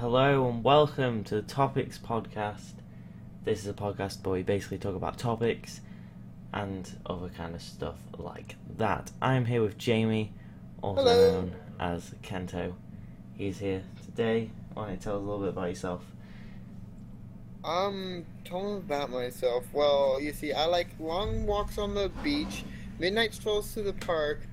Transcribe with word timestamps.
Hello 0.00 0.48
and 0.48 0.64
welcome 0.64 1.24
to 1.24 1.34
the 1.34 1.42
Topics 1.42 1.98
Podcast. 1.98 2.72
This 3.44 3.60
is 3.60 3.66
a 3.66 3.74
podcast 3.74 4.24
where 4.24 4.32
we 4.32 4.42
basically 4.42 4.78
talk 4.78 4.96
about 4.96 5.18
topics 5.18 5.82
and 6.54 6.90
other 7.04 7.28
kind 7.28 7.54
of 7.54 7.60
stuff 7.60 7.98
like 8.16 8.56
that. 8.78 9.10
I'm 9.20 9.44
here 9.44 9.60
with 9.60 9.76
Jamie, 9.76 10.32
also 10.80 11.02
Hello. 11.02 11.32
known 11.32 11.54
as 11.78 12.14
Kento. 12.22 12.72
He's 13.36 13.58
here 13.58 13.82
today. 14.02 14.50
Why 14.72 14.84
don't 14.84 14.92
you 14.92 14.96
tell 14.96 15.16
us 15.16 15.18
a 15.18 15.22
little 15.22 15.40
bit 15.40 15.50
about 15.50 15.68
yourself? 15.68 16.02
Um, 17.62 18.24
tell 18.46 18.62
them 18.62 18.76
about 18.76 19.10
myself. 19.10 19.66
Well, 19.70 20.18
you 20.18 20.32
see, 20.32 20.54
I 20.54 20.64
like 20.64 20.88
long 20.98 21.44
walks 21.44 21.76
on 21.76 21.92
the 21.92 22.10
beach, 22.24 22.64
midnight 22.98 23.34
strolls 23.34 23.74
to 23.74 23.82
the 23.82 23.92
park, 23.92 24.46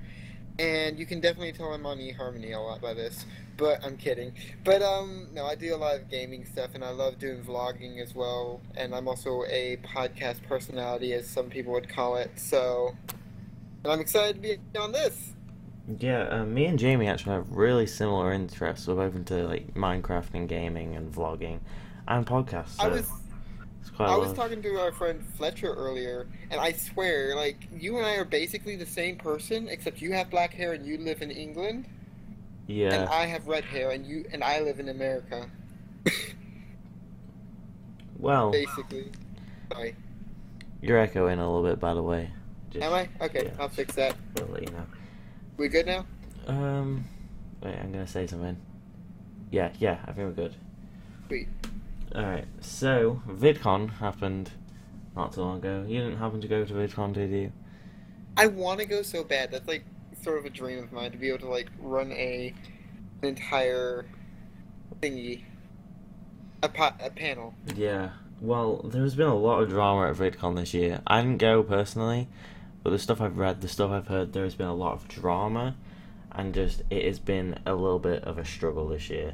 and 0.58 0.98
you 0.98 1.06
can 1.06 1.20
definitely 1.20 1.52
tell 1.52 1.72
I'm 1.72 1.86
on 1.86 1.98
eHarmony 1.98 2.54
a 2.54 2.58
lot 2.58 2.80
by 2.80 2.94
this. 2.94 3.24
But 3.56 3.84
I'm 3.84 3.96
kidding. 3.96 4.32
But 4.64 4.82
um, 4.82 5.28
no, 5.32 5.44
I 5.44 5.54
do 5.54 5.74
a 5.74 5.76
lot 5.76 5.96
of 5.96 6.08
gaming 6.08 6.44
stuff, 6.44 6.70
and 6.74 6.84
I 6.84 6.90
love 6.90 7.18
doing 7.18 7.42
vlogging 7.42 8.00
as 8.00 8.14
well. 8.14 8.60
And 8.76 8.94
I'm 8.94 9.08
also 9.08 9.44
a 9.48 9.78
podcast 9.78 10.42
personality, 10.44 11.12
as 11.12 11.28
some 11.28 11.50
people 11.50 11.72
would 11.72 11.88
call 11.88 12.16
it. 12.16 12.30
So, 12.36 12.94
and 13.82 13.92
I'm 13.92 14.00
excited 14.00 14.36
to 14.36 14.40
be 14.40 14.78
on 14.78 14.92
this. 14.92 15.32
Yeah, 15.98 16.28
uh, 16.28 16.44
me 16.44 16.66
and 16.66 16.78
Jamie 16.78 17.08
actually 17.08 17.32
have 17.32 17.50
really 17.50 17.86
similar 17.86 18.32
interests. 18.32 18.86
We're 18.86 18.94
both 18.94 19.16
into 19.16 19.46
like 19.46 19.74
Minecraft 19.74 20.34
and 20.34 20.48
gaming 20.48 20.94
and 20.94 21.12
vlogging 21.12 21.60
and 22.06 22.26
podcasts. 22.26 22.76
So 22.76 22.84
I 22.84 22.88
was 22.88 23.00
it's 23.00 23.08
quite 23.10 23.18
a 23.18 23.27
I 23.98 24.16
was 24.16 24.32
talking 24.32 24.62
to 24.62 24.80
our 24.80 24.92
friend 24.92 25.24
Fletcher 25.36 25.72
earlier, 25.74 26.26
and 26.50 26.60
I 26.60 26.72
swear, 26.72 27.34
like, 27.34 27.68
you 27.76 27.96
and 27.96 28.06
I 28.06 28.14
are 28.16 28.24
basically 28.24 28.76
the 28.76 28.86
same 28.86 29.16
person, 29.16 29.68
except 29.68 30.00
you 30.00 30.12
have 30.12 30.30
black 30.30 30.52
hair 30.54 30.72
and 30.72 30.86
you 30.86 30.98
live 30.98 31.20
in 31.22 31.30
England, 31.30 31.86
Yeah. 32.66 32.94
and 32.94 33.08
I 33.08 33.26
have 33.26 33.46
red 33.48 33.64
hair 33.64 33.90
and 33.90 34.06
you 34.06 34.24
and 34.32 34.44
I 34.44 34.60
live 34.60 34.78
in 34.80 34.88
America. 34.88 35.50
well, 38.18 38.50
basically. 38.50 39.10
Sorry. 39.72 39.94
you're 40.80 40.98
echoing 40.98 41.38
a 41.38 41.46
little 41.50 41.68
bit, 41.68 41.80
by 41.80 41.94
the 41.94 42.02
way. 42.02 42.30
Just, 42.70 42.84
Am 42.84 42.92
I? 42.92 43.08
Okay, 43.20 43.44
yeah. 43.46 43.52
I'll 43.62 43.68
fix 43.68 43.94
that. 43.94 44.14
We'll 44.36 44.48
let 44.48 44.62
you 44.62 44.70
know. 44.70 44.86
We 45.56 45.68
good 45.68 45.86
now? 45.86 46.06
Um, 46.46 47.04
wait, 47.62 47.74
I'm 47.76 47.90
gonna 47.92 48.06
say 48.06 48.26
something. 48.26 48.56
Yeah, 49.50 49.70
yeah, 49.78 49.98
I 50.06 50.12
think 50.12 50.28
we're 50.28 50.32
good. 50.44 50.54
Sweet. 51.28 51.48
Alright, 52.14 52.46
so, 52.60 53.22
VidCon 53.28 53.98
happened 53.98 54.50
not 55.14 55.32
too 55.32 55.42
long 55.42 55.58
ago. 55.58 55.84
You 55.86 56.00
didn't 56.00 56.18
happen 56.18 56.40
to 56.40 56.48
go 56.48 56.64
to 56.64 56.72
VidCon, 56.72 57.12
did 57.12 57.30
you? 57.30 57.52
I 58.36 58.46
want 58.46 58.80
to 58.80 58.86
go 58.86 59.02
so 59.02 59.24
bad. 59.24 59.50
That's 59.50 59.68
like 59.68 59.84
sort 60.22 60.38
of 60.38 60.44
a 60.44 60.50
dream 60.50 60.78
of 60.78 60.92
mine 60.92 61.10
to 61.10 61.18
be 61.18 61.28
able 61.28 61.40
to 61.40 61.48
like 61.48 61.68
run 61.80 62.12
a 62.12 62.54
an 63.22 63.28
entire 63.28 64.06
thingy, 65.00 65.42
a 66.62 66.68
pa- 66.68 66.96
a 67.00 67.10
panel. 67.10 67.54
Yeah. 67.74 68.10
Well, 68.40 68.82
there's 68.84 69.16
been 69.16 69.26
a 69.26 69.36
lot 69.36 69.60
of 69.62 69.68
drama 69.68 70.08
at 70.08 70.16
VidCon 70.16 70.56
this 70.56 70.72
year. 70.72 71.00
I 71.06 71.20
didn't 71.20 71.38
go 71.38 71.62
personally, 71.62 72.28
but 72.84 72.90
the 72.90 72.98
stuff 72.98 73.20
I've 73.20 73.36
read, 73.36 73.60
the 73.60 73.68
stuff 73.68 73.90
I've 73.90 74.06
heard, 74.06 74.32
there 74.32 74.44
has 74.44 74.54
been 74.54 74.68
a 74.68 74.74
lot 74.74 74.92
of 74.92 75.08
drama, 75.08 75.76
and 76.30 76.54
just 76.54 76.82
it 76.90 77.04
has 77.04 77.18
been 77.18 77.58
a 77.66 77.74
little 77.74 77.98
bit 77.98 78.22
of 78.24 78.38
a 78.38 78.44
struggle 78.44 78.86
this 78.88 79.10
year. 79.10 79.32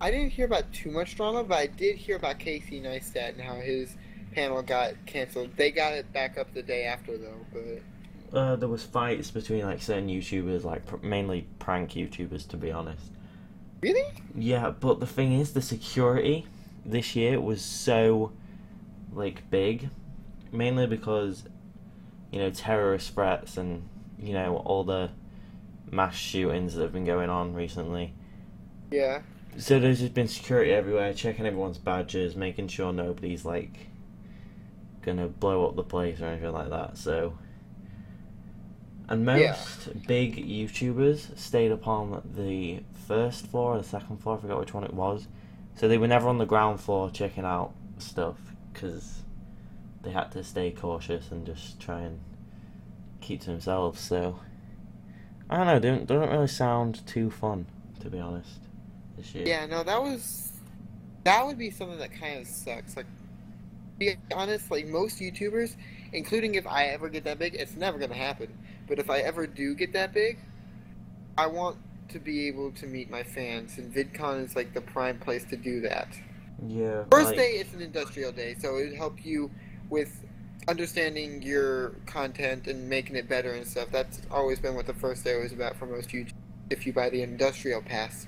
I 0.00 0.10
didn't 0.10 0.30
hear 0.30 0.46
about 0.46 0.72
too 0.72 0.90
much 0.90 1.16
drama, 1.16 1.44
but 1.44 1.58
I 1.58 1.66
did 1.66 1.96
hear 1.96 2.16
about 2.16 2.38
Casey 2.38 2.80
Neistat 2.80 3.30
and 3.30 3.40
how 3.40 3.56
his 3.56 3.96
panel 4.32 4.62
got 4.62 4.94
canceled. 5.06 5.56
They 5.56 5.70
got 5.70 5.94
it 5.94 6.12
back 6.12 6.36
up 6.38 6.52
the 6.54 6.62
day 6.62 6.84
after 6.84 7.16
though, 7.16 7.46
but 7.52 7.82
Uh, 8.32 8.56
there 8.56 8.68
was 8.68 8.82
fights 8.84 9.30
between 9.30 9.64
like 9.64 9.80
certain 9.80 10.08
YouTubers, 10.08 10.64
like 10.64 10.84
pr- 10.86 10.96
mainly 11.02 11.46
prank 11.58 11.92
YouTubers, 11.92 12.46
to 12.48 12.56
be 12.56 12.70
honest. 12.72 13.10
really? 13.82 14.04
Yeah, 14.34 14.70
but 14.70 15.00
the 15.00 15.06
thing 15.06 15.32
is, 15.32 15.52
the 15.52 15.62
security 15.62 16.46
this 16.84 17.16
year 17.16 17.40
was 17.40 17.62
so 17.64 18.32
like 19.12 19.48
big, 19.50 19.90
mainly 20.52 20.86
because 20.86 21.44
you 22.32 22.38
know 22.40 22.50
terrorist 22.50 23.14
threats 23.14 23.56
and 23.56 23.88
you 24.18 24.32
know 24.34 24.58
all 24.58 24.84
the 24.84 25.10
mass 25.90 26.16
shootings 26.16 26.74
that 26.74 26.82
have 26.82 26.92
been 26.92 27.04
going 27.04 27.30
on 27.30 27.54
recently. 27.54 28.12
Yeah. 28.90 29.22
So 29.58 29.78
there's 29.80 30.00
just 30.00 30.14
been 30.14 30.28
security 30.28 30.72
everywhere, 30.72 31.12
checking 31.14 31.46
everyone's 31.46 31.78
badges, 31.78 32.36
making 32.36 32.68
sure 32.68 32.92
nobody's 32.92 33.44
like 33.44 33.88
gonna 35.02 35.28
blow 35.28 35.66
up 35.66 35.76
the 35.76 35.82
place 35.82 36.20
or 36.20 36.26
anything 36.26 36.52
like 36.52 36.70
that. 36.70 36.98
So. 36.98 37.38
And 39.08 39.24
most 39.24 39.86
Yeah. 39.86 39.92
big 40.06 40.36
YouTubers 40.36 41.38
stayed 41.38 41.70
up 41.70 41.86
on 41.86 42.22
the 42.34 42.82
first 43.06 43.46
floor 43.46 43.74
or 43.74 43.78
the 43.78 43.84
second 43.84 44.16
floor, 44.18 44.36
I 44.36 44.40
forgot 44.40 44.58
which 44.58 44.74
one 44.74 44.82
it 44.82 44.92
was. 44.94 45.28
So 45.76 45.86
they 45.86 45.96
were 45.96 46.08
never 46.08 46.28
on 46.28 46.38
the 46.38 46.46
ground 46.46 46.80
floor 46.80 47.10
checking 47.10 47.44
out 47.44 47.72
stuff 47.98 48.36
because 48.72 49.22
they 50.02 50.10
had 50.10 50.32
to 50.32 50.42
stay 50.42 50.72
cautious 50.72 51.30
and 51.30 51.46
just 51.46 51.78
try 51.78 52.00
and 52.00 52.18
keep 53.20 53.42
to 53.42 53.50
themselves. 53.50 54.00
So 54.00 54.40
I 55.48 55.56
don't 55.58 55.66
know, 55.66 55.78
don't 55.78 56.06
don't 56.06 56.28
really 56.30 56.48
sound 56.48 57.06
too 57.06 57.30
fun 57.30 57.66
to 58.00 58.10
be 58.10 58.18
honest. 58.18 58.58
Year. 59.32 59.44
Yeah, 59.46 59.66
no, 59.66 59.82
that 59.82 60.02
was 60.02 60.52
that 61.24 61.44
would 61.44 61.58
be 61.58 61.70
something 61.70 61.98
that 61.98 62.12
kind 62.12 62.40
of 62.40 62.46
sucks. 62.46 62.96
Like, 62.96 63.06
to 63.06 63.98
be 63.98 64.14
honest, 64.32 64.70
like 64.70 64.86
most 64.86 65.18
YouTubers, 65.18 65.76
including 66.12 66.54
if 66.54 66.66
I 66.66 66.86
ever 66.86 67.08
get 67.08 67.24
that 67.24 67.38
big, 67.38 67.54
it's 67.54 67.76
never 67.76 67.98
gonna 67.98 68.14
happen. 68.14 68.48
But 68.86 68.98
if 68.98 69.10
I 69.10 69.18
ever 69.18 69.46
do 69.46 69.74
get 69.74 69.92
that 69.94 70.12
big, 70.12 70.38
I 71.36 71.46
want 71.46 71.78
to 72.10 72.18
be 72.18 72.46
able 72.46 72.70
to 72.72 72.86
meet 72.86 73.10
my 73.10 73.22
fans, 73.22 73.78
and 73.78 73.92
VidCon 73.92 74.44
is 74.44 74.54
like 74.54 74.74
the 74.74 74.80
prime 74.80 75.18
place 75.18 75.44
to 75.46 75.56
do 75.56 75.80
that. 75.80 76.08
Yeah. 76.66 77.04
First 77.10 77.28
like- 77.28 77.36
day, 77.36 77.50
it's 77.52 77.74
an 77.74 77.82
industrial 77.82 78.32
day, 78.32 78.54
so 78.58 78.76
it 78.76 78.90
would 78.90 78.96
help 78.96 79.24
you 79.24 79.50
with 79.90 80.24
understanding 80.68 81.42
your 81.42 81.90
content 82.06 82.66
and 82.66 82.88
making 82.88 83.16
it 83.16 83.28
better 83.28 83.52
and 83.52 83.66
stuff. 83.66 83.88
That's 83.92 84.20
always 84.30 84.58
been 84.58 84.74
what 84.74 84.86
the 84.86 84.94
first 84.94 85.24
day 85.24 85.38
was 85.40 85.52
about 85.52 85.76
for 85.76 85.86
most 85.86 86.10
YouTube. 86.10 86.32
If 86.70 86.86
you 86.86 86.92
buy 86.92 87.10
the 87.10 87.22
industrial 87.22 87.82
pass, 87.82 88.26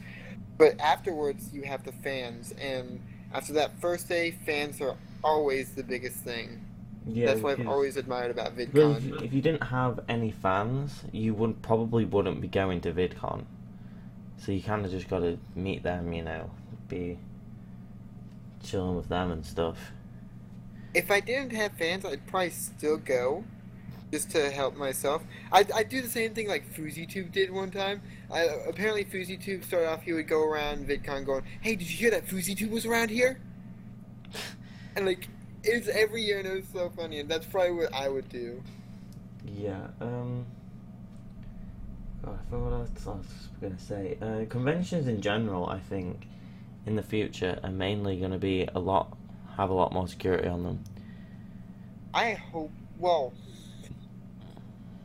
but 0.58 0.78
afterwards 0.80 1.52
you 1.52 1.62
have 1.62 1.84
the 1.84 1.92
fans, 1.92 2.52
and 2.60 3.00
after 3.32 3.52
that 3.54 3.78
first 3.80 4.08
day, 4.08 4.32
fans 4.44 4.80
are 4.80 4.96
always 5.24 5.72
the 5.72 5.82
biggest 5.82 6.16
thing. 6.18 6.60
Yeah, 7.06 7.26
That's 7.26 7.40
what 7.40 7.58
I've 7.58 7.66
always 7.68 7.96
admired 7.96 8.30
about 8.30 8.52
Well, 8.56 8.92
if, 8.96 9.02
VidCon. 9.02 9.06
you- 9.08 9.16
if 9.26 9.32
you 9.32 9.40
didn't 9.40 9.62
have 9.64 10.00
any 10.08 10.30
fans, 10.30 11.04
you 11.12 11.32
would 11.34 11.62
probably 11.62 12.04
wouldn't 12.04 12.40
be 12.42 12.48
going 12.48 12.80
to 12.82 12.92
VidCon. 12.92 13.44
So 14.36 14.52
you 14.52 14.62
kind 14.62 14.84
of 14.84 14.90
just 14.90 15.08
got 15.08 15.20
to 15.20 15.38
meet 15.54 15.82
them, 15.82 16.12
you 16.12 16.22
know, 16.22 16.50
be 16.88 17.18
chilling 18.62 18.96
with 18.96 19.08
them 19.08 19.30
and 19.32 19.44
stuff. 19.44 19.92
If 20.94 21.10
I 21.10 21.20
didn't 21.20 21.52
have 21.52 21.72
fans, 21.72 22.04
I'd 22.04 22.26
probably 22.26 22.50
still 22.50 22.98
go, 22.98 23.44
just 24.10 24.30
to 24.30 24.50
help 24.50 24.76
myself. 24.76 25.22
I 25.52 25.64
I 25.74 25.82
do 25.82 26.00
the 26.00 26.08
same 26.08 26.34
thing 26.34 26.48
like 26.48 26.72
FouseyTube 26.74 27.32
did 27.32 27.50
one 27.50 27.70
time. 27.70 28.02
I, 28.30 28.42
apparently, 28.68 29.04
FouseyTube 29.04 29.64
started 29.64 29.88
off. 29.88 30.02
He 30.02 30.12
would 30.12 30.28
go 30.28 30.42
around 30.42 30.88
VidCon 30.88 31.24
going, 31.24 31.44
"Hey, 31.60 31.76
did 31.76 31.90
you 31.90 31.96
hear 31.96 32.10
that 32.10 32.26
FouseyTube 32.26 32.70
was 32.70 32.86
around 32.86 33.10
here?" 33.10 33.40
And 34.96 35.06
like, 35.06 35.28
it's 35.62 35.86
every 35.86 36.22
year, 36.22 36.38
and 36.38 36.48
it 36.48 36.56
was 36.56 36.66
so 36.72 36.90
funny. 36.90 37.20
And 37.20 37.28
that's 37.28 37.46
probably 37.46 37.70
what 37.70 37.94
I 37.94 38.08
would 38.08 38.28
do. 38.28 38.60
Yeah. 39.46 39.86
Um. 40.00 40.44
God, 42.24 42.36
I 42.40 42.50
forgot 42.50 42.64
what 42.64 42.72
else 42.72 43.06
I 43.06 43.10
was 43.10 43.48
gonna 43.60 43.78
say. 43.78 44.18
Uh, 44.20 44.44
conventions 44.48 45.06
in 45.06 45.20
general, 45.20 45.68
I 45.68 45.78
think, 45.78 46.26
in 46.86 46.96
the 46.96 47.02
future 47.02 47.60
are 47.62 47.70
mainly 47.70 48.16
gonna 48.18 48.38
be 48.38 48.68
a 48.74 48.80
lot, 48.80 49.16
have 49.56 49.70
a 49.70 49.74
lot 49.74 49.92
more 49.92 50.08
security 50.08 50.48
on 50.48 50.64
them. 50.64 50.82
I 52.12 52.32
hope. 52.32 52.72
Well, 52.98 53.32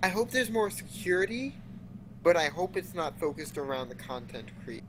I 0.03 0.09
hope 0.09 0.31
there's 0.31 0.52
more 0.52 0.69
security, 0.69 1.56
but 2.24 2.36
I 2.36 2.50
hope 2.50 2.75
it's 2.75 2.94
not 2.94 3.18
focused 3.18 3.58
around 3.58 3.88
the 3.88 3.96
content 3.96 4.50
creator. 4.64 4.86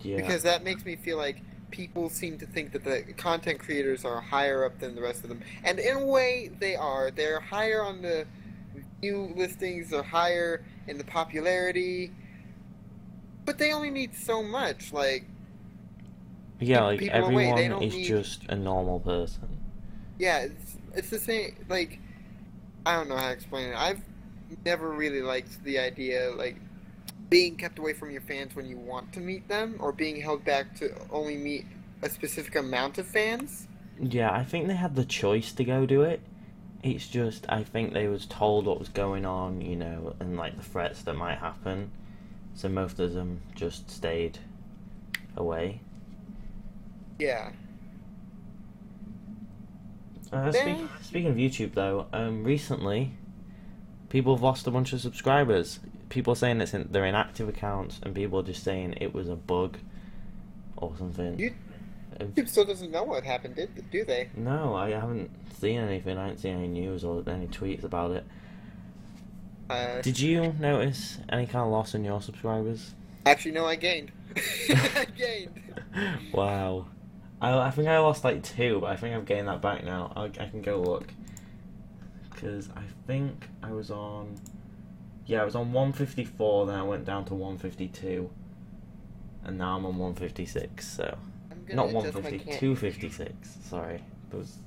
Yeah. 0.00 0.16
because 0.16 0.42
that 0.44 0.64
makes 0.64 0.84
me 0.84 0.96
feel 0.96 1.18
like 1.18 1.42
people 1.70 2.08
seem 2.08 2.38
to 2.38 2.46
think 2.46 2.72
that 2.72 2.84
the 2.84 3.02
content 3.18 3.58
creators 3.58 4.04
are 4.04 4.20
higher 4.20 4.64
up 4.64 4.78
than 4.78 4.94
the 4.94 5.02
rest 5.02 5.24
of 5.24 5.28
them 5.28 5.42
and 5.62 5.78
in 5.78 5.96
a 5.98 6.06
way 6.06 6.50
they 6.58 6.74
are 6.74 7.10
they're 7.10 7.40
higher 7.40 7.82
on 7.82 8.00
the 8.00 8.26
view 9.02 9.30
listings 9.36 9.90
they're 9.90 10.02
higher 10.02 10.64
in 10.86 10.96
the 10.96 11.04
popularity 11.04 12.10
but 13.44 13.58
they 13.58 13.72
only 13.74 13.90
need 13.90 14.14
so 14.14 14.42
much 14.42 14.90
like 14.90 15.26
yeah, 16.60 16.82
like 16.84 17.00
people 17.00 17.24
away, 17.24 17.52
they 17.52 17.64
everyone 17.64 17.82
is 17.82 17.94
need- 17.94 18.06
just 18.06 18.44
a 18.44 18.56
normal 18.56 19.00
person. 19.00 19.48
yeah 20.18 20.38
it's, 20.38 20.78
it's 20.94 21.10
the 21.10 21.18
same 21.18 21.56
like 21.68 21.98
i 22.86 22.94
don't 22.94 23.08
know 23.08 23.16
how 23.16 23.28
to 23.28 23.32
explain 23.32 23.68
it 23.70 23.76
i've 23.76 24.00
never 24.64 24.90
really 24.90 25.22
liked 25.22 25.62
the 25.64 25.78
idea 25.78 26.30
like 26.36 26.56
being 27.30 27.56
kept 27.56 27.78
away 27.78 27.92
from 27.92 28.10
your 28.10 28.20
fans 28.20 28.54
when 28.54 28.66
you 28.66 28.76
want 28.76 29.12
to 29.12 29.20
meet 29.20 29.48
them 29.48 29.76
or 29.80 29.92
being 29.92 30.20
held 30.20 30.44
back 30.44 30.74
to 30.76 30.92
only 31.10 31.36
meet 31.36 31.64
a 32.02 32.08
specific 32.08 32.54
amount 32.56 32.98
of 32.98 33.06
fans 33.06 33.66
Yeah, 34.00 34.32
I 34.32 34.44
think 34.44 34.66
they 34.66 34.74
had 34.74 34.96
the 34.96 35.04
choice 35.04 35.52
to 35.52 35.64
go 35.64 35.86
do 35.86 36.02
it. 36.02 36.20
It's 36.82 37.06
just 37.08 37.46
I 37.48 37.62
think 37.64 37.92
they 37.92 38.08
was 38.08 38.26
told 38.26 38.66
what 38.66 38.78
was 38.78 38.88
going 38.88 39.24
on, 39.24 39.60
you 39.60 39.76
know, 39.76 40.14
and 40.20 40.36
like 40.36 40.56
the 40.56 40.62
threats 40.62 41.02
that 41.02 41.14
might 41.14 41.38
happen. 41.38 41.90
So 42.54 42.68
most 42.68 42.98
of 43.00 43.14
them 43.14 43.40
just 43.54 43.90
stayed 43.90 44.38
away. 45.36 45.80
Yeah. 47.18 47.52
Uh, 50.32 50.50
speak, 50.52 50.76
speaking 51.02 51.30
of 51.30 51.36
YouTube, 51.36 51.74
though, 51.74 52.06
um, 52.12 52.44
recently 52.44 53.12
people 54.08 54.34
have 54.34 54.42
lost 54.42 54.66
a 54.66 54.70
bunch 54.70 54.92
of 54.92 55.00
subscribers. 55.00 55.80
People 56.08 56.32
are 56.32 56.36
saying 56.36 56.60
it's 56.60 56.74
in, 56.74 56.88
they're 56.90 57.04
inactive 57.06 57.48
accounts, 57.48 58.00
and 58.02 58.14
people 58.14 58.40
are 58.40 58.42
just 58.44 58.62
saying 58.64 58.94
it 59.00 59.14
was 59.14 59.28
a 59.28 59.36
bug 59.36 59.78
or 60.76 60.92
something. 60.98 61.38
You- 61.38 61.54
YouTube 62.20 62.48
still 62.48 62.64
doesn't 62.64 62.92
know 62.92 63.02
what 63.02 63.24
happened, 63.24 63.56
did 63.56 63.90
do 63.90 64.04
they? 64.04 64.28
no, 64.36 64.74
I 64.76 64.90
haven't 64.90 65.30
seen 65.60 65.80
anything. 65.80 66.16
I 66.16 66.22
haven't 66.22 66.38
seen 66.38 66.54
any 66.56 66.68
news 66.68 67.02
or 67.04 67.24
any 67.28 67.48
tweets 67.48 67.82
about 67.82 68.12
it. 68.12 68.24
Uh, 69.68 70.00
Did 70.02 70.20
you 70.20 70.54
notice 70.60 71.18
any 71.28 71.46
kind 71.46 71.64
of 71.64 71.70
loss 71.72 71.94
in 71.94 72.04
your 72.04 72.20
subscribers? 72.20 72.94
actually, 73.26 73.52
no, 73.52 73.64
I 73.66 73.76
gained. 73.76 74.12
I 74.68 75.06
gained. 75.18 75.60
wow. 76.32 76.86
I, 77.40 77.58
I 77.58 77.70
think 77.70 77.88
I 77.88 77.98
lost 77.98 78.24
like 78.24 78.42
two, 78.42 78.80
but 78.80 78.90
I 78.90 78.96
think 78.96 79.14
I've 79.14 79.26
gained 79.26 79.48
that 79.48 79.60
back 79.60 79.84
now. 79.84 80.12
I, 80.16 80.24
I 80.24 80.48
can 80.48 80.62
go 80.62 80.80
look. 80.80 81.12
Because 82.30 82.68
I 82.76 82.82
think 83.06 83.48
I 83.62 83.70
was 83.70 83.90
on. 83.90 84.36
Yeah, 85.26 85.42
I 85.42 85.44
was 85.44 85.54
on 85.54 85.72
154, 85.72 86.66
then 86.66 86.74
I 86.74 86.82
went 86.82 87.04
down 87.04 87.24
to 87.26 87.34
152. 87.34 88.30
And 89.44 89.58
now 89.58 89.76
I'm 89.76 89.86
on 89.86 89.96
156, 89.98 90.86
so. 90.86 91.16
I'm 91.50 91.76
Not 91.76 91.88
adjust 91.90 92.14
150, 92.14 92.58
256. 92.58 93.58
Sorry. 93.62 94.02
There 94.30 94.38
was 94.40 94.58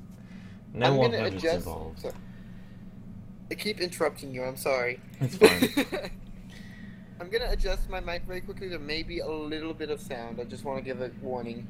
no 0.73 0.85
I'm 1.03 1.11
gonna 1.11 1.23
100s 1.29 1.37
adjust. 1.37 1.55
involved. 1.57 1.99
so- 1.99 2.13
I 3.49 3.55
keep 3.55 3.79
interrupting 3.79 4.33
you. 4.33 4.43
I'm 4.43 4.57
sorry. 4.57 4.99
It's 5.21 5.37
fine. 5.37 5.85
I'm 7.19 7.29
gonna 7.29 7.49
adjust 7.49 7.89
my 7.89 7.99
mic 7.99 8.23
very 8.25 8.41
quickly 8.41 8.69
to 8.69 8.77
maybe 8.77 9.19
a 9.19 9.27
little 9.27 9.73
bit 9.73 9.89
of 9.89 10.01
sound. 10.01 10.39
I 10.39 10.43
just 10.43 10.65
want 10.65 10.79
to 10.79 10.83
give 10.83 11.01
a 11.01 11.09
warning. 11.21 11.65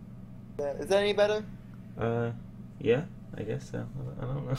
Uh, 0.00 0.40
Is 0.58 0.88
that 0.88 1.02
any 1.02 1.12
better? 1.12 1.44
Uh, 1.98 2.30
yeah, 2.80 3.02
I 3.36 3.42
guess 3.42 3.70
so. 3.70 3.86
I 4.20 4.24
don't 4.24 4.46
know. 4.46 4.56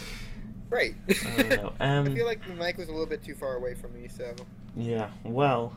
Great. 0.70 0.94
I 1.08 1.42
don't 1.42 1.48
know. 1.48 1.72
Um, 1.80 2.06
I 2.06 2.14
feel 2.14 2.26
like 2.26 2.46
the 2.46 2.54
mic 2.54 2.78
was 2.78 2.88
a 2.88 2.92
little 2.92 3.06
bit 3.06 3.22
too 3.22 3.34
far 3.34 3.56
away 3.56 3.74
from 3.74 3.92
me, 3.94 4.08
so. 4.08 4.34
Yeah, 4.76 5.10
well. 5.24 5.76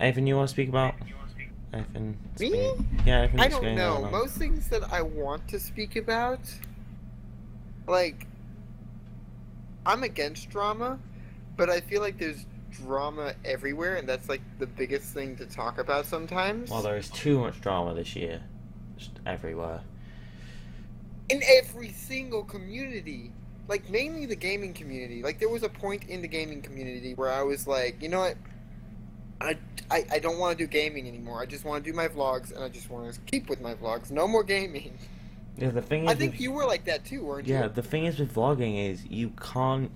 Anything 0.00 0.26
you 0.26 0.36
want 0.36 0.48
to 0.48 0.52
speak 0.52 0.68
about? 0.68 0.94
Anything? 1.72 2.18
Me? 2.38 2.74
Yeah, 3.06 3.20
anything 3.20 3.40
I 3.40 3.48
don't 3.48 3.74
know. 3.74 4.08
Most 4.10 4.36
things 4.36 4.68
that 4.68 4.92
I 4.92 5.00
want 5.00 5.48
to 5.48 5.60
speak 5.60 5.96
about, 5.96 6.40
like, 7.86 8.26
I'm 9.86 10.02
against 10.02 10.50
drama, 10.50 10.98
but 11.56 11.70
I 11.70 11.80
feel 11.80 12.02
like 12.02 12.18
there's 12.18 12.44
drama 12.72 13.34
everywhere, 13.44 13.96
and 13.96 14.08
that's 14.08 14.28
like 14.28 14.40
the 14.58 14.66
biggest 14.66 15.12
thing 15.14 15.36
to 15.36 15.46
talk 15.46 15.78
about 15.78 16.06
sometimes. 16.06 16.70
Well, 16.70 16.82
there 16.82 16.96
is 16.96 17.10
too 17.10 17.38
much 17.38 17.60
drama 17.60 17.94
this 17.94 18.14
year. 18.16 18.40
Just 18.96 19.12
everywhere. 19.26 19.80
in 21.28 21.42
every 21.58 21.90
single 21.92 22.44
community, 22.44 23.32
like 23.68 23.88
mainly 23.90 24.26
the 24.26 24.36
gaming 24.36 24.74
community. 24.74 25.22
Like 25.22 25.38
there 25.38 25.48
was 25.48 25.62
a 25.62 25.68
point 25.68 26.04
in 26.08 26.20
the 26.22 26.28
gaming 26.28 26.62
community 26.62 27.14
where 27.14 27.30
I 27.30 27.42
was 27.42 27.66
like, 27.66 28.02
you 28.02 28.08
know 28.08 28.20
what? 28.20 28.36
I, 29.40 29.56
I, 29.90 30.04
I 30.12 30.18
don't 30.20 30.38
want 30.38 30.56
to 30.56 30.64
do 30.64 30.68
gaming 30.68 31.08
anymore. 31.08 31.40
I 31.42 31.46
just 31.46 31.64
want 31.64 31.84
to 31.84 31.90
do 31.90 31.96
my 31.96 32.06
vlogs, 32.06 32.54
and 32.54 32.62
I 32.62 32.68
just 32.68 32.90
want 32.90 33.12
to 33.12 33.20
keep 33.22 33.48
with 33.48 33.60
my 33.60 33.74
vlogs. 33.74 34.10
No 34.10 34.28
more 34.28 34.44
gaming. 34.44 34.96
Yeah, 35.56 35.70
the 35.70 35.82
thing 35.82 36.04
is. 36.04 36.10
I 36.10 36.14
think 36.14 36.32
with- 36.32 36.40
you 36.40 36.52
were 36.52 36.64
like 36.64 36.84
that 36.84 37.04
too, 37.04 37.24
weren't 37.24 37.46
Yeah, 37.48 37.56
you? 37.56 37.62
Yeah, 37.62 37.68
the 37.68 37.82
thing 37.82 38.04
is 38.06 38.18
with 38.18 38.34
vlogging 38.34 38.90
is 38.90 39.04
you 39.06 39.30
can't. 39.30 39.90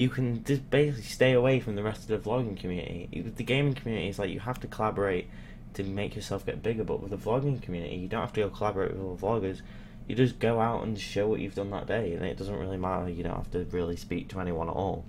You 0.00 0.08
can 0.08 0.42
just 0.44 0.70
basically 0.70 1.02
stay 1.02 1.32
away 1.34 1.60
from 1.60 1.74
the 1.74 1.82
rest 1.82 2.08
of 2.08 2.08
the 2.08 2.30
vlogging 2.30 2.58
community. 2.58 3.22
The 3.36 3.44
gaming 3.44 3.74
community, 3.74 4.08
it's 4.08 4.18
like 4.18 4.30
you 4.30 4.40
have 4.40 4.58
to 4.60 4.66
collaborate 4.66 5.28
to 5.74 5.84
make 5.84 6.16
yourself 6.16 6.46
get 6.46 6.62
bigger. 6.62 6.84
But 6.84 7.02
with 7.02 7.10
the 7.10 7.18
vlogging 7.18 7.60
community, 7.60 7.96
you 7.96 8.08
don't 8.08 8.22
have 8.22 8.32
to 8.32 8.40
go 8.40 8.48
collaborate 8.48 8.96
with 8.96 9.00
other 9.02 9.14
vloggers. 9.14 9.60
You 10.08 10.14
just 10.14 10.38
go 10.38 10.58
out 10.58 10.84
and 10.84 10.98
show 10.98 11.28
what 11.28 11.40
you've 11.40 11.54
done 11.54 11.68
that 11.72 11.86
day, 11.86 12.14
and 12.14 12.24
it 12.24 12.38
doesn't 12.38 12.56
really 12.56 12.78
matter. 12.78 13.10
You 13.10 13.22
don't 13.22 13.36
have 13.36 13.50
to 13.50 13.66
really 13.76 13.96
speak 13.96 14.30
to 14.30 14.40
anyone 14.40 14.70
at 14.70 14.74
all. 14.74 15.04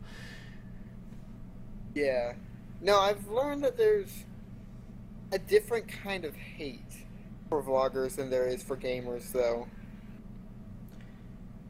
Yeah. 1.96 2.34
No, 2.82 3.00
I've 3.00 3.30
learned 3.30 3.64
that 3.64 3.78
there's 3.78 4.26
a 5.32 5.40
different 5.40 5.88
kind 5.88 6.26
of 6.26 6.36
hate 6.36 7.06
for 7.48 7.64
vloggers 7.64 8.18
than 8.18 8.30
there 8.30 8.46
is 8.46 8.62
for 8.62 8.76
gamers, 8.76 9.32
though. 9.32 9.68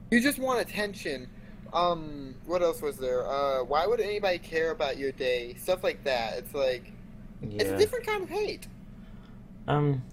You 0.10 0.20
just 0.22 0.40
want 0.40 0.60
attention. 0.60 1.30
Um, 1.74 2.36
what 2.46 2.62
else 2.62 2.82
was 2.82 2.98
there? 2.98 3.26
Uh, 3.26 3.64
why 3.64 3.88
would 3.88 4.02
anybody 4.02 4.38
care 4.40 4.72
about 4.72 4.98
your 4.98 5.12
day? 5.12 5.56
Stuff 5.56 5.84
like 5.84 6.04
that. 6.04 6.38
It's 6.38 6.54
like 6.54 6.92
it's 7.42 7.70
a 7.70 7.78
different 7.78 8.06
kind 8.06 8.24
of 8.24 8.30
hate. 8.30 8.68
Um, 9.68 10.04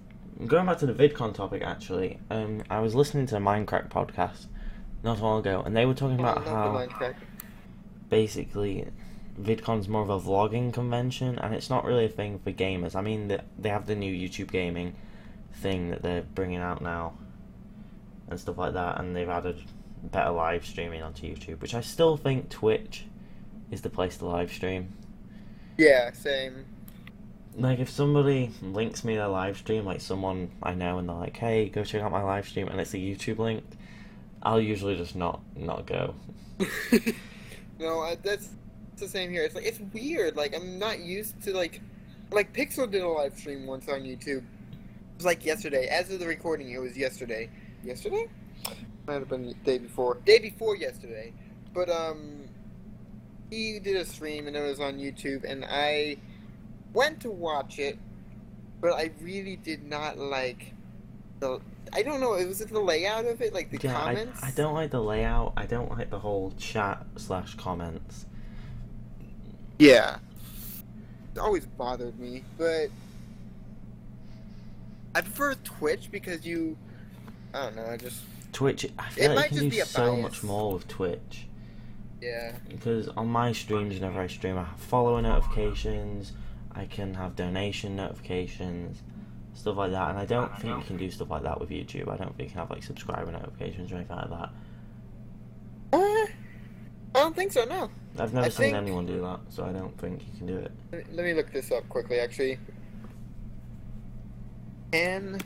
going 0.46 0.66
back 0.66 0.78
to 0.78 0.86
the 0.86 0.94
VidCon 0.94 1.34
topic, 1.34 1.62
actually, 1.62 2.18
um, 2.30 2.62
I 2.70 2.80
was 2.80 2.94
listening 2.94 3.26
to 3.26 3.36
a 3.36 3.40
Minecraft 3.40 3.88
podcast 3.88 4.46
not 5.02 5.20
long 5.20 5.40
ago, 5.40 5.62
and 5.64 5.76
they 5.76 5.86
were 5.86 5.94
talking 5.94 6.18
about 6.18 6.44
how 6.44 6.68
Minecraft. 6.68 7.16
basically 8.08 8.86
VidCon's 9.40 9.88
more 9.88 10.02
of 10.02 10.10
a 10.10 10.20
vlogging 10.20 10.72
convention, 10.72 11.38
and 11.38 11.54
it's 11.54 11.70
not 11.70 11.84
really 11.84 12.04
a 12.04 12.08
thing 12.08 12.38
for 12.38 12.52
gamers. 12.52 12.94
I 12.94 13.00
mean, 13.00 13.36
they 13.58 13.68
have 13.68 13.86
the 13.86 13.94
new 13.94 14.12
YouTube 14.12 14.50
gaming 14.50 14.94
thing 15.54 15.90
that 15.90 16.02
they're 16.02 16.22
bringing 16.22 16.58
out 16.58 16.82
now, 16.82 17.14
and 18.28 18.38
stuff 18.38 18.58
like 18.58 18.74
that, 18.74 19.00
and 19.00 19.14
they've 19.14 19.28
added 19.28 19.62
better 20.02 20.30
live 20.30 20.64
streaming 20.64 21.02
onto 21.02 21.26
YouTube, 21.26 21.60
which 21.60 21.74
I 21.74 21.80
still 21.80 22.16
think 22.16 22.48
Twitch 22.48 23.04
is 23.70 23.82
the 23.82 23.90
place 23.90 24.16
to 24.18 24.26
live 24.26 24.52
stream. 24.52 24.92
Yeah, 25.76 26.12
same. 26.12 26.64
Like 27.56 27.78
if 27.78 27.90
somebody 27.90 28.52
links 28.62 29.04
me 29.04 29.16
their 29.16 29.28
live 29.28 29.56
stream, 29.56 29.84
like 29.84 30.00
someone 30.00 30.50
I 30.62 30.74
know, 30.74 30.98
and 30.98 31.08
they're 31.08 31.16
like, 31.16 31.36
"Hey, 31.36 31.68
go 31.68 31.84
check 31.84 32.02
out 32.02 32.12
my 32.12 32.22
live 32.22 32.48
stream," 32.48 32.68
and 32.68 32.80
it's 32.80 32.94
a 32.94 32.98
YouTube 32.98 33.38
link, 33.38 33.64
I'll 34.42 34.60
usually 34.60 34.96
just 34.96 35.16
not 35.16 35.40
not 35.56 35.86
go. 35.86 36.14
no, 37.78 38.14
that's 38.22 38.50
the 38.96 39.08
same 39.08 39.30
here. 39.30 39.42
It's 39.42 39.54
like 39.54 39.64
it's 39.64 39.80
weird. 39.92 40.36
Like 40.36 40.54
I'm 40.54 40.78
not 40.78 41.00
used 41.00 41.40
to 41.42 41.54
like 41.54 41.80
like 42.30 42.52
Pixel 42.52 42.90
did 42.90 43.02
a 43.02 43.08
live 43.08 43.36
stream 43.36 43.66
once 43.66 43.88
on 43.88 44.00
YouTube. 44.00 44.38
It 44.38 44.44
was 45.16 45.26
like 45.26 45.44
yesterday. 45.44 45.86
As 45.86 46.10
of 46.12 46.20
the 46.20 46.26
recording, 46.26 46.70
it 46.70 46.80
was 46.80 46.96
yesterday. 46.96 47.50
Yesterday? 47.82 48.28
Might 49.08 49.20
have 49.20 49.28
been 49.30 49.46
the 49.46 49.54
day 49.54 49.78
before. 49.78 50.18
Day 50.26 50.38
before 50.38 50.76
yesterday. 50.76 51.32
But 51.72 51.88
um, 51.88 52.46
he 53.48 53.78
did 53.78 53.96
a 53.96 54.04
stream 54.04 54.46
and 54.46 54.54
it 54.54 54.60
was 54.60 54.80
on 54.80 54.98
YouTube, 54.98 55.44
and 55.44 55.64
I 55.66 56.18
went 56.92 57.20
to 57.22 57.30
watch 57.30 57.78
it, 57.78 57.98
but 58.82 58.92
I 58.92 59.10
really 59.22 59.56
did 59.56 59.82
not 59.82 60.18
like 60.18 60.74
the. 61.40 61.58
I 61.90 62.02
don't 62.02 62.20
know. 62.20 62.34
It 62.34 62.46
was 62.46 62.60
it 62.60 62.68
the 62.68 62.80
layout 62.80 63.24
of 63.24 63.40
it, 63.40 63.54
like 63.54 63.70
the 63.70 63.78
yeah, 63.82 63.98
I, 63.98 64.14
comments. 64.14 64.42
I 64.42 64.50
don't 64.50 64.74
like 64.74 64.90
the 64.90 65.00
layout. 65.00 65.54
I 65.56 65.64
don't 65.64 65.90
like 65.90 66.10
the 66.10 66.18
whole 66.18 66.52
chat 66.58 67.06
slash 67.16 67.54
comments. 67.54 68.26
Yeah. 69.78 70.18
It 71.34 71.38
always 71.38 71.64
bothered 71.64 72.18
me, 72.18 72.44
but 72.58 72.88
I 75.14 75.22
prefer 75.22 75.54
Twitch 75.54 76.10
because 76.10 76.44
you 76.44 76.76
I 77.54 77.62
don't 77.62 77.76
know, 77.76 77.86
I 77.86 77.96
just 77.96 78.20
Twitch, 78.52 78.86
I 78.98 79.06
It 79.08 79.12
feel 79.12 79.34
like 79.34 79.50
might 79.50 79.52
you 79.52 79.60
can 79.60 79.68
do 79.70 79.80
so 79.84 80.12
bias. 80.12 80.22
much 80.22 80.42
more 80.42 80.72
with 80.72 80.88
Twitch. 80.88 81.46
yeah. 82.20 82.52
Because 82.68 83.08
on 83.08 83.28
my 83.28 83.52
streams, 83.52 83.94
whenever 83.94 84.20
I 84.20 84.26
stream, 84.26 84.56
I 84.58 84.64
have 84.64 84.78
follower 84.80 85.20
notifications, 85.22 86.32
I 86.72 86.86
can 86.86 87.14
have 87.14 87.36
donation 87.36 87.96
notifications, 87.96 89.02
stuff 89.54 89.76
like 89.76 89.90
that. 89.92 90.10
And 90.10 90.18
I 90.18 90.24
don't 90.24 90.50
think 90.60 90.76
you 90.78 90.84
can 90.86 90.96
do 90.96 91.10
stuff 91.10 91.30
like 91.30 91.42
that 91.42 91.60
with 91.60 91.70
YouTube. 91.70 92.08
I 92.08 92.16
don't 92.16 92.36
think 92.36 92.48
you 92.48 92.52
can 92.52 92.58
have 92.60 92.70
like 92.70 92.82
subscriber 92.82 93.30
notifications 93.30 93.92
or 93.92 93.96
anything 93.96 94.16
like 94.16 94.30
that. 94.30 94.50
Uh, 95.92 96.26
I 97.14 97.20
don't 97.20 97.34
think 97.36 97.52
so, 97.52 97.64
no. 97.64 97.90
I've 98.18 98.32
never 98.34 98.46
I 98.46 98.48
seen 98.48 98.66
think- 98.72 98.76
anyone 98.76 99.06
do 99.06 99.20
that, 99.22 99.40
so 99.50 99.64
I 99.64 99.72
don't 99.72 99.96
think 99.98 100.22
you 100.26 100.32
can 100.38 100.46
do 100.46 100.56
it. 100.56 100.72
Let 100.92 101.06
me- 101.08 101.14
Let 101.14 101.24
me 101.24 101.34
look 101.34 101.52
this 101.52 101.70
up 101.70 101.88
quickly 101.88 102.18
actually. 102.20 102.58
Can 104.92 105.38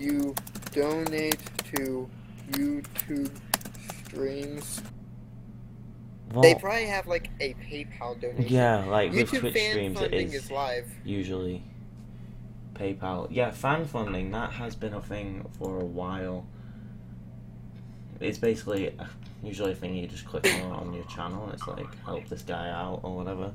you 0.00 0.34
donate 0.72 1.38
to 1.74 2.08
YouTube 2.50 3.30
streams? 4.06 4.82
They 6.40 6.54
probably 6.54 6.86
have 6.86 7.06
like 7.06 7.30
a 7.40 7.54
PayPal 7.54 8.18
donation. 8.20 8.46
yeah, 8.52 8.84
like 8.86 9.12
with 9.12 9.28
Twitch 9.28 9.54
streams, 9.54 10.00
it 10.00 10.14
is, 10.14 10.34
is 10.34 10.50
live. 10.50 10.90
usually 11.04 11.62
PayPal. 12.74 13.28
Yeah, 13.30 13.50
fan 13.50 13.84
funding 13.84 14.30
that 14.30 14.50
has 14.52 14.74
been 14.74 14.94
a 14.94 15.02
thing 15.02 15.46
for 15.58 15.78
a 15.78 15.84
while. 15.84 16.46
It's 18.20 18.38
basically 18.38 18.98
uh, 18.98 19.04
usually 19.42 19.72
a 19.72 19.74
thing 19.74 19.94
you 19.94 20.06
just 20.06 20.24
click 20.24 20.46
on 20.46 20.72
on 20.72 20.94
your 20.94 21.04
channel, 21.04 21.44
and 21.44 21.52
it's 21.52 21.66
like 21.66 22.02
help 22.04 22.26
this 22.28 22.42
guy 22.42 22.70
out 22.70 23.00
or 23.02 23.14
whatever. 23.14 23.52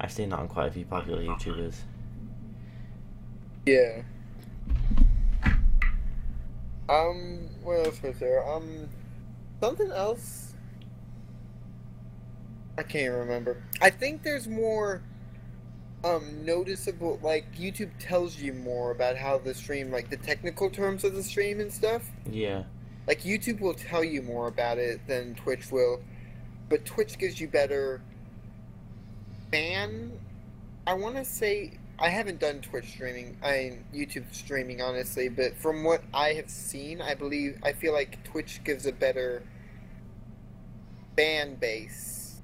I've 0.00 0.12
seen 0.12 0.28
that 0.28 0.38
on 0.38 0.46
quite 0.46 0.68
a 0.68 0.70
few 0.70 0.84
popular 0.84 1.22
YouTubers. 1.22 1.74
Yeah. 3.66 4.02
Um, 6.88 7.48
what 7.62 7.86
else 7.86 8.02
was 8.02 8.18
there? 8.18 8.48
Um, 8.48 8.88
something 9.60 9.90
else. 9.90 10.54
I 12.78 12.82
can't 12.82 13.12
remember. 13.12 13.62
I 13.80 13.90
think 13.90 14.22
there's 14.22 14.46
more 14.46 15.02
um 16.04 16.44
noticeable 16.44 17.18
like 17.24 17.56
YouTube 17.56 17.90
tells 17.98 18.38
you 18.38 18.52
more 18.52 18.92
about 18.92 19.16
how 19.16 19.36
the 19.36 19.52
stream 19.52 19.90
like 19.90 20.08
the 20.10 20.16
technical 20.16 20.70
terms 20.70 21.02
of 21.02 21.14
the 21.14 21.22
stream 21.22 21.58
and 21.58 21.72
stuff. 21.72 22.08
Yeah. 22.30 22.62
Like 23.08 23.22
YouTube 23.22 23.60
will 23.60 23.74
tell 23.74 24.04
you 24.04 24.22
more 24.22 24.46
about 24.46 24.78
it 24.78 25.00
than 25.08 25.34
Twitch 25.34 25.72
will. 25.72 26.00
But 26.68 26.84
Twitch 26.84 27.18
gives 27.18 27.40
you 27.40 27.48
better 27.48 28.00
fan 29.50 30.12
I 30.86 30.94
wanna 30.94 31.24
say 31.24 31.78
I 32.00 32.08
haven't 32.10 32.38
done 32.38 32.60
Twitch 32.60 32.90
streaming, 32.90 33.36
I 33.42 33.52
mean 33.52 33.84
YouTube 33.92 34.32
streaming 34.32 34.80
honestly, 34.80 35.28
but 35.28 35.56
from 35.56 35.82
what 35.82 36.02
I 36.14 36.32
have 36.34 36.48
seen, 36.48 37.00
I 37.00 37.14
believe 37.14 37.58
I 37.62 37.72
feel 37.72 37.92
like 37.92 38.22
Twitch 38.24 38.62
gives 38.64 38.86
a 38.86 38.92
better 38.92 39.42
fan 41.16 41.56
base 41.56 42.40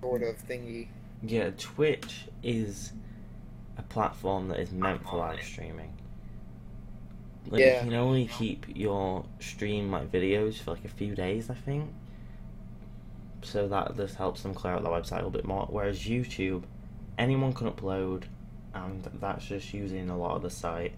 sort 0.00 0.22
of 0.22 0.36
thingy. 0.48 0.88
Yeah, 1.22 1.50
Twitch 1.56 2.26
is 2.42 2.92
a 3.76 3.82
platform 3.82 4.48
that 4.48 4.58
is 4.58 4.72
meant 4.72 5.04
for 5.08 5.18
live 5.18 5.42
streaming. 5.42 5.92
Like, 7.48 7.60
Yeah. 7.60 7.84
You 7.84 7.90
can 7.90 7.94
only 7.98 8.26
keep 8.26 8.66
your 8.68 9.24
stream 9.38 9.90
like 9.90 10.10
videos 10.10 10.56
for 10.56 10.72
like 10.72 10.84
a 10.84 10.88
few 10.88 11.14
days, 11.14 11.50
I 11.50 11.54
think. 11.54 11.90
So 13.42 13.68
that 13.68 13.96
just 13.96 14.16
helps 14.16 14.42
them 14.42 14.54
clear 14.54 14.74
out 14.74 14.82
the 14.82 14.88
website 14.88 15.12
a 15.12 15.16
little 15.16 15.30
bit 15.30 15.44
more. 15.44 15.66
Whereas 15.70 16.00
YouTube, 16.00 16.64
anyone 17.16 17.52
can 17.52 17.70
upload, 17.70 18.24
and 18.84 19.04
that's 19.20 19.46
just 19.46 19.72
using 19.72 20.10
a 20.10 20.16
lot 20.16 20.36
of 20.36 20.42
the 20.42 20.50
site. 20.50 20.92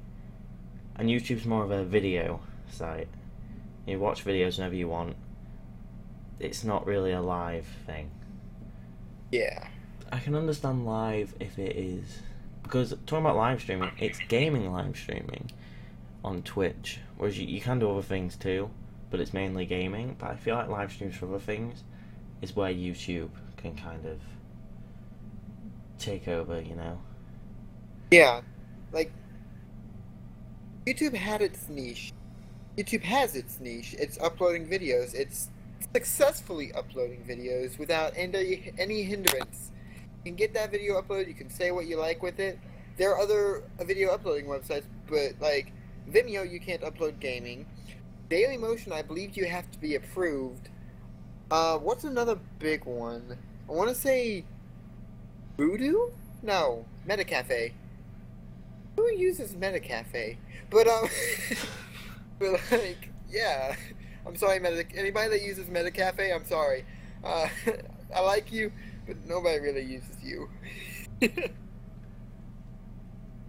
And 0.96 1.08
YouTube's 1.08 1.46
more 1.46 1.64
of 1.64 1.70
a 1.70 1.84
video 1.84 2.40
site. 2.70 3.08
You 3.86 3.98
watch 3.98 4.24
videos 4.24 4.58
whenever 4.58 4.74
you 4.74 4.88
want. 4.88 5.16
It's 6.38 6.64
not 6.64 6.86
really 6.86 7.12
a 7.12 7.20
live 7.20 7.66
thing. 7.86 8.10
Yeah. 9.30 9.68
I 10.12 10.18
can 10.18 10.34
understand 10.34 10.86
live 10.86 11.34
if 11.40 11.58
it 11.58 11.76
is 11.76 12.20
because 12.62 12.90
talking 13.06 13.24
about 13.24 13.36
live 13.36 13.60
streaming, 13.60 13.90
it's 13.98 14.18
gaming 14.28 14.72
live 14.72 14.96
streaming 14.96 15.50
on 16.24 16.42
Twitch, 16.42 17.00
whereas 17.16 17.38
you, 17.38 17.46
you 17.46 17.60
can 17.60 17.78
do 17.78 17.90
other 17.90 18.02
things 18.02 18.36
too, 18.36 18.70
but 19.10 19.18
it's 19.18 19.32
mainly 19.32 19.66
gaming. 19.66 20.16
But 20.18 20.30
I 20.30 20.36
feel 20.36 20.54
like 20.54 20.68
live 20.68 20.92
streams 20.92 21.16
for 21.16 21.26
other 21.26 21.38
things 21.38 21.82
is 22.42 22.54
where 22.54 22.72
YouTube 22.72 23.30
can 23.56 23.74
kind 23.76 24.06
of 24.06 24.20
take 25.98 26.28
over, 26.28 26.60
you 26.60 26.76
know. 26.76 26.98
Yeah. 28.10 28.40
Like 28.92 29.12
YouTube 30.86 31.14
had 31.14 31.42
its 31.42 31.68
niche. 31.68 32.12
YouTube 32.76 33.02
has 33.02 33.36
its 33.36 33.60
niche. 33.60 33.94
It's 33.98 34.18
uploading 34.18 34.66
videos. 34.66 35.14
It's 35.14 35.48
successfully 35.92 36.72
uploading 36.72 37.24
videos 37.28 37.78
without 37.78 38.12
any 38.16 38.72
any 38.78 39.02
hindrance. 39.02 39.70
You 40.24 40.32
can 40.32 40.34
get 40.34 40.54
that 40.54 40.70
video 40.70 41.00
uploaded. 41.00 41.28
You 41.28 41.34
can 41.34 41.50
say 41.50 41.70
what 41.70 41.86
you 41.86 41.98
like 41.98 42.22
with 42.22 42.40
it. 42.40 42.58
There 42.96 43.10
are 43.10 43.20
other 43.20 43.62
video 43.80 44.10
uploading 44.10 44.46
websites, 44.46 44.84
but 45.08 45.34
like 45.40 45.72
Vimeo, 46.10 46.50
you 46.50 46.60
can't 46.60 46.82
upload 46.82 47.20
gaming. 47.20 47.66
Daily 48.28 48.56
Motion, 48.56 48.92
I 48.92 49.02
believe 49.02 49.36
you 49.36 49.46
have 49.46 49.70
to 49.72 49.78
be 49.78 49.94
approved. 49.94 50.68
Uh, 51.50 51.78
what's 51.78 52.04
another 52.04 52.38
big 52.58 52.84
one? 52.84 53.36
I 53.68 53.72
want 53.72 53.88
to 53.88 53.94
say 53.94 54.44
Voodoo? 55.56 56.10
No, 56.42 56.84
Metacafe. 57.08 57.72
Who 58.96 59.10
uses 59.12 59.54
Metacafe? 59.54 60.36
But 60.70 60.86
um, 60.86 61.08
but 62.38 62.60
like, 62.70 63.10
yeah. 63.30 63.74
I'm 64.26 64.36
sorry, 64.36 64.58
Meta. 64.60 64.84
Anybody 64.94 65.30
that 65.30 65.42
uses 65.42 65.66
Metacafe, 65.66 66.34
I'm 66.34 66.44
sorry. 66.44 66.84
Uh, 67.24 67.48
I 68.14 68.20
like 68.20 68.52
you, 68.52 68.72
but 69.06 69.16
nobody 69.26 69.58
really 69.58 69.84
uses 69.84 70.22
you. 70.22 70.48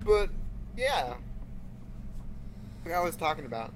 but 0.05 0.29
yeah, 0.77 1.15
what 2.83 2.93
I 2.93 3.01
was 3.01 3.15
talking 3.15 3.45
about. 3.45 3.74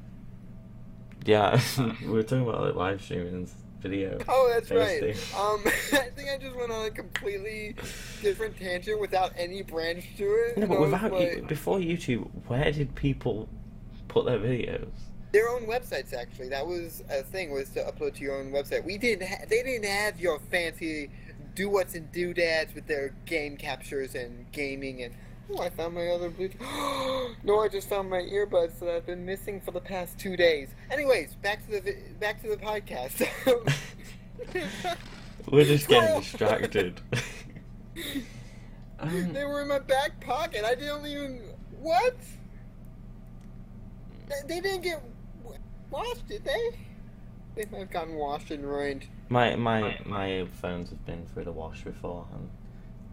Yeah, 1.25 1.59
we 2.01 2.09
were 2.09 2.23
talking 2.23 2.47
about 2.47 2.61
like 2.61 2.75
live 2.75 3.01
streaming 3.01 3.47
video. 3.89 4.17
Oh, 4.27 4.51
that's 4.53 4.71
right. 4.71 5.03
Um, 5.37 5.61
I 5.65 6.09
think 6.15 6.29
I 6.29 6.37
just 6.39 6.55
went 6.55 6.71
on 6.71 6.85
a 6.85 6.91
completely 6.91 7.75
different 8.21 8.57
tangent 8.57 8.99
without 8.99 9.31
any 9.37 9.61
branch 9.61 10.05
to 10.17 10.23
it. 10.23 10.57
No, 10.57 10.67
but 10.67 10.81
without 10.81 11.11
like- 11.11 11.35
you, 11.37 11.45
before 11.47 11.77
YouTube, 11.77 12.29
where 12.47 12.71
did 12.71 12.95
people 12.95 13.47
put 14.07 14.25
their 14.25 14.39
videos? 14.39 14.89
their 15.31 15.49
own 15.49 15.63
websites 15.63 16.13
actually 16.13 16.47
that 16.47 16.65
was 16.65 17.03
a 17.09 17.21
thing 17.21 17.51
was 17.51 17.67
to 17.69 17.81
upload 17.81 18.13
to 18.13 18.21
your 18.21 18.39
own 18.39 18.53
website 18.53 18.85
we 18.85 18.97
didn't 18.97 19.27
ha- 19.27 19.43
they 19.49 19.61
didn't 19.63 19.83
have 19.83 20.17
your 20.17 20.39
fancy 20.49 21.09
do 21.55 21.69
what's 21.69 21.93
and 21.93 22.09
doodads 22.13 22.73
with 22.73 22.87
their 22.87 23.13
game 23.25 23.57
captures 23.57 24.15
and 24.15 24.49
gaming 24.53 25.03
and 25.03 25.13
oh 25.53 25.61
i 25.61 25.69
found 25.69 25.93
my 25.93 26.07
other 26.07 26.29
bluetooth 26.29 27.35
no 27.43 27.59
i 27.59 27.67
just 27.67 27.87
found 27.87 28.09
my 28.09 28.21
earbuds 28.21 28.79
that 28.79 28.89
i've 28.89 29.05
been 29.05 29.25
missing 29.25 29.61
for 29.61 29.71
the 29.71 29.81
past 29.81 30.17
two 30.17 30.35
days. 30.35 30.69
Anyways 30.91 31.35
back 31.35 31.65
to 31.65 31.79
the 31.79 31.95
back 32.19 32.41
to 32.41 32.49
the 32.49 32.57
podcast. 32.57 33.27
We're 35.51 35.65
just 35.65 35.87
getting 35.87 36.19
distracted. 36.19 37.01
um, 38.99 39.33
they 39.33 39.45
were 39.45 39.61
in 39.61 39.67
my 39.67 39.79
back 39.79 40.19
pocket. 40.19 40.65
I 40.65 40.75
didn't 40.75 41.05
even 41.05 41.41
what? 41.79 42.15
They, 44.27 44.55
they 44.55 44.61
didn't 44.61 44.81
get 44.81 45.01
washed 45.91 46.27
did 46.27 46.43
they? 46.43 46.71
They 47.55 47.65
might 47.71 47.79
have 47.79 47.91
gotten 47.91 48.15
washed 48.15 48.51
and 48.51 48.65
ruined. 48.65 49.07
My 49.29 49.55
my 49.55 49.99
my 50.05 50.47
phones 50.61 50.89
have 50.89 51.05
been 51.05 51.25
through 51.27 51.45
the 51.45 51.51
wash 51.51 51.83
before, 51.83 52.27
and 52.33 52.49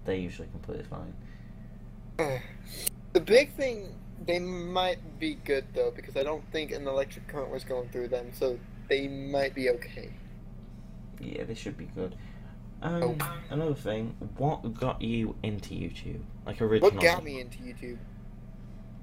they're 0.04 0.16
usually 0.16 0.48
completely 0.48 0.84
fine. 0.84 1.14
The 2.19 3.21
big 3.21 3.52
thing, 3.54 3.95
they 4.26 4.38
might 4.38 5.19
be 5.19 5.35
good 5.45 5.66
though, 5.75 5.90
because 5.95 6.16
I 6.16 6.23
don't 6.23 6.45
think 6.52 6.73
an 6.73 6.87
electric 6.87 7.26
current 7.28 7.50
was 7.50 7.64
going 7.64 7.88
through 7.90 8.09
them, 8.09 8.31
so 8.33 8.59
they 8.88 9.09
might 9.09 9.54
be 9.54 9.71
okay. 9.71 10.11
Yeah, 11.21 11.45
they 11.45 11.54
should 11.54 11.76
be 11.76 11.87
good. 11.95 12.16
Um, 12.83 13.16
Oh. 13.21 13.38
another 13.50 13.75
thing, 13.75 14.16
what 14.37 14.75
got 14.75 15.00
you 15.02 15.37
into 15.42 15.75
YouTube? 15.75 16.21
Like 16.47 16.61
originally, 16.61 16.97
What 16.97 17.02
got 17.02 17.25
me 17.25 17.40
into 17.40 17.59
YouTube? 17.59 17.99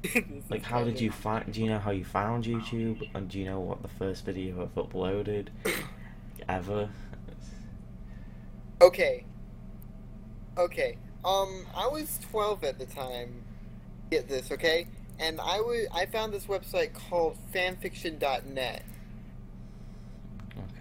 Like, 0.50 0.64
how 0.64 0.84
did 0.86 1.00
you 1.02 1.12
find? 1.12 1.52
Do 1.52 1.62
you 1.62 1.70
know 1.70 1.78
how 1.80 1.92
you 1.92 2.06
found 2.06 2.46
YouTube? 2.46 3.10
And 3.14 3.28
do 3.30 3.38
you 3.38 3.46
know 3.46 3.60
what 3.60 3.82
the 3.82 3.90
first 3.90 4.24
video 4.26 4.62
I've 4.62 4.74
uploaded 4.76 5.48
ever? 6.50 6.90
Okay. 8.82 9.26
Okay. 10.58 10.98
Um, 11.24 11.66
I 11.76 11.88
was 11.88 12.20
12 12.32 12.64
at 12.64 12.80
the 12.80 12.86
time. 12.86 13.44
Get 14.10 14.28
this, 14.28 14.52
okay? 14.52 14.88
And 15.20 15.40
I 15.42 15.60
was 15.60 15.86
I 15.94 16.06
found 16.06 16.34
this 16.34 16.46
website 16.46 16.94
called 16.94 17.38
fanfiction.net. 17.54 18.84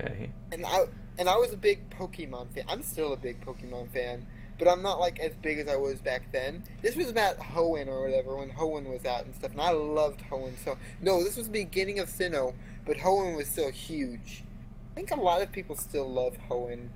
Okay. 0.00 0.30
and 0.52 0.64
I 0.64 0.84
and 1.18 1.28
I 1.28 1.36
was 1.36 1.52
a 1.52 1.56
big 1.56 1.90
Pokemon 1.90 2.50
fan. 2.54 2.64
I'm 2.68 2.82
still 2.82 3.12
a 3.12 3.16
big 3.16 3.44
Pokemon 3.44 3.90
fan, 3.90 4.26
but 4.58 4.68
I'm 4.68 4.82
not 4.82 5.00
like 5.00 5.18
as 5.18 5.34
big 5.42 5.58
as 5.58 5.68
I 5.68 5.74
was 5.74 6.00
back 6.00 6.30
then. 6.32 6.62
This 6.82 6.94
was 6.94 7.10
about 7.10 7.38
Hoenn 7.38 7.88
or 7.88 8.02
whatever 8.02 8.36
when 8.36 8.50
Hoenn 8.50 8.88
was 8.88 9.04
out 9.04 9.24
and 9.24 9.34
stuff, 9.34 9.50
and 9.50 9.60
I 9.60 9.72
loved 9.72 10.22
Hoenn. 10.30 10.56
So 10.64 10.78
no, 11.02 11.24
this 11.24 11.36
was 11.36 11.46
the 11.46 11.52
beginning 11.52 11.98
of 11.98 12.08
Sinnoh, 12.08 12.54
but 12.86 12.96
Hoenn 12.96 13.36
was 13.36 13.48
still 13.48 13.70
huge. 13.70 14.44
I 14.92 14.94
think 14.94 15.10
a 15.10 15.16
lot 15.16 15.42
of 15.42 15.50
people 15.50 15.74
still 15.76 16.10
love 16.10 16.36
Hoenn. 16.48 16.88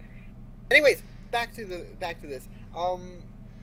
Anyways, 0.71 1.03
back 1.33 1.53
to 1.55 1.65
the 1.65 1.85
back 1.99 2.21
to 2.21 2.29
this. 2.29 2.47
Um, 2.77 3.19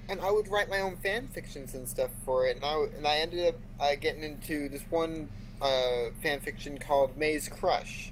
and 0.09 0.19
I 0.21 0.31
would 0.31 0.47
write 0.49 0.69
my 0.69 0.81
own 0.81 0.97
fan 0.97 1.27
fictions 1.27 1.75
and 1.75 1.87
stuff 1.87 2.09
for 2.25 2.47
it, 2.47 2.55
and 2.55 2.65
I 2.65 2.73
and 2.97 3.07
I 3.07 3.17
ended 3.17 3.47
up 3.47 3.55
uh, 3.79 3.95
getting 3.95 4.23
into 4.23 4.67
this 4.67 4.81
one 4.89 5.29
uh, 5.61 6.05
fan 6.21 6.39
fiction 6.39 6.79
called 6.79 7.15
May's 7.15 7.47
Crush. 7.47 8.11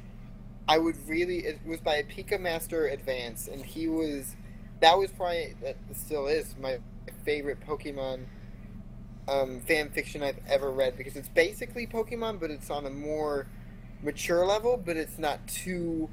I 0.68 0.78
would 0.78 0.96
really. 1.08 1.40
It 1.40 1.60
was 1.66 1.80
by 1.80 2.04
Pika 2.04 2.40
Master 2.40 2.88
Advance, 2.88 3.48
and 3.48 3.66
he 3.66 3.88
was. 3.88 4.36
That 4.80 4.98
was 4.98 5.12
probably 5.12 5.56
that 5.64 5.78
still 5.94 6.28
is 6.28 6.56
my 6.62 6.78
favorite 7.26 7.60
Pokemon 7.66 8.26
um, 9.28 9.62
fan 9.62 9.90
fiction 9.90 10.22
I've 10.22 10.40
ever 10.48 10.70
read 10.70 10.98
because 10.98 11.16
it's 11.16 11.30
basically 11.30 11.88
Pokemon, 11.88 12.40
but 12.40 12.52
it's 12.52 12.70
on 12.70 12.86
a 12.86 12.92
more 12.92 13.48
mature 14.04 14.46
level. 14.46 14.78
But 14.78 14.98
it's 14.98 15.18
not 15.18 15.48
too. 15.48 16.10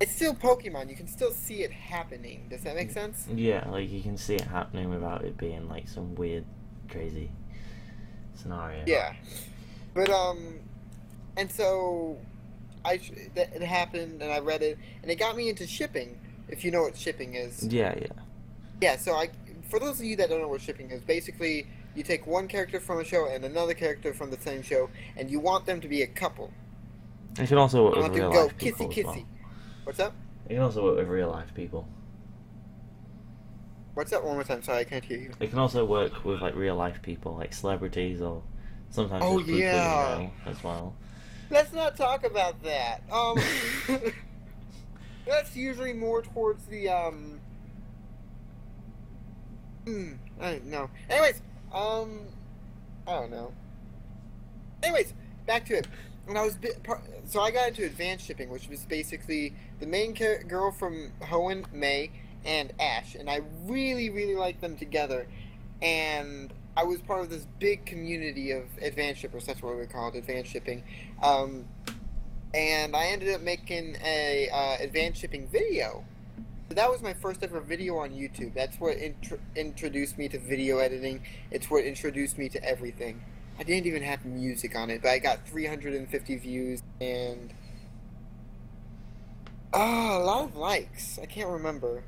It's 0.00 0.12
still 0.12 0.34
Pokemon. 0.34 0.90
You 0.90 0.96
can 0.96 1.06
still 1.06 1.30
see 1.30 1.62
it 1.62 1.70
happening. 1.70 2.46
Does 2.50 2.62
that 2.62 2.74
make 2.74 2.90
sense? 2.90 3.26
Yeah, 3.32 3.68
like 3.70 3.90
you 3.90 4.02
can 4.02 4.16
see 4.16 4.34
it 4.34 4.42
happening 4.42 4.90
without 4.90 5.24
it 5.24 5.36
being 5.36 5.68
like 5.68 5.88
some 5.88 6.14
weird, 6.14 6.44
crazy 6.88 7.30
scenario. 8.34 8.82
Yeah, 8.86 9.14
but 9.94 10.10
um, 10.10 10.58
and 11.36 11.50
so 11.50 12.18
I 12.84 13.00
that 13.34 13.54
it 13.54 13.62
happened, 13.62 14.20
and 14.20 14.32
I 14.32 14.40
read 14.40 14.62
it, 14.62 14.78
and 15.02 15.10
it 15.10 15.16
got 15.16 15.36
me 15.36 15.48
into 15.48 15.66
shipping. 15.66 16.18
If 16.48 16.64
you 16.64 16.70
know 16.70 16.82
what 16.82 16.96
shipping 16.96 17.34
is. 17.34 17.66
Yeah, 17.66 17.94
yeah. 17.98 18.06
Yeah, 18.82 18.96
so 18.96 19.14
I 19.14 19.30
for 19.70 19.78
those 19.78 20.00
of 20.00 20.06
you 20.06 20.16
that 20.16 20.28
don't 20.28 20.40
know 20.40 20.48
what 20.48 20.60
shipping 20.60 20.90
is, 20.90 21.00
basically 21.02 21.66
you 21.94 22.02
take 22.02 22.26
one 22.26 22.48
character 22.48 22.80
from 22.80 22.98
a 22.98 23.04
show 23.04 23.26
and 23.28 23.44
another 23.44 23.74
character 23.74 24.12
from 24.12 24.30
the 24.30 24.38
same 24.38 24.62
show, 24.62 24.90
and 25.16 25.30
you 25.30 25.38
want 25.38 25.66
them 25.66 25.80
to 25.80 25.88
be 25.88 26.02
a 26.02 26.06
couple. 26.06 26.52
You 27.38 27.46
should 27.46 27.58
also 27.58 27.94
You 27.94 28.00
want 28.00 28.12
to 28.14 28.20
go 28.20 28.48
kissy 28.58 28.92
kissy. 28.92 29.04
well. 29.04 29.26
What's 29.84 30.00
up? 30.00 30.14
You 30.48 30.56
can 30.56 30.64
also 30.64 30.82
work 30.82 30.96
with 30.96 31.08
real 31.08 31.30
life 31.30 31.54
people. 31.54 31.86
What's 33.94 34.10
that 34.10 34.24
one 34.24 34.34
more 34.34 34.44
time? 34.44 34.62
Sorry, 34.62 34.78
I 34.80 34.84
can't 34.84 35.04
hear 35.04 35.18
you. 35.18 35.30
It 35.40 35.50
can 35.50 35.58
also 35.58 35.84
work 35.84 36.24
with 36.24 36.40
like 36.40 36.54
real 36.56 36.74
life 36.74 37.00
people, 37.02 37.36
like 37.36 37.52
celebrities 37.52 38.20
or 38.20 38.42
sometimes 38.90 39.24
Oh, 39.24 39.38
just 39.38 39.50
people 39.50 39.60
you 39.60 39.60
yeah. 39.60 40.18
know 40.18 40.30
as 40.46 40.62
well. 40.64 40.94
Let's 41.50 41.72
not 41.72 41.96
talk 41.96 42.24
about 42.24 42.60
that. 42.64 43.02
Um, 43.12 43.38
that's 45.26 45.54
usually 45.54 45.92
more 45.92 46.22
towards 46.22 46.64
the 46.66 46.88
um. 46.88 47.40
Hmm, 49.86 50.12
I 50.40 50.52
don't 50.52 50.66
know. 50.66 50.90
Anyways, 51.10 51.42
um, 51.72 52.20
I 53.06 53.12
don't 53.12 53.30
know. 53.30 53.52
Anyways, 54.82 55.12
back 55.46 55.66
to 55.66 55.78
it. 55.78 55.86
When 56.26 56.36
I 56.36 56.42
was 56.42 56.56
bi- 56.56 56.70
par- 56.82 57.02
so 57.26 57.40
I 57.40 57.50
got 57.50 57.68
into 57.68 57.84
advanced 57.84 58.26
shipping, 58.26 58.48
which 58.48 58.68
was 58.68 58.84
basically 58.84 59.54
the 59.80 59.86
main 59.86 60.14
girl 60.14 60.70
from 60.72 61.12
Hoenn, 61.20 61.70
May, 61.72 62.10
and 62.44 62.72
Ash, 62.80 63.14
and 63.14 63.28
I 63.28 63.40
really, 63.64 64.10
really 64.10 64.34
liked 64.34 64.60
them 64.60 64.76
together. 64.76 65.26
And 65.82 66.52
I 66.76 66.84
was 66.84 67.00
part 67.00 67.20
of 67.20 67.30
this 67.30 67.46
big 67.58 67.86
community 67.86 68.50
of 68.50 68.64
advanced 68.80 69.20
shippers. 69.20 69.46
That's 69.46 69.62
what 69.62 69.78
we 69.78 69.86
call 69.86 70.08
it, 70.08 70.16
advanced 70.16 70.50
shipping. 70.50 70.82
Um, 71.22 71.66
and 72.52 72.94
I 72.96 73.06
ended 73.06 73.34
up 73.34 73.42
making 73.42 73.96
a 74.04 74.48
uh, 74.50 74.76
advanced 74.80 75.20
shipping 75.20 75.48
video. 75.48 76.04
That 76.70 76.90
was 76.90 77.02
my 77.02 77.12
first 77.12 77.42
ever 77.42 77.60
video 77.60 77.98
on 77.98 78.10
YouTube. 78.10 78.54
That's 78.54 78.80
what 78.80 78.96
intro- 78.96 79.38
introduced 79.54 80.18
me 80.18 80.28
to 80.28 80.38
video 80.38 80.78
editing. 80.78 81.22
It's 81.50 81.70
what 81.70 81.84
introduced 81.84 82.38
me 82.38 82.48
to 82.48 82.64
everything. 82.64 83.22
I 83.58 83.62
didn't 83.62 83.86
even 83.86 84.02
have 84.02 84.24
music 84.24 84.76
on 84.76 84.90
it, 84.90 85.02
but 85.02 85.10
I 85.10 85.18
got 85.18 85.46
350 85.46 86.36
views 86.36 86.82
and 87.00 87.52
ah, 89.72 90.18
a 90.18 90.20
lot 90.20 90.44
of 90.44 90.56
likes. 90.56 91.18
I 91.22 91.26
can't 91.26 91.48
remember. 91.50 92.04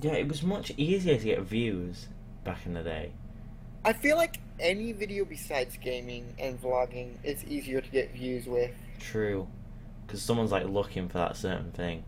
Yeah, 0.00 0.12
it 0.14 0.28
was 0.28 0.42
much 0.42 0.72
easier 0.76 1.16
to 1.18 1.24
get 1.24 1.40
views 1.42 2.08
back 2.44 2.66
in 2.66 2.74
the 2.74 2.82
day. 2.82 3.12
I 3.84 3.92
feel 3.92 4.16
like 4.16 4.40
any 4.58 4.92
video 4.92 5.24
besides 5.24 5.76
gaming 5.76 6.34
and 6.38 6.60
vlogging 6.60 7.16
is 7.22 7.44
easier 7.44 7.80
to 7.80 7.90
get 7.90 8.12
views 8.12 8.46
with. 8.46 8.72
True, 8.98 9.48
because 10.06 10.22
someone's 10.22 10.52
like 10.52 10.66
looking 10.66 11.08
for 11.08 11.18
that 11.18 11.36
certain 11.36 11.72
thing. 11.72 12.04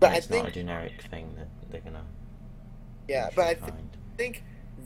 But 0.00 0.08
and 0.08 0.14
I 0.14 0.18
it's 0.18 0.26
think 0.26 0.44
not 0.44 0.50
a 0.50 0.54
generic 0.54 1.02
thing 1.10 1.34
that 1.36 1.48
they're 1.70 1.80
gonna. 1.80 2.04
yeah, 3.08 3.30
but 3.34 3.46
I 3.46 3.54
th- 3.54 3.72
think 4.16 4.42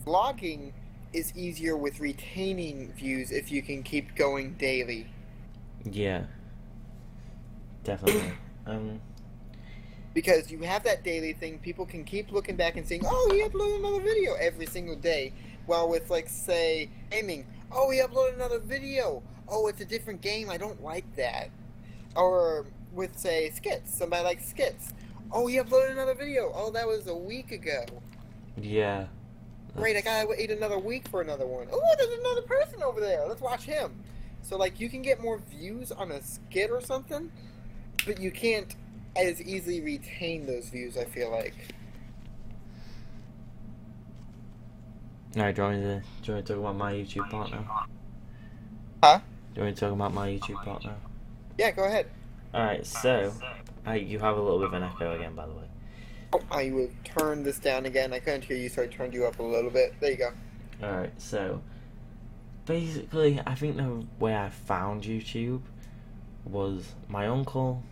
vlogging 0.06 0.72
is 1.12 1.36
easier 1.36 1.76
with 1.76 2.00
retaining 2.00 2.92
views 2.92 3.30
if 3.30 3.50
you 3.50 3.62
can 3.62 3.82
keep 3.82 4.14
going 4.14 4.54
daily. 4.54 5.06
Yeah. 5.84 6.24
Definitely. 7.84 8.32
um. 8.66 9.00
Because 10.12 10.50
you 10.50 10.58
have 10.60 10.82
that 10.84 11.04
daily 11.04 11.32
thing, 11.34 11.60
people 11.60 11.86
can 11.86 12.04
keep 12.04 12.32
looking 12.32 12.56
back 12.56 12.76
and 12.76 12.86
saying, 12.86 13.02
"Oh, 13.06 13.30
he 13.32 13.42
uploaded 13.42 13.78
another 13.78 14.00
video 14.00 14.34
every 14.34 14.66
single 14.66 14.96
day." 14.96 15.32
While 15.66 15.88
with 15.88 16.10
like 16.10 16.28
say 16.28 16.90
gaming, 17.10 17.46
"Oh, 17.70 17.90
he 17.90 18.00
uploaded 18.00 18.34
another 18.34 18.58
video. 18.58 19.22
Oh, 19.48 19.68
it's 19.68 19.80
a 19.80 19.84
different 19.84 20.20
game. 20.20 20.50
I 20.50 20.56
don't 20.56 20.82
like 20.82 21.16
that." 21.16 21.50
Or 22.16 22.66
with 22.92 23.16
say 23.18 23.50
skits, 23.50 23.94
somebody 23.94 24.24
likes 24.24 24.48
skits. 24.48 24.92
Oh, 25.32 25.46
he 25.46 25.56
uploaded 25.56 25.92
another 25.92 26.14
video. 26.14 26.52
Oh, 26.54 26.70
that 26.72 26.86
was 26.88 27.06
a 27.06 27.14
week 27.14 27.52
ago. 27.52 27.84
Yeah. 28.56 29.06
Great, 29.76 29.96
I 29.96 30.00
gotta 30.00 30.28
wait 30.28 30.50
another 30.50 30.78
week 30.78 31.08
for 31.08 31.20
another 31.20 31.46
one. 31.46 31.68
Oh, 31.72 31.94
there's 31.96 32.18
another 32.18 32.42
person 32.42 32.82
over 32.82 33.00
there. 33.00 33.26
Let's 33.26 33.40
watch 33.40 33.64
him. 33.64 34.02
So 34.42 34.56
like 34.56 34.80
you 34.80 34.88
can 34.88 35.02
get 35.02 35.20
more 35.20 35.38
views 35.38 35.92
on 35.92 36.10
a 36.10 36.22
skit 36.22 36.70
or 36.70 36.80
something, 36.80 37.30
but 38.06 38.20
you 38.20 38.30
can't 38.30 38.74
as 39.16 39.40
easily 39.42 39.80
retain 39.80 40.46
those 40.46 40.68
views. 40.68 40.96
I 40.96 41.04
feel 41.04 41.30
like. 41.30 41.54
Alright, 45.36 45.54
do 45.54 45.62
you 45.62 45.68
want 45.68 45.78
me 45.78 45.84
to, 45.84 46.00
do 46.00 46.04
you 46.24 46.34
want 46.34 46.46
to 46.46 46.52
talk 46.52 46.60
about 46.60 46.76
my 46.76 46.92
YouTube 46.92 47.30
partner? 47.30 47.64
Huh? 49.02 49.20
Do 49.54 49.60
you 49.60 49.62
want 49.62 49.70
me 49.70 49.74
to 49.74 49.80
talk 49.80 49.92
about 49.92 50.12
my 50.12 50.28
YouTube 50.28 50.64
partner? 50.64 50.94
Yeah, 51.56 51.70
go 51.70 51.84
ahead. 51.84 52.06
Alright, 52.52 52.84
so. 52.84 53.32
I, 53.86 53.94
you 53.94 54.18
have 54.18 54.36
a 54.36 54.42
little 54.42 54.58
bit 54.58 54.66
of 54.68 54.74
an 54.74 54.82
echo 54.82 55.14
again, 55.14 55.34
by 55.34 55.46
the 55.46 55.52
way. 55.52 55.64
Oh, 56.32 56.42
I 56.50 56.70
will 56.70 56.90
turn 57.04 57.42
this 57.42 57.58
down 57.58 57.86
again. 57.86 58.12
I 58.12 58.20
couldn't 58.20 58.44
hear 58.44 58.56
you, 58.56 58.68
so 58.68 58.82
I 58.82 58.86
turned 58.86 59.14
you 59.14 59.26
up 59.26 59.38
a 59.38 59.42
little 59.42 59.70
bit. 59.70 59.94
There 60.00 60.10
you 60.10 60.16
go. 60.16 60.30
Alright, 60.82 61.20
so. 61.20 61.60
Basically, 62.66 63.40
I 63.44 63.54
think 63.54 63.76
the 63.76 64.06
way 64.20 64.36
I 64.36 64.48
found 64.48 65.02
YouTube 65.02 65.62
was 66.44 66.94
my 67.08 67.26
uncle. 67.26 67.82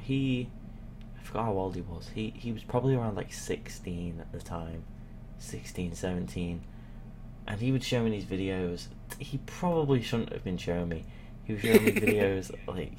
He. 0.00 0.48
I 1.18 1.22
forgot 1.22 1.46
how 1.46 1.52
old 1.52 1.74
he 1.74 1.82
was. 1.82 2.10
He, 2.14 2.32
he 2.36 2.52
was 2.52 2.62
probably 2.62 2.94
around 2.94 3.16
like 3.16 3.32
16 3.32 4.20
at 4.20 4.32
the 4.32 4.40
time. 4.40 4.84
16, 5.38 5.94
17. 5.94 6.62
And 7.48 7.60
he 7.60 7.72
would 7.72 7.84
show 7.84 8.02
me 8.02 8.10
these 8.10 8.24
videos. 8.24 8.86
He 9.18 9.38
probably 9.44 10.02
shouldn't 10.02 10.32
have 10.32 10.44
been 10.44 10.56
showing 10.56 10.88
me. 10.88 11.04
He 11.44 11.54
was 11.54 11.62
showing 11.62 11.84
me 11.84 11.92
videos 11.92 12.50
like. 12.66 12.92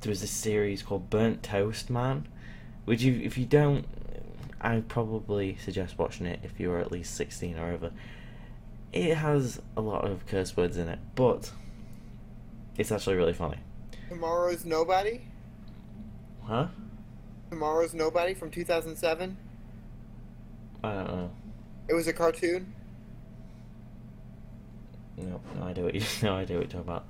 There 0.00 0.10
was 0.10 0.22
a 0.22 0.26
series 0.26 0.82
called 0.82 1.08
Burnt 1.08 1.42
Toast 1.42 1.88
Man. 1.88 2.26
Which, 2.84 3.02
you, 3.02 3.20
if 3.22 3.38
you 3.38 3.46
don't. 3.46 3.86
I 4.60 4.80
probably 4.80 5.56
suggest 5.56 5.98
watching 5.98 6.24
it 6.24 6.40
if 6.42 6.58
you're 6.58 6.78
at 6.78 6.90
least 6.90 7.14
16 7.16 7.58
or 7.58 7.72
over. 7.72 7.90
It 8.94 9.14
has 9.14 9.60
a 9.76 9.82
lot 9.82 10.06
of 10.10 10.26
curse 10.26 10.56
words 10.56 10.78
in 10.78 10.88
it, 10.88 10.98
but 11.14 11.50
it's 12.78 12.90
actually 12.90 13.16
really 13.16 13.34
funny. 13.34 13.58
Tomorrow's 14.08 14.64
Nobody. 14.64 15.20
Huh? 16.44 16.68
Tomorrow's 17.50 17.92
Nobody 17.92 18.32
from 18.32 18.50
2007. 18.50 19.36
I 20.82 20.92
don't 20.92 21.06
know. 21.08 21.30
It 21.88 21.94
was 21.94 22.06
a 22.06 22.12
cartoon. 22.12 22.72
No, 25.16 25.40
no 25.56 25.62
idea 25.62 25.84
what 25.84 25.94
you 25.94 26.02
no 26.22 26.34
idea 26.34 26.56
what 26.56 26.72
you're 26.72 26.82
talking 26.82 26.88
about. 26.88 27.06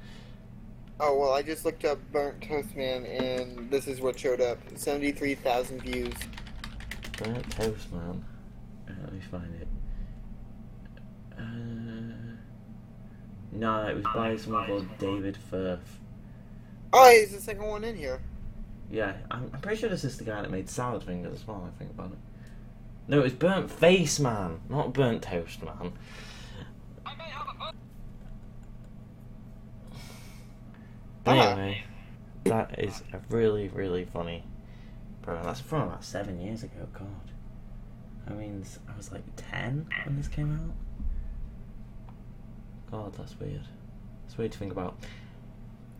Oh 1.00 1.18
well, 1.18 1.32
I 1.32 1.42
just 1.42 1.64
looked 1.64 1.84
up 1.84 1.98
Burnt 2.12 2.40
Toast 2.42 2.76
Man, 2.76 3.04
and 3.04 3.70
this 3.70 3.88
is 3.88 4.00
what 4.00 4.18
showed 4.18 4.40
up: 4.40 4.58
seventy-three 4.76 5.34
thousand 5.34 5.82
views. 5.82 6.14
Burnt 7.18 7.50
Toast 7.50 7.92
Man. 7.92 8.24
Uh, 8.88 8.92
let 9.02 9.12
me 9.12 9.20
find 9.30 9.54
it. 9.60 9.68
Uh, 11.36 12.36
no, 13.52 13.86
it 13.88 13.96
was 13.96 14.04
by 14.04 14.36
someone 14.36 14.66
called 14.66 14.98
David 14.98 15.36
Firth. 15.50 15.98
Oh, 16.92 17.10
he's 17.10 17.32
the 17.32 17.40
second 17.40 17.66
one 17.66 17.82
in 17.82 17.96
here. 17.96 18.20
Yeah, 18.90 19.14
I'm, 19.30 19.50
I'm 19.52 19.60
pretty 19.60 19.80
sure 19.80 19.88
this 19.88 20.04
is 20.04 20.16
the 20.16 20.24
guy 20.24 20.42
that 20.42 20.50
made 20.50 20.70
Salad 20.70 21.02
Fingers 21.02 21.34
as 21.34 21.46
well. 21.46 21.68
I 21.68 21.76
think 21.78 21.90
about 21.90 22.12
it. 22.12 22.18
No, 23.08 23.18
it 23.18 23.24
was 23.24 23.32
Burnt 23.32 23.70
Face 23.70 24.20
Man, 24.20 24.60
not 24.68 24.92
Burnt 24.92 25.22
Toast 25.22 25.62
Man. 25.62 25.92
Uh-huh. 31.26 31.40
Anyway, 31.40 31.84
that 32.44 32.78
is 32.78 33.02
a 33.12 33.20
really, 33.30 33.68
really 33.68 34.04
funny 34.04 34.44
program. 35.22 35.44
That's 35.44 35.60
from 35.60 35.82
about 35.82 36.04
seven 36.04 36.40
years 36.40 36.62
ago. 36.62 36.86
God, 36.92 37.06
I 38.28 38.32
mean, 38.32 38.64
I 38.92 38.96
was 38.96 39.10
like 39.10 39.22
ten 39.36 39.86
when 40.04 40.16
this 40.16 40.28
came 40.28 40.52
out. 40.54 40.74
God, 42.90 43.14
that's 43.14 43.38
weird. 43.40 43.62
It's 44.26 44.36
weird 44.36 44.52
to 44.52 44.58
think 44.58 44.72
about. 44.72 44.96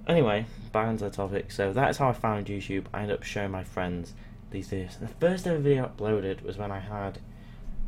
Anyway, 0.06 0.44
back 0.72 0.86
onto 0.88 1.04
the 1.04 1.10
topic. 1.10 1.50
So 1.50 1.72
that 1.72 1.90
is 1.90 1.96
how 1.96 2.10
I 2.10 2.12
found 2.12 2.46
YouTube. 2.46 2.84
I 2.92 3.02
ended 3.02 3.16
up 3.16 3.22
showing 3.22 3.50
my 3.50 3.64
friends 3.64 4.12
these 4.50 4.68
videos. 4.68 4.98
The 5.00 5.08
first 5.08 5.46
ever 5.46 5.58
video 5.58 5.84
I 5.84 5.88
uploaded 5.88 6.42
was 6.42 6.58
when 6.58 6.70
I 6.70 6.80
had 6.80 7.20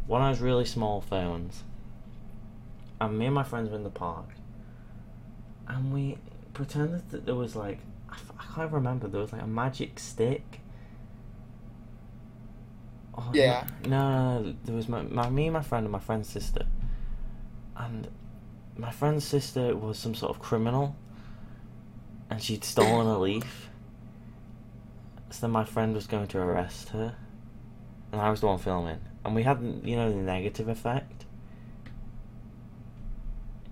one 0.06 0.22
of 0.22 0.34
those 0.34 0.42
really 0.42 0.64
small 0.64 1.02
phones. 1.02 1.64
And 3.00 3.18
me 3.18 3.26
and 3.26 3.34
my 3.34 3.42
friends 3.42 3.68
were 3.68 3.76
in 3.76 3.84
the 3.84 3.90
park. 3.90 4.30
And 5.68 5.92
we 5.92 6.16
pretended 6.56 7.08
that 7.10 7.26
there 7.26 7.34
was 7.34 7.54
like 7.54 7.78
I, 8.08 8.14
f- 8.14 8.32
I 8.38 8.54
can't 8.54 8.72
remember 8.72 9.08
there 9.08 9.20
was 9.20 9.32
like 9.32 9.42
a 9.42 9.46
magic 9.46 9.98
stick. 9.98 10.60
Oh, 13.16 13.30
Yeah. 13.32 13.66
No, 13.86 14.10
no, 14.10 14.40
no, 14.42 14.54
there 14.64 14.74
was 14.74 14.88
my, 14.88 15.02
my 15.02 15.28
me 15.30 15.46
and 15.46 15.54
my 15.54 15.62
friend 15.62 15.84
and 15.84 15.92
my 15.92 15.98
friend's 15.98 16.28
sister, 16.28 16.66
and 17.76 18.08
my 18.76 18.90
friend's 18.90 19.24
sister 19.24 19.74
was 19.74 19.98
some 19.98 20.14
sort 20.14 20.30
of 20.30 20.38
criminal, 20.42 20.96
and 22.30 22.42
she'd 22.42 22.64
stolen 22.64 23.06
a 23.06 23.18
leaf. 23.26 23.70
So 25.30 25.40
then 25.42 25.50
my 25.50 25.64
friend 25.64 25.94
was 25.94 26.06
going 26.06 26.26
to 26.28 26.38
arrest 26.38 26.90
her, 26.90 27.16
and 28.12 28.20
I 28.20 28.30
was 28.30 28.40
the 28.40 28.46
one 28.46 28.58
filming, 28.58 29.00
and 29.24 29.34
we 29.34 29.42
had 29.44 29.60
you 29.84 29.96
know 29.96 30.10
the 30.10 30.16
negative 30.16 30.68
effect. 30.68 31.15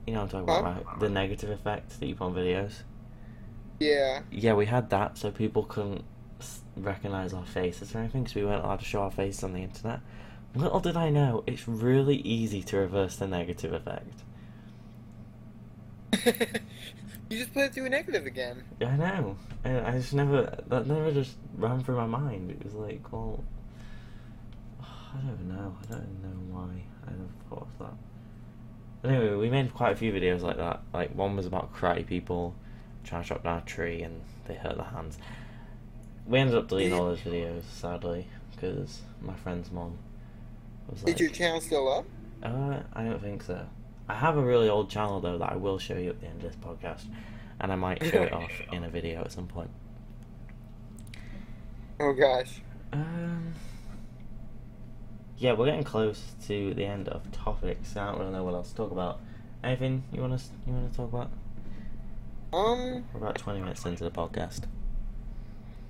You 0.07 0.15
know 0.15 0.23
what 0.23 0.35
I'm 0.35 0.47
talking 0.47 0.61
about, 0.63 0.75
Huh? 0.85 0.91
right? 0.91 1.01
The 1.01 1.09
negative 1.09 1.51
effect 1.51 1.99
that 2.01 2.07
you 2.07 2.15
put 2.15 2.27
on 2.27 2.35
videos. 2.35 2.83
Yeah. 3.81 4.23
Yeah, 4.31 4.55
we 4.55 4.67
had 4.67 4.91
that 4.91 5.19
so 5.19 5.31
people 5.31 5.65
couldn't 5.65 6.05
recognize 6.77 7.33
our 7.33 7.47
faces 7.47 7.95
or 7.95 7.99
anything 7.99 8.23
because 8.25 8.35
we 8.35 8.45
weren't 8.45 8.65
allowed 8.65 8.81
to 8.81 8.85
show 8.85 9.03
our 9.03 9.11
faces 9.11 9.43
on 9.45 9.53
the 9.53 9.61
internet. 9.61 10.01
Little 10.55 10.81
did 10.81 10.97
I 10.97 11.11
know, 11.11 11.43
it's 11.47 11.67
really 11.67 12.17
easy 12.17 12.63
to 12.65 12.77
reverse 12.77 13.17
the 13.17 13.27
negative 13.27 13.73
effect. 13.73 14.23
you 17.29 17.39
just 17.39 17.53
put 17.53 17.65
it 17.65 17.75
through 17.75 17.87
a 17.87 17.89
negative 17.89 18.25
again. 18.27 18.63
Yeah, 18.81 18.91
I 18.91 18.97
know. 18.97 19.37
And 19.65 19.79
I 19.87 19.93
just 19.93 20.15
never, 20.15 20.63
that 20.69 20.87
never 20.87 21.11
just 21.11 21.35
ran 21.57 21.83
through 21.83 21.97
my 21.97 22.07
mind. 22.07 22.51
It 22.53 22.63
was 22.65 22.75
like, 22.75 23.13
well, 23.13 23.43
I 24.81 25.17
don't 25.27 25.49
know. 25.49 25.77
I 25.83 25.93
don't 25.93 26.23
know 26.23 26.55
why 26.55 26.85
I 27.07 27.11
never 27.11 27.33
thought 27.49 27.67
of 27.73 27.79
that. 27.81 27.95
Anyway, 29.05 29.35
we 29.35 29.51
made 29.51 29.75
quite 29.75 29.93
a 29.93 29.97
few 29.97 30.13
videos 30.13 30.41
like 30.41 30.57
that. 30.57 30.81
Like 30.93 31.15
one 31.15 31.37
was 31.37 31.47
about 31.47 31.75
karate 31.75 32.07
people 32.07 32.55
trying 33.05 33.23
to 33.23 33.29
chop 33.29 33.45
down 33.45 33.59
a 33.59 33.61
tree 33.63 34.03
and 34.03 34.21
they 34.47 34.55
hurt 34.55 34.77
their 34.77 34.87
hands. 34.87 35.19
We 36.27 36.39
ended 36.39 36.57
up 36.57 36.69
deleting 36.69 36.95
all 36.95 37.05
those 37.05 37.21
videos, 37.21 37.65
sadly, 37.71 38.27
because 38.53 39.03
my 39.21 39.35
friend's 39.35 39.71
mom 39.71 39.99
was 40.89 41.03
like, 41.05 41.15
Is 41.15 41.21
your 41.21 41.31
channel 41.31 41.61
still 41.61 41.93
up? 41.93 42.07
uh, 42.43 42.81
I 42.95 43.05
don't 43.05 43.21
think 43.21 43.43
so. 43.43 43.67
I 44.09 44.15
have 44.15 44.37
a 44.37 44.43
really 44.43 44.69
old 44.69 44.89
channel 44.91 45.21
though 45.21 45.39
that 45.39 45.53
I 45.53 45.57
will 45.57 45.79
show 45.79 45.97
you 45.97 46.11
at 46.11 46.21
the 46.21 46.27
end 46.27 46.43
of 46.43 46.43
this 46.43 46.57
podcast, 46.57 47.05
and 47.61 47.71
I 47.73 47.75
might 47.75 48.03
show 48.05 48.23
it 48.23 48.33
off 48.35 48.51
in 48.73 48.85
a 48.85 48.89
video 48.89 49.21
at 49.21 49.33
some 49.33 49.47
point. 49.47 49.71
Oh 52.01 52.13
gosh. 52.13 52.61
Um, 52.93 53.55
yeah, 55.39 55.53
we're 55.53 55.67
getting 55.67 55.85
close 55.85 56.23
to 56.47 56.75
the 56.75 56.85
end 56.85 57.09
of 57.09 57.31
topics. 57.33 57.97
I 57.97 58.07
don't 58.11 58.19
really 58.21 58.33
know 58.33 58.45
what 58.45 58.55
else 58.55 58.71
to 58.71 58.77
talk 58.77 58.91
about. 58.93 59.21
Anything 59.63 60.05
you 60.13 60.21
want 60.21 60.39
to 60.39 60.45
you 60.67 60.73
want 60.73 60.91
to 60.91 60.97
talk 60.97 61.13
about? 61.13 61.31
Um, 62.53 63.05
We're 63.13 63.21
about 63.21 63.37
twenty 63.39 63.61
minutes 63.61 63.85
into 63.85 64.05
the 64.05 64.11
podcast. 64.11 64.63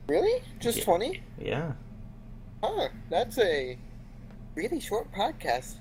really? 0.07 0.43
Just 0.61 0.83
20? 0.83 1.23
Yeah, 1.41 1.73
Huh, 2.63 2.89
that's 3.11 3.39
a 3.39 3.77
really 4.55 4.81
short 4.81 5.13
podcast. 5.13 5.75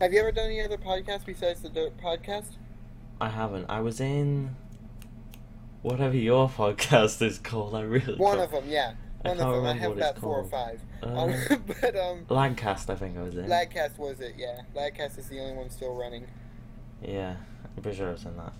Have 0.00 0.12
you 0.12 0.20
ever 0.20 0.30
done 0.32 0.46
any 0.46 0.62
other 0.62 0.76
podcasts 0.78 1.26
besides 1.26 1.62
the 1.62 1.68
Dirt 1.68 1.96
podcast? 1.98 2.56
I 3.20 3.28
haven't. 3.28 3.66
I 3.68 3.80
was 3.80 4.00
in 4.00 4.54
whatever 5.82 6.16
your 6.16 6.48
podcast 6.56 7.20
is 7.22 7.38
called. 7.38 7.74
I 7.74 7.80
really 7.82 8.14
One 8.16 8.38
can't- 8.38 8.54
of 8.54 8.62
them, 8.62 8.70
yeah. 8.70 8.92
I 9.24 9.28
can't 9.28 9.40
of 9.40 9.54
them. 9.54 9.66
I 9.66 9.72
have 9.74 9.92
about 9.92 10.18
four 10.18 10.38
or 10.38 10.48
called. 10.48 10.50
five. 10.50 10.80
Uh, 11.02 11.06
Um, 11.06 11.64
but, 11.80 11.96
um, 11.96 12.24
Lagcast, 12.28 12.88
I 12.90 12.94
think 12.94 13.18
I 13.18 13.22
was 13.22 13.36
in. 13.36 13.46
Lagcast 13.46 13.98
was 13.98 14.20
it, 14.20 14.34
yeah. 14.38 14.62
Lagcast 14.74 15.18
is 15.18 15.28
the 15.28 15.40
only 15.40 15.54
one 15.54 15.70
still 15.70 15.94
running. 15.94 16.26
Yeah, 17.02 17.36
I'm 17.76 17.82
pretty 17.82 17.98
sure 17.98 18.08
I 18.08 18.12
was 18.12 18.24
in 18.24 18.36
that. 18.36 18.52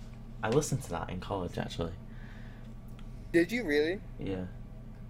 I 0.43 0.49
listened 0.51 0.83
to 0.85 0.91
that 0.91 1.11
in 1.11 1.21
college 1.21 1.59
actually. 1.59 1.93
Did 3.33 3.53
you 3.53 3.65
really? 3.65 4.01
Yeah. 4.19 4.45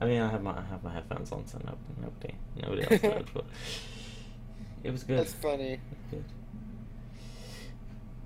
I 0.00 0.06
mean, 0.06 0.20
I 0.20 0.28
have 0.28 0.42
my 0.42 0.52
I 0.56 0.62
have 0.70 0.82
my 0.82 0.92
headphones 0.92 1.30
on, 1.32 1.46
so 1.46 1.58
no, 1.64 1.76
nobody 2.00 2.34
nobody 2.62 2.82
else 2.82 3.00
did, 3.00 3.26
but 3.34 3.44
it 4.82 4.90
was 4.90 5.04
good. 5.04 5.18
That's 5.18 5.32
funny. 5.34 5.78
Good. 6.10 6.24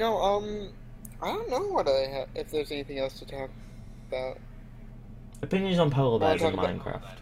No, 0.00 0.16
um, 0.20 0.70
I 1.22 1.26
don't 1.28 1.50
know 1.50 1.66
what 1.68 1.86
I 1.88 2.06
ha- 2.12 2.26
if 2.34 2.50
there's 2.50 2.70
anything 2.72 2.98
else 2.98 3.18
to 3.20 3.26
talk 3.26 3.50
about. 4.08 4.38
Opinions 5.44 5.78
on 5.78 5.90
polar 5.90 6.18
bears 6.18 6.40
in 6.40 6.56
Minecraft. 6.56 7.18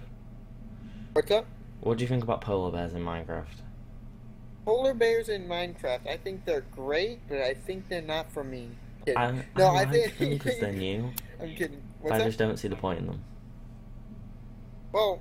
What's 1.12 1.30
up? 1.32 1.44
What 1.80 1.98
do 1.98 2.04
you 2.04 2.08
think 2.08 2.22
about 2.22 2.40
polar 2.40 2.70
bears 2.70 2.94
in 2.94 3.02
Minecraft? 3.02 3.46
Polar 4.64 4.94
bears 4.94 5.28
in 5.28 5.48
Minecraft. 5.48 6.08
I 6.08 6.18
think 6.18 6.44
they're 6.44 6.60
great, 6.60 7.18
but 7.28 7.38
I 7.38 7.54
think 7.54 7.88
they're 7.88 8.00
not 8.00 8.30
for 8.30 8.44
me. 8.44 8.70
I, 9.16 9.32
no, 9.58 9.66
I, 9.66 9.80
I 9.80 9.84
like 9.84 10.12
think 10.14 10.40
because 10.40 10.60
they're 10.60 10.72
new. 10.72 11.10
I'm 11.40 11.52
kidding. 11.56 11.82
What's 12.00 12.14
I 12.14 12.18
that? 12.18 12.24
just 12.26 12.38
don't 12.38 12.56
see 12.60 12.68
the 12.68 12.76
point 12.76 13.00
in 13.00 13.06
them. 13.08 13.24
Well, 14.92 15.20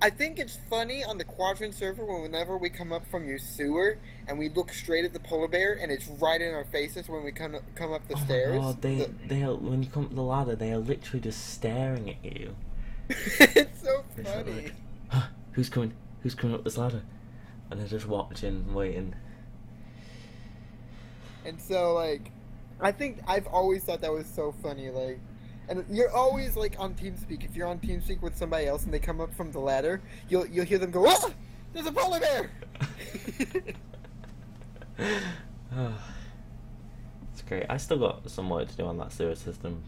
I 0.00 0.10
think 0.10 0.38
it's 0.38 0.56
funny 0.70 1.02
on 1.02 1.18
the 1.18 1.24
Quadrant 1.24 1.74
server 1.74 2.04
when 2.04 2.22
whenever 2.22 2.56
we 2.56 2.70
come 2.70 2.92
up 2.92 3.04
from 3.10 3.26
your 3.26 3.38
sewer 3.38 3.98
and 4.28 4.38
we 4.38 4.48
look 4.48 4.72
straight 4.72 5.04
at 5.04 5.12
the 5.12 5.18
polar 5.18 5.48
bear 5.48 5.72
and 5.74 5.90
it's 5.90 6.06
right 6.20 6.40
in 6.40 6.54
our 6.54 6.64
faces 6.66 7.08
when 7.08 7.24
we 7.24 7.32
come 7.32 7.56
up, 7.56 7.62
come 7.74 7.92
up 7.92 8.06
the 8.06 8.14
oh 8.14 8.24
stairs. 8.24 8.60
god, 8.60 8.80
they 8.82 8.96
The- 8.96 9.10
they 9.26 9.42
are, 9.42 9.54
when 9.56 9.82
you 9.82 9.88
come 9.90 10.04
up 10.04 10.14
the 10.14 10.22
ladder, 10.22 10.54
they 10.54 10.70
are 10.72 10.78
literally 10.78 11.20
just 11.20 11.48
staring 11.52 12.10
at 12.10 12.24
you. 12.24 12.54
it's 13.08 13.82
so 13.82 14.04
It's 14.16 14.28
like, 14.28 14.44
funny. 14.46 14.70
"Huh, 15.08 15.26
who's 15.52 15.68
coming? 15.68 15.92
Who's 16.22 16.34
coming 16.34 16.54
up 16.54 16.62
this 16.62 16.76
ladder? 16.76 17.02
And 17.70 17.80
they're 17.80 17.88
just 17.88 18.06
watching, 18.06 18.72
waiting. 18.72 19.14
And 21.44 21.60
so 21.60 21.94
like, 21.94 22.30
I 22.80 22.92
think 22.92 23.18
I've 23.26 23.46
always 23.48 23.82
thought 23.82 24.02
that 24.02 24.12
was 24.12 24.26
so 24.26 24.52
funny. 24.62 24.90
Like, 24.90 25.18
and 25.68 25.84
you're 25.90 26.10
always 26.10 26.56
like 26.56 26.76
on 26.78 26.94
TeamSpeak. 26.94 27.44
If 27.44 27.54
you're 27.56 27.66
on 27.66 27.78
TeamSpeak 27.78 28.22
with 28.22 28.36
somebody 28.36 28.66
else 28.66 28.84
and 28.84 28.92
they 28.92 28.98
come 28.98 29.20
up 29.20 29.34
from 29.34 29.52
the 29.52 29.58
ladder, 29.60 30.00
you'll 30.28 30.46
you'll 30.46 30.64
hear 30.64 30.78
them 30.78 30.90
go, 30.90 31.06
"Ah, 31.06 31.30
there's 31.72 31.86
a 31.86 31.92
polar 31.92 32.20
bear!" 32.20 32.50
it's 37.32 37.42
great. 37.46 37.66
I 37.68 37.76
still 37.76 37.98
got 37.98 38.28
some 38.30 38.48
work 38.50 38.68
to 38.68 38.76
do 38.76 38.84
on 38.86 38.96
that 38.98 39.12
sewer 39.12 39.34
system. 39.34 39.82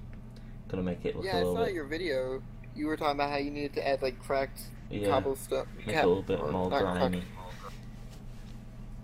Gonna 0.68 0.82
make 0.82 1.04
it 1.04 1.16
look 1.16 1.24
yeah, 1.24 1.36
a 1.36 1.36
I 1.36 1.38
little 1.38 1.56
saw 1.56 1.64
bit, 1.64 1.74
your 1.74 1.86
video. 1.86 2.42
You 2.76 2.86
were 2.86 2.96
talking 2.96 3.16
about 3.16 3.30
how 3.30 3.38
you 3.38 3.50
needed 3.50 3.74
to 3.74 3.86
add 3.86 4.02
like 4.02 4.20
cracked 4.20 4.60
yeah, 4.90 5.08
cobblestone. 5.08 5.66
make 5.78 5.88
it 5.88 5.92
cap- 5.92 6.04
a 6.04 6.06
little 6.06 6.22
bit 6.22 6.40
or 6.40 6.52
more 6.52 6.68
grimy. 6.68 7.24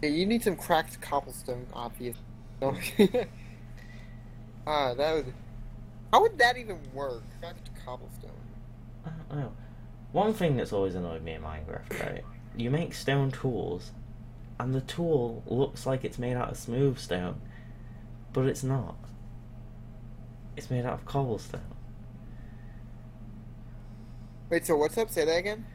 Yeah, 0.03 0.11
you 0.11 0.27
need 0.27 0.43
some 0.43 0.57
cracked 0.57 1.01
cobblestone, 1.01 1.67
obviously. 1.73 2.21
ah, 4.67 4.95
that 4.95 5.15
would. 5.15 5.35
How 6.13 6.23
would 6.23 6.39
that 6.39 6.57
even 6.57 6.79
work? 6.95 7.23
Cracked 7.41 7.71
cobblestone. 7.85 8.31
I 9.05 9.11
don't 9.11 9.39
know. 9.39 9.53
One 10.13 10.33
thing 10.33 10.57
that's 10.57 10.73
always 10.73 10.95
annoyed 10.95 11.23
me 11.23 11.35
in 11.35 11.43
Minecraft, 11.43 12.01
right? 12.01 12.25
You 12.57 12.71
make 12.71 12.95
stone 12.95 13.31
tools, 13.31 13.91
and 14.59 14.75
the 14.75 14.81
tool 14.81 15.43
looks 15.47 15.85
like 15.85 16.05
it's 16.05 16.19
made 16.19 16.37
out 16.37 16.51
of 16.51 16.57
smooth 16.57 16.99
stone, 16.99 17.41
but 18.33 18.47
it's 18.47 18.63
not. 18.63 18.97
It's 20.57 20.71
made 20.71 20.87
out 20.87 20.95
of 20.95 21.05
cobblestone. 21.05 21.61
Wait, 24.49 24.65
so 24.65 24.77
what's 24.77 24.97
up? 24.97 25.11
Say 25.11 25.25
that 25.25 25.37
again. 25.37 25.67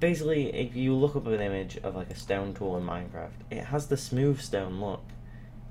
Basically, 0.00 0.54
if 0.54 0.76
you 0.76 0.94
look 0.94 1.16
up 1.16 1.26
an 1.26 1.40
image 1.40 1.78
of 1.78 1.96
like 1.96 2.10
a 2.10 2.14
stone 2.14 2.54
tool 2.54 2.76
in 2.76 2.84
Minecraft, 2.84 3.32
it 3.50 3.64
has 3.64 3.88
the 3.88 3.96
smooth 3.96 4.40
stone 4.40 4.80
look. 4.80 5.04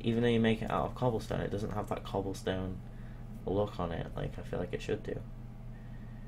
Even 0.02 0.22
though 0.22 0.30
you 0.30 0.39
make 0.39 0.62
it 0.62 0.70
out 0.70 0.86
of 0.86 0.96
cobblestone, 0.96 1.39
it 1.39 1.52
doesn't 1.52 1.72
have 1.72 1.88
that 1.89 2.04
cobblestone 2.04 2.78
look 3.45 3.79
on 3.79 3.91
it 3.91 4.08
like 4.15 4.38
I 4.39 4.41
feel 4.43 4.60
like 4.60 4.73
it 4.73 4.82
should 4.82 5.03
do. 5.03 5.19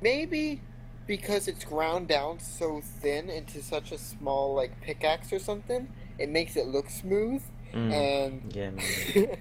Maybe 0.02 0.62
because 1.08 1.48
it's 1.48 1.64
ground 1.64 2.08
down 2.08 2.40
so 2.40 2.82
thin 2.82 3.30
into 3.30 3.62
such 3.62 3.92
a 3.92 3.98
small 3.98 4.54
like 4.56 4.82
pickaxe 4.82 5.32
or 5.34 5.40
something, 5.40 5.88
it 6.18 6.30
makes 6.30 6.56
it 6.56 6.68
look 6.68 6.90
smooth. 6.90 7.42
Mm, 7.74 7.92
And 7.92 8.54
yeah, 8.56 8.70
maybe. 8.72 9.28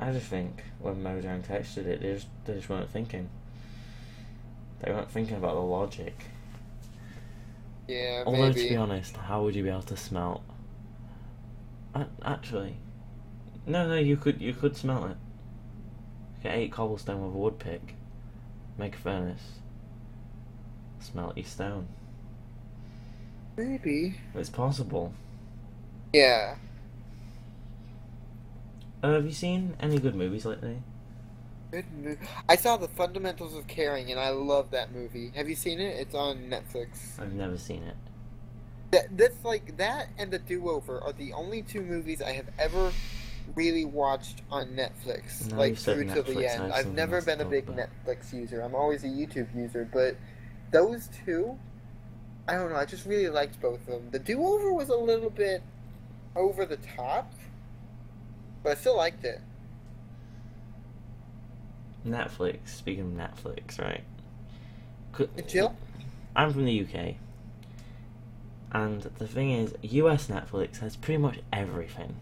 I 0.00 0.10
just 0.12 0.26
think 0.26 0.64
when 0.80 1.02
Mojang 1.02 1.42
texted 1.46 1.86
it, 1.86 2.00
they 2.02 2.14
just, 2.14 2.26
they 2.44 2.54
just 2.54 2.68
weren't 2.68 2.90
thinking. 2.90 3.28
They 4.80 4.90
weren't 4.92 5.10
thinking 5.10 5.36
about 5.36 5.54
the 5.54 5.60
logic. 5.62 6.24
yeah, 7.86 8.22
Although, 8.26 8.52
to 8.52 8.68
be 8.68 8.76
honest, 8.76 9.16
how 9.16 9.42
would 9.44 9.54
you 9.54 9.62
be 9.62 9.68
able 9.68 9.82
to 9.82 9.96
smelt? 9.96 10.42
Actually, 12.24 12.76
no, 13.66 13.88
no, 13.88 13.94
you 13.94 14.16
could 14.16 14.40
you 14.40 14.52
could 14.52 14.76
smelt 14.76 15.10
it. 15.10 15.16
Get 16.42 16.54
eight 16.54 16.72
cobblestone 16.72 17.24
with 17.24 17.34
a 17.34 17.38
wood 17.38 17.58
pick, 17.58 17.94
make 18.76 18.94
a 18.94 18.98
furnace, 18.98 19.60
smelt 21.00 21.36
your 21.36 21.46
stone. 21.46 21.88
Maybe. 23.56 24.16
It's 24.34 24.50
possible. 24.50 25.12
Yeah. 26.12 26.56
Uh, 29.02 29.14
have 29.14 29.24
you 29.24 29.32
seen 29.32 29.76
any 29.80 29.98
good 29.98 30.14
movies 30.14 30.44
lately? 30.44 30.82
Good 31.70 31.84
mo- 32.02 32.16
I 32.48 32.56
saw 32.56 32.76
the 32.76 32.88
Fundamentals 32.88 33.54
of 33.54 33.66
Caring, 33.66 34.10
and 34.10 34.20
I 34.20 34.30
love 34.30 34.70
that 34.70 34.92
movie. 34.92 35.32
Have 35.34 35.48
you 35.48 35.54
seen 35.56 35.80
it? 35.80 35.96
It's 35.96 36.14
on 36.14 36.50
Netflix. 36.50 37.18
I've 37.18 37.32
never 37.32 37.58
seen 37.58 37.82
it. 37.82 37.96
That 38.92 39.16
that's 39.16 39.42
like 39.44 39.78
that 39.78 40.08
and 40.18 40.30
The 40.30 40.38
Do 40.38 40.68
Over 40.68 41.00
are 41.00 41.12
the 41.12 41.32
only 41.32 41.62
two 41.62 41.80
movies 41.80 42.20
I 42.20 42.32
have 42.32 42.48
ever 42.58 42.92
really 43.54 43.84
watched 43.84 44.42
on 44.50 44.68
Netflix, 44.68 45.50
Now 45.50 45.58
like 45.58 45.76
through 45.76 46.04
to 46.04 46.22
Netflix, 46.22 46.34
the 46.34 46.52
end. 46.52 46.72
I've 46.72 46.92
never 46.94 47.20
been 47.22 47.40
a 47.40 47.44
big 47.44 47.68
about. 47.68 47.88
Netflix 48.06 48.32
user. 48.32 48.60
I'm 48.60 48.74
always 48.74 49.04
a 49.04 49.08
YouTube 49.08 49.54
user, 49.54 49.88
but 49.92 50.16
those 50.70 51.08
two, 51.24 51.58
I 52.48 52.54
don't 52.54 52.70
know. 52.70 52.76
I 52.76 52.84
just 52.84 53.06
really 53.06 53.28
liked 53.28 53.60
both 53.60 53.80
of 53.80 53.86
them. 53.86 54.08
The 54.10 54.18
Do 54.18 54.42
Over 54.44 54.72
was 54.72 54.88
a 54.88 54.96
little 54.96 55.30
bit 55.30 55.62
over 56.34 56.64
the 56.64 56.78
top, 56.78 57.32
but 58.62 58.72
I 58.72 58.74
still 58.74 58.96
liked 58.96 59.24
it. 59.24 59.40
Netflix. 62.06 62.68
Speaking 62.68 63.18
of 63.18 63.30
Netflix, 63.30 63.80
right? 63.80 64.02
Could, 65.12 65.48
Jill? 65.48 65.76
I'm 66.34 66.52
from 66.52 66.64
the 66.64 66.82
UK, 66.82 67.14
and 68.72 69.02
the 69.02 69.26
thing 69.26 69.50
is, 69.50 69.74
US 69.82 70.28
Netflix 70.28 70.78
has 70.78 70.96
pretty 70.96 71.18
much 71.18 71.40
everything, 71.52 72.16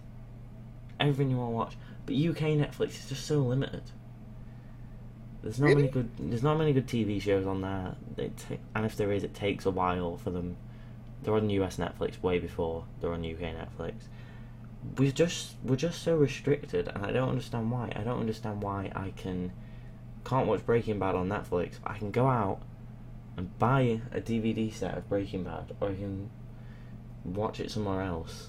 everything 1.00 1.30
you 1.30 1.36
want 1.36 1.50
to 1.50 1.56
watch. 1.56 1.76
But 2.06 2.14
UK 2.14 2.56
Netflix 2.58 2.90
is 2.90 3.08
just 3.08 3.26
so 3.26 3.38
limited. 3.38 3.82
There's 5.42 5.58
not 5.58 5.74
many 5.74 5.88
good. 5.88 6.10
There's 6.18 6.42
not 6.42 6.58
many 6.58 6.72
good 6.72 6.86
TV 6.86 7.20
shows 7.20 7.46
on 7.46 7.62
there. 7.62 7.94
Ta- 8.16 8.56
and 8.74 8.84
if 8.84 8.96
there 8.96 9.10
is, 9.10 9.24
it 9.24 9.34
takes 9.34 9.64
a 9.64 9.70
while 9.70 10.16
for 10.16 10.30
them. 10.30 10.56
They're 11.22 11.34
on 11.34 11.48
US 11.50 11.76
Netflix 11.76 12.22
way 12.22 12.38
before 12.38 12.84
they're 13.00 13.12
on 13.12 13.24
UK 13.24 13.54
Netflix. 13.54 13.94
We're 14.96 15.12
just 15.12 15.56
we're 15.64 15.76
just 15.76 16.02
so 16.02 16.16
restricted, 16.16 16.88
and 16.88 17.04
I 17.06 17.12
don't 17.12 17.28
understand 17.28 17.70
why. 17.70 17.92
I 17.96 18.02
don't 18.02 18.20
understand 18.20 18.62
why 18.62 18.92
I 18.94 19.12
can 19.16 19.52
can't 20.24 20.46
watch 20.46 20.64
Breaking 20.66 20.98
Bad 20.98 21.14
on 21.14 21.28
Netflix. 21.28 21.76
I 21.84 21.96
can 21.96 22.10
go 22.10 22.28
out, 22.28 22.60
and 23.36 23.58
buy 23.58 24.02
a 24.12 24.20
DVD 24.20 24.72
set 24.72 24.96
of 24.96 25.08
Breaking 25.08 25.44
Bad, 25.44 25.74
or 25.80 25.88
I 25.88 25.94
can 25.94 26.30
watch 27.24 27.60
it 27.60 27.70
somewhere 27.70 28.02
else 28.02 28.48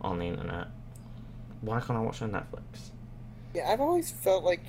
on 0.00 0.18
the 0.18 0.26
internet. 0.26 0.68
Why 1.64 1.80
can't 1.80 1.98
I 1.98 2.02
watch 2.02 2.22
on 2.22 2.32
Netflix? 2.32 2.90
Yeah, 3.54 3.70
I've 3.70 3.80
always 3.80 4.10
felt 4.10 4.44
like 4.44 4.60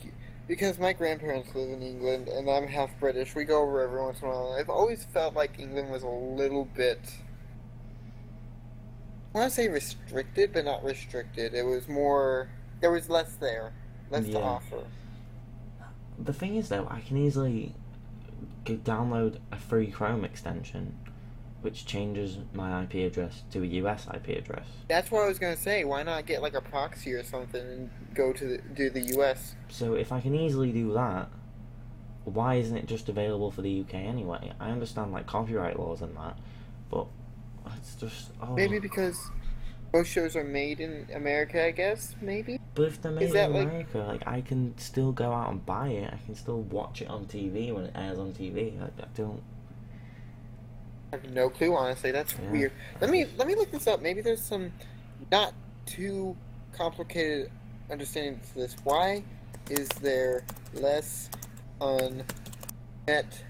because 0.47 0.77
my 0.77 0.93
grandparents 0.93 1.53
live 1.55 1.69
in 1.69 1.81
England 1.81 2.27
and 2.27 2.49
I'm 2.49 2.67
half 2.67 2.91
British, 2.99 3.35
we 3.35 3.45
go 3.45 3.61
over 3.61 3.81
every 3.81 3.99
once 3.99 4.21
in 4.21 4.27
a 4.27 4.31
while. 4.31 4.55
I've 4.59 4.69
always 4.69 5.03
felt 5.05 5.33
like 5.33 5.59
England 5.59 5.89
was 5.89 6.03
a 6.03 6.07
little 6.07 6.65
bit. 6.65 6.99
I 9.33 9.39
want 9.39 9.51
to 9.51 9.55
say 9.55 9.67
restricted, 9.67 10.53
but 10.53 10.63
not 10.63 10.83
restricted. 10.83 11.53
It 11.53 11.65
was 11.65 11.89
more. 11.89 12.49
There 12.79 12.91
was 12.91 13.09
less 13.09 13.35
there, 13.35 13.73
less 14.09 14.25
to 14.27 14.39
offer. 14.39 14.85
The 16.17 16.31
thing 16.31 16.55
is, 16.55 16.69
though, 16.69 16.87
I 16.89 17.01
can 17.01 17.17
easily 17.17 17.73
go 18.63 18.75
download 18.75 19.39
a 19.51 19.57
free 19.57 19.87
Chrome 19.87 20.23
extension, 20.23 20.97
which 21.65 21.87
changes 21.87 22.37
my 22.53 22.83
IP 22.83 22.93
address 23.11 23.41
to 23.49 23.63
a 23.63 23.65
US 23.81 24.05
IP 24.13 24.37
address. 24.37 24.67
That's 24.87 25.09
what 25.09 25.23
I 25.23 25.27
was 25.27 25.39
gonna 25.39 25.57
say. 25.57 25.83
Why 25.83 26.03
not 26.03 26.27
get 26.27 26.43
like 26.43 26.53
a 26.53 26.61
proxy 26.61 27.11
or 27.13 27.23
something 27.23 27.59
and 27.59 27.89
go 28.13 28.31
to 28.31 28.45
the, 28.45 28.57
do 28.75 28.91
the 28.91 29.01
U.S. 29.15 29.55
So 29.69 29.95
if 29.95 30.11
I 30.11 30.21
can 30.21 30.35
easily 30.35 30.71
do 30.71 30.93
that, 30.93 31.27
why 32.23 32.55
isn't 32.55 32.77
it 32.77 32.85
just 32.85 33.09
available 33.09 33.49
for 33.49 33.63
the 33.63 33.81
UK 33.81 33.95
anyway? 33.95 34.53
I 34.59 34.69
understand 34.69 35.11
like 35.11 35.25
copyright 35.25 35.79
laws 35.79 36.03
and 36.03 36.15
that, 36.15 36.37
but 36.91 37.07
it's 37.77 37.95
just 37.95 38.29
oh. 38.39 38.53
Maybe 38.53 38.77
because 38.77 39.19
most 39.91 40.09
shows 40.09 40.35
are 40.35 40.43
made 40.43 40.79
in 40.79 41.07
America. 41.15 41.65
I 41.65 41.71
guess 41.71 42.15
maybe. 42.21 42.59
But 42.75 42.89
if 42.89 43.01
they're 43.01 43.11
made 43.11 43.31
in 43.31 43.33
like- 43.33 43.67
America, 43.67 43.97
like 43.97 44.27
I 44.27 44.41
can 44.41 44.77
still 44.77 45.11
go 45.11 45.33
out 45.33 45.49
and 45.49 45.65
buy 45.65 45.87
it. 45.87 46.13
I 46.13 46.23
can 46.27 46.35
still 46.35 46.61
watch 46.61 47.01
it 47.01 47.09
on 47.09 47.25
TV 47.25 47.73
when 47.73 47.85
it 47.85 47.93
airs 47.95 48.19
on 48.19 48.33
TV. 48.33 48.79
Like, 48.79 48.93
I 49.01 49.07
don't. 49.15 49.41
I 51.11 51.17
have 51.17 51.31
no 51.31 51.49
clue, 51.49 51.75
honestly. 51.75 52.11
That's 52.11 52.33
Yeah. 52.33 52.51
weird. 52.51 52.71
Let 53.01 53.09
me 53.09 53.25
let 53.37 53.47
me 53.47 53.55
look 53.55 53.71
this 53.71 53.87
up. 53.87 54.01
Maybe 54.01 54.21
there's 54.21 54.43
some 54.43 54.71
not 55.31 55.53
too 55.85 56.35
complicated 56.73 57.51
understanding 57.89 58.39
to 58.39 58.55
this. 58.55 58.75
Why 58.83 59.23
is 59.69 59.87
there 60.01 60.43
less 60.73 61.29
on 61.79 62.23
net? 63.07 63.43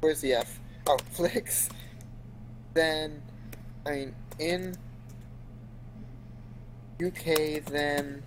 Where's 0.00 0.20
the 0.20 0.34
F? 0.34 0.60
Oh, 0.86 0.98
Flix. 1.10 1.68
Then, 2.74 3.22
I 3.86 3.90
mean 3.90 4.14
in 4.38 4.76
UK 7.04 7.64
than 7.64 8.22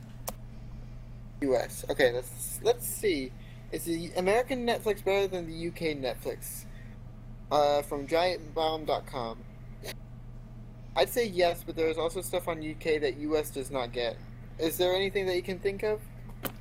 US. 1.42 1.86
Okay, 1.90 2.12
let's 2.12 2.60
let's 2.64 2.88
see. 2.88 3.32
Is 3.72 3.86
the 3.86 4.12
American 4.18 4.66
Netflix 4.66 5.04
better 5.04 5.28
than 5.28 5.48
the 5.48 5.68
UK 5.68 5.96
Netflix? 5.98 6.66
Uh, 7.52 7.82
from 7.82 8.06
GiantBomb.com. 8.08 9.40
I'd 10.96 11.10
say 11.10 11.26
yes, 11.26 11.64
but 11.66 11.76
there's 11.76 11.98
also 11.98 12.22
stuff 12.22 12.48
on 12.48 12.58
UK 12.60 13.02
that 13.02 13.18
US 13.18 13.50
does 13.50 13.72
not 13.72 13.92
get. 13.92 14.18
Is 14.60 14.78
there 14.78 14.94
anything 14.94 15.26
that 15.28 15.36
you 15.36 15.42
can 15.42 15.58
think 15.58 15.82
of? 15.84 16.02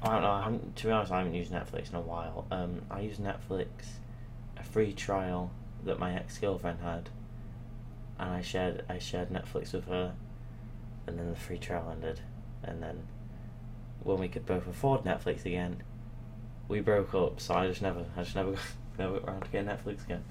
I 0.02 0.12
don't 0.12 0.22
know. 0.22 0.30
I 0.30 0.42
haven't, 0.44 0.76
to 0.76 0.86
be 0.86 0.92
honest, 0.92 1.12
I 1.12 1.18
haven't 1.18 1.34
used 1.34 1.52
Netflix 1.52 1.90
in 1.90 1.96
a 1.96 2.00
while. 2.00 2.46
Um, 2.50 2.82
I 2.90 3.00
used 3.00 3.20
Netflix, 3.20 3.68
a 4.56 4.62
free 4.62 4.92
trial 4.92 5.50
that 5.84 5.98
my 5.98 6.14
ex 6.14 6.38
girlfriend 6.38 6.80
had, 6.80 7.08
and 8.18 8.30
I 8.30 8.40
shared 8.40 8.84
I 8.88 8.98
shared 8.98 9.30
Netflix 9.30 9.72
with 9.72 9.86
her, 9.86 10.14
and 11.06 11.18
then 11.18 11.28
the 11.28 11.36
free 11.36 11.58
trial 11.58 11.90
ended, 11.90 12.20
and 12.62 12.82
then 12.82 13.02
when 14.02 14.18
we 14.18 14.28
could 14.28 14.46
both 14.46 14.66
afford 14.66 15.04
Netflix 15.04 15.44
again, 15.44 15.82
we 16.68 16.80
broke 16.80 17.14
up. 17.14 17.40
So 17.40 17.54
I 17.54 17.66
just 17.66 17.82
never 17.82 18.04
I 18.16 18.22
just 18.22 18.36
never 18.36 18.54
never 18.98 19.20
got 19.20 19.28
around 19.28 19.42
to 19.42 19.48
getting 19.48 19.68
Netflix 19.68 20.04
again. 20.04 20.24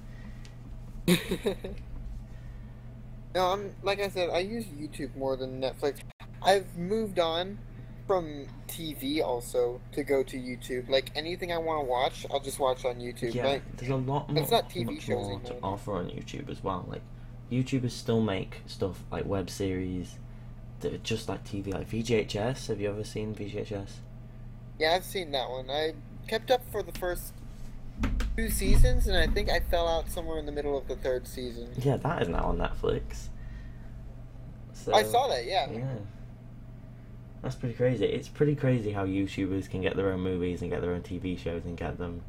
no, 3.34 3.46
I'm 3.46 3.74
like 3.82 4.00
I 4.00 4.08
said, 4.08 4.30
I 4.30 4.40
use 4.40 4.64
YouTube 4.66 5.14
more 5.16 5.36
than 5.36 5.60
Netflix. 5.60 5.98
I've 6.42 6.76
moved 6.76 7.18
on 7.18 7.58
from 8.06 8.46
TV 8.66 9.22
also 9.22 9.80
to 9.92 10.02
go 10.02 10.22
to 10.22 10.36
YouTube. 10.36 10.88
Like 10.88 11.10
anything 11.14 11.52
I 11.52 11.58
want 11.58 11.84
to 11.84 11.90
watch, 11.90 12.26
I'll 12.30 12.40
just 12.40 12.58
watch 12.58 12.84
on 12.84 12.96
YouTube. 12.96 13.34
Yeah, 13.34 13.46
Like, 13.46 13.76
there's 13.76 13.90
a 13.90 13.96
lot 13.96 14.30
more. 14.30 14.42
It's 14.42 14.50
not 14.50 14.70
TV 14.70 15.00
shows 15.00 15.28
more 15.28 15.40
to 15.40 15.56
offer 15.62 15.94
on 15.94 16.08
YouTube 16.08 16.48
as 16.50 16.62
well. 16.62 16.86
Like, 16.88 17.02
YouTubers 17.50 17.90
still 17.92 18.20
make 18.20 18.62
stuff 18.66 19.02
like 19.10 19.26
web 19.26 19.50
series 19.50 20.18
that 20.80 20.92
are 20.92 20.98
just 20.98 21.28
like 21.28 21.44
TV, 21.44 21.72
like 21.72 21.88
VGHS. 21.88 22.68
Have 22.68 22.80
you 22.80 22.90
ever 22.90 23.04
seen 23.04 23.34
VGHS? 23.34 23.90
yeah, 24.78 24.94
I've 24.94 25.04
seen 25.04 25.32
that 25.32 25.48
one. 25.50 25.68
I 25.70 25.94
kept 26.28 26.50
up 26.50 26.62
for 26.70 26.82
the 26.82 26.92
first 26.92 27.32
two 28.38 28.50
seasons, 28.50 29.08
and 29.08 29.16
I 29.16 29.26
think 29.26 29.50
I 29.50 29.58
fell 29.58 29.88
out 29.88 30.08
somewhere 30.08 30.38
in 30.38 30.46
the 30.46 30.52
middle 30.52 30.78
of 30.78 30.86
the 30.86 30.94
third 30.94 31.26
season. 31.26 31.68
Yeah, 31.76 31.96
that 31.96 32.22
is 32.22 32.28
now 32.28 32.44
on 32.44 32.58
Netflix. 32.58 33.30
So, 34.72 34.94
I 34.94 35.02
saw 35.02 35.26
that. 35.26 35.44
Yeah. 35.44 35.68
Yeah. 35.68 35.84
That's 37.42 37.56
pretty 37.56 37.74
crazy. 37.74 38.04
It's 38.04 38.28
pretty 38.28 38.54
crazy 38.54 38.92
how 38.92 39.06
YouTubers 39.06 39.68
can 39.68 39.80
get 39.80 39.96
their 39.96 40.12
own 40.12 40.20
movies 40.20 40.62
and 40.62 40.70
get 40.70 40.82
their 40.82 40.92
own 40.92 41.02
TV 41.02 41.36
shows 41.36 41.64
and 41.64 41.76
get 41.76 41.98
them 41.98 42.22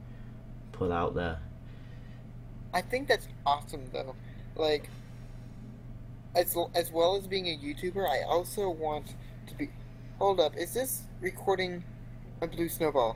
put 0.71 0.91
out 0.91 1.13
there. 1.13 1.39
I 2.73 2.81
think 2.81 3.07
that's 3.07 3.27
awesome 3.45 3.83
though. 3.93 4.15
Like 4.55 4.89
as 6.35 6.55
as 6.73 6.91
well 6.91 7.17
as 7.17 7.27
being 7.27 7.47
a 7.47 7.57
YouTuber, 7.57 8.07
I 8.07 8.23
also 8.23 8.69
want 8.69 9.15
to 9.47 9.55
be 9.55 9.69
Hold 10.19 10.41
up, 10.41 10.57
is 10.57 10.73
this 10.73 11.03
recording 11.21 11.83
a 12.41 12.47
blue 12.47 12.67
snowball? 12.67 13.15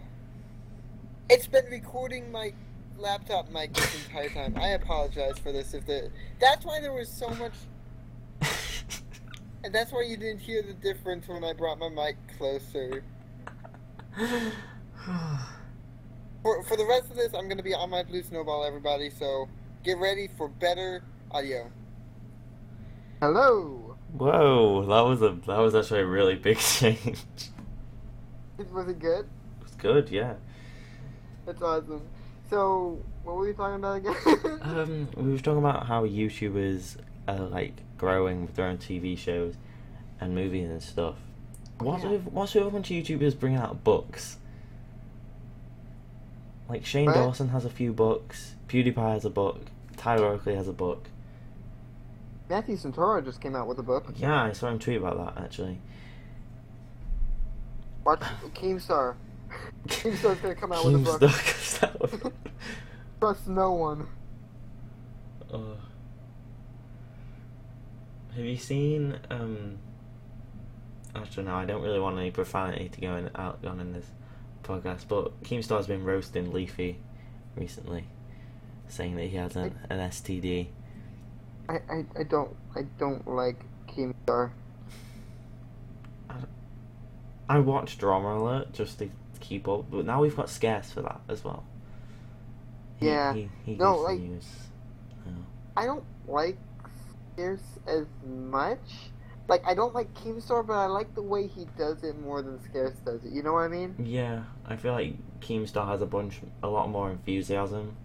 It's 1.30 1.48
been 1.48 1.66
recording 1.66 2.32
my 2.32 2.54
laptop 3.04 3.52
mic 3.52 3.74
this 3.74 4.06
entire 4.06 4.30
time. 4.30 4.56
I 4.58 4.70
apologize 4.70 5.38
for 5.38 5.52
this 5.52 5.74
if 5.74 5.86
the 5.86 6.10
That's 6.40 6.66
why 6.66 6.80
there 6.80 6.94
was 6.94 7.10
so 7.10 7.30
much 7.32 7.52
and 9.64 9.74
that's 9.74 9.92
why 9.92 10.04
you 10.04 10.18
didn't 10.18 10.40
hear 10.40 10.64
the 10.64 10.74
difference 10.74 11.28
when 11.28 11.44
I 11.44 11.54
brought 11.54 11.80
my 11.80 11.90
mic 11.90 12.16
closer. 12.38 13.04
For, 16.44 16.62
for 16.64 16.76
the 16.76 16.86
rest 16.86 17.10
of 17.10 17.16
this, 17.16 17.34
I'm 17.34 17.46
going 17.46 17.56
to 17.56 17.64
be 17.64 17.74
on 17.74 17.90
my 17.90 18.04
blue 18.04 18.22
snowball, 18.22 18.66
everybody, 18.66 19.10
so 19.10 19.48
get 19.82 19.98
ready 19.98 20.28
for 20.38 20.50
better 20.50 21.02
audio. 21.32 21.72
Hello! 23.22 23.96
Whoa, 24.12 24.86
that 24.86 25.02
was 25.02 25.22
a 25.22 25.40
that 25.48 25.58
was 25.60 25.74
actually 25.74 26.02
a 26.02 26.06
really 26.06 26.36
big 26.36 26.58
change. 26.60 27.24
Was 28.74 28.90
it 28.90 29.00
good? 29.00 29.22
It 29.22 29.64
was 29.64 29.76
good, 29.78 30.10
yeah. 30.10 30.34
That's 31.46 31.62
awesome. 31.62 32.02
So, 32.54 33.00
what 33.24 33.36
were 33.36 33.48
we 33.48 33.54
talking 33.54 33.78
about 33.78 33.98
again? 33.98 34.60
Um, 34.62 35.08
we 35.18 35.32
were 35.32 35.40
talking 35.40 35.58
about 35.58 35.88
how 35.88 36.06
YouTubers 36.06 36.98
are 37.28 37.40
like 37.40 37.74
growing 37.98 38.46
with 38.46 38.56
their 38.56 38.68
own 38.68 38.78
TV 38.78 39.18
shows 39.18 39.56
and 40.22 40.36
movies 40.36 40.70
and 40.70 40.84
stuff. 40.84 41.16
What's 41.80 42.04
Yeah. 42.04 42.12
with 42.12 42.26
what's 42.26 42.54
with 42.54 42.68
a 42.68 42.70
bunch 42.70 42.92
of 42.92 42.98
YouTubers 42.98 43.40
bringing 43.40 43.58
out 43.58 43.84
books? 43.84 44.38
Like 46.70 46.86
Shane 46.86 47.08
What? 47.08 47.16
Dawson 47.16 47.50
has 47.50 47.66
a 47.66 47.72
few 47.72 47.92
books. 47.92 48.54
PewDiePie 48.68 49.14
has 49.14 49.26
a 49.26 49.32
book. 49.32 49.60
Tyler 49.98 50.28
Oakley 50.28 50.54
has 50.54 50.68
a 50.68 50.74
book. 50.74 51.08
Matthew 52.52 52.78
Santoro 52.78 53.26
just 53.26 53.42
came 53.42 53.56
out 53.56 53.68
with 53.68 53.80
a 53.80 53.84
book. 53.84 54.06
Yeah, 54.16 54.44
I 54.44 54.52
saw 54.52 54.70
him 54.70 54.78
tweet 54.78 54.98
about 54.98 55.36
that 55.36 55.44
actually. 55.44 55.80
Watch 58.06 58.22
Keemstar. 58.54 59.16
Keemstar's 59.88 60.40
gonna 60.40 60.54
come 60.54 60.72
out 60.72 60.86
with 60.86 60.96
a 60.96 61.00
book. 61.00 61.32
Out. 61.84 62.12
Trust 63.20 63.48
no 63.48 63.74
one. 63.74 64.08
Uh, 65.52 65.76
have 68.36 68.46
you 68.46 68.58
seen? 68.58 69.18
Um, 69.30 69.78
actually, 71.16 71.44
no. 71.44 71.56
I 71.56 71.66
don't 71.66 71.82
really 71.82 72.00
want 72.00 72.18
any 72.18 72.32
profanity 72.32 72.90
to 72.90 73.02
go 73.02 73.16
in, 73.16 73.30
out 73.36 73.60
on 73.66 73.80
in 73.80 73.94
this 73.94 74.08
podcast. 74.64 75.08
But 75.08 75.44
Keemstar's 75.44 75.88
been 75.88 76.04
roasting 76.04 76.52
Leafy 76.52 76.98
recently, 77.56 78.06
saying 78.88 79.16
that 79.16 79.26
he 79.26 79.38
has 79.38 79.56
an, 79.56 79.78
an 79.90 80.00
STD. 80.10 80.68
I, 81.70 81.74
I, 81.74 82.06
I 82.20 82.24
don't 82.24 82.56
I 82.76 82.82
don't 82.98 83.28
like 83.28 83.64
Keemstar. 83.88 84.52
I 87.50 87.60
watch 87.60 87.98
Drama 87.98 88.38
Alert 88.38 88.74
just 88.74 89.00
to 89.00 89.10
keep 89.40 89.68
up, 89.68 89.92
but 89.92 90.06
now 90.06 90.22
we've 90.22 90.36
got 90.36 90.50
Scarce 90.50 90.92
for 90.92 91.02
that 91.02 91.22
as 91.30 91.44
well. 91.44 91.66
Yeah. 93.04 93.34
He, 93.34 93.50
he 93.66 93.76
No, 93.76 93.98
like- 93.98 94.20
news. 94.20 94.46
Yeah. 95.26 95.32
I 95.78 95.86
don't 95.86 96.04
like 96.28 96.58
Scarce 97.34 97.80
as 97.88 98.06
much. 98.26 98.80
Like 99.48 99.62
I 99.66 99.74
don't 99.74 99.94
like 99.94 100.14
Keemstar, 100.14 100.66
but 100.66 100.74
I 100.74 100.86
like 100.86 101.14
the 101.16 101.22
way 101.22 101.48
he 101.48 101.68
does 101.78 102.04
it 102.04 102.18
more 102.20 102.42
than 102.42 102.62
Scarce 102.64 102.96
does 103.06 103.24
it. 103.26 103.32
You 103.34 103.44
know 103.44 103.54
what 103.54 103.64
I 103.64 103.68
mean? 103.68 103.96
Yeah, 104.00 104.44
I 104.66 104.78
feel 104.78 104.94
like 104.94 105.16
Keemstar 105.42 105.86
has 105.88 106.02
a 106.02 106.06
bunch, 106.06 106.40
a 106.62 106.68
lot 106.70 106.90
more 106.90 107.10
enthusiasm 107.12 107.98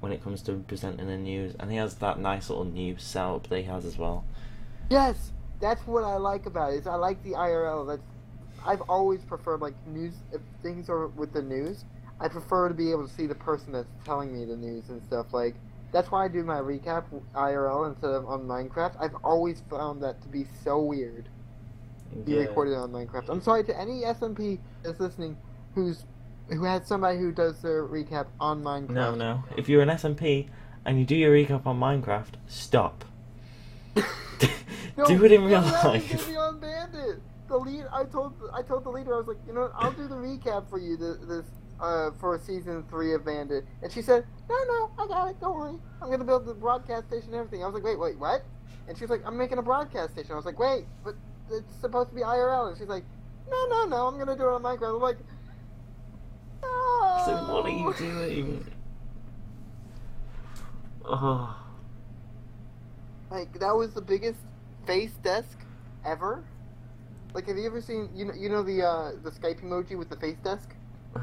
when 0.00 0.12
it 0.12 0.22
comes 0.22 0.42
to 0.42 0.52
presenting 0.68 1.08
the 1.08 1.16
news, 1.16 1.56
and 1.58 1.70
he 1.72 1.76
has 1.78 1.96
that 1.96 2.20
nice 2.20 2.48
little 2.48 2.64
news 2.64 3.02
setup 3.02 3.48
that 3.48 3.58
he 3.58 3.64
has 3.64 3.84
as 3.84 3.98
well. 3.98 4.24
Yes, 4.88 5.32
that's 5.60 5.84
what 5.86 6.04
I 6.04 6.16
like 6.16 6.46
about 6.46 6.72
it. 6.72 6.76
Is 6.76 6.86
I 6.86 6.94
like 6.94 7.22
the 7.24 7.32
IRL. 7.32 7.86
That's 7.88 8.02
I've 8.64 8.82
always 8.82 9.20
preferred 9.24 9.60
like 9.60 9.74
news. 9.86 10.14
If 10.32 10.40
things 10.62 10.88
are 10.88 11.08
with 11.08 11.32
the 11.32 11.42
news, 11.42 11.84
I 12.20 12.28
prefer 12.28 12.68
to 12.68 12.74
be 12.74 12.90
able 12.90 13.06
to 13.06 13.14
see 13.14 13.26
the 13.26 13.34
person 13.34 13.72
that's 13.72 13.88
telling 14.04 14.32
me 14.32 14.44
the 14.44 14.56
news 14.56 14.88
and 14.88 15.02
stuff. 15.04 15.32
Like 15.32 15.54
that's 15.92 16.10
why 16.10 16.24
I 16.24 16.28
do 16.28 16.42
my 16.42 16.58
recap 16.58 17.04
IRL 17.34 17.88
instead 17.88 18.10
of 18.10 18.26
on 18.26 18.42
Minecraft. 18.46 19.00
I've 19.00 19.14
always 19.24 19.62
found 19.70 20.02
that 20.02 20.20
to 20.22 20.28
be 20.28 20.46
so 20.64 20.80
weird. 20.80 21.28
Be 22.24 22.38
recorded 22.38 22.74
on 22.74 22.90
Minecraft. 22.90 23.28
I'm 23.28 23.42
sorry 23.42 23.64
to 23.64 23.78
any 23.78 24.02
SMP 24.02 24.58
that's 24.82 24.98
listening 24.98 25.36
who's 25.74 26.04
who 26.48 26.64
has 26.64 26.86
somebody 26.86 27.18
who 27.18 27.30
does 27.30 27.60
their 27.60 27.86
recap 27.86 28.26
on 28.40 28.62
Minecraft. 28.62 28.90
No, 28.90 29.14
no. 29.14 29.44
If 29.56 29.68
you're 29.68 29.82
an 29.82 29.90
SMP 29.90 30.48
and 30.84 30.98
you 30.98 31.04
do 31.04 31.14
your 31.14 31.32
recap 31.34 31.66
on 31.66 31.78
Minecraft, 31.78 32.34
stop. 32.46 33.04
No, 34.98 35.04
do 35.06 35.24
it 35.24 35.30
in 35.30 35.44
real 35.44 35.60
no, 35.60 35.70
that 35.70 35.84
was 35.84 36.10
life. 36.10 36.26
be 36.26 36.36
on 36.36 36.58
Bandit. 36.58 37.20
The 37.46 37.56
lead, 37.56 37.84
I 37.92 38.02
told, 38.04 38.34
I 38.52 38.62
told 38.62 38.82
the 38.82 38.90
leader, 38.90 39.14
I 39.14 39.18
was 39.18 39.28
like, 39.28 39.36
you 39.46 39.54
know, 39.54 39.60
what, 39.60 39.72
I'll 39.76 39.92
do 39.92 40.08
the 40.08 40.16
recap 40.16 40.68
for 40.68 40.80
you 40.80 40.96
this, 40.96 41.18
this 41.18 41.44
uh, 41.80 42.10
for 42.18 42.38
season 42.38 42.84
three 42.88 43.14
of 43.14 43.24
Bandit, 43.24 43.64
and 43.82 43.90
she 43.92 44.02
said, 44.02 44.24
no, 44.48 44.56
no, 44.66 44.90
I 44.98 45.06
got 45.06 45.28
it. 45.28 45.40
Don't 45.40 45.56
worry, 45.56 45.78
I'm 46.02 46.10
gonna 46.10 46.24
build 46.24 46.46
the 46.46 46.54
broadcast 46.54 47.08
station 47.08 47.28
and 47.28 47.36
everything. 47.36 47.62
I 47.62 47.66
was 47.66 47.74
like, 47.74 47.84
wait, 47.84 47.98
wait, 47.98 48.18
what? 48.18 48.44
And 48.88 48.96
she's 48.96 49.10
like, 49.10 49.22
I'm 49.24 49.36
making 49.36 49.58
a 49.58 49.62
broadcast 49.62 50.12
station. 50.12 50.32
I 50.32 50.36
was 50.36 50.46
like, 50.46 50.58
wait, 50.58 50.86
but 51.04 51.14
it's 51.50 51.74
supposed 51.80 52.10
to 52.10 52.14
be 52.14 52.22
IRL, 52.22 52.68
and 52.68 52.78
she's 52.78 52.88
like, 52.88 53.04
no, 53.50 53.66
no, 53.68 53.84
no, 53.86 54.06
I'm 54.06 54.18
gonna 54.18 54.36
do 54.36 54.42
it 54.42 54.52
on 54.52 54.62
Minecraft. 54.62 54.96
I'm 54.96 55.02
like, 55.02 55.18
no. 56.62 57.14
So 57.26 57.52
what 57.52 57.66
are 57.66 57.70
you 57.70 57.94
doing? 57.98 58.66
Oh, 61.04 61.56
Like 63.30 63.58
that 63.60 63.76
was 63.76 63.92
the 63.92 64.00
biggest 64.00 64.40
face 64.86 65.12
desk 65.22 65.58
ever. 66.04 66.44
Like, 67.34 67.46
have 67.46 67.58
you 67.58 67.66
ever 67.66 67.80
seen 67.80 68.08
you 68.14 68.24
know 68.24 68.34
you 68.34 68.48
know 68.48 68.62
the 68.62 68.82
uh, 68.82 69.12
the 69.22 69.30
Skype 69.30 69.62
emoji 69.62 69.98
with 69.98 70.08
the 70.08 70.16
face 70.16 70.38
desk 70.42 70.70
uh, 71.14 71.20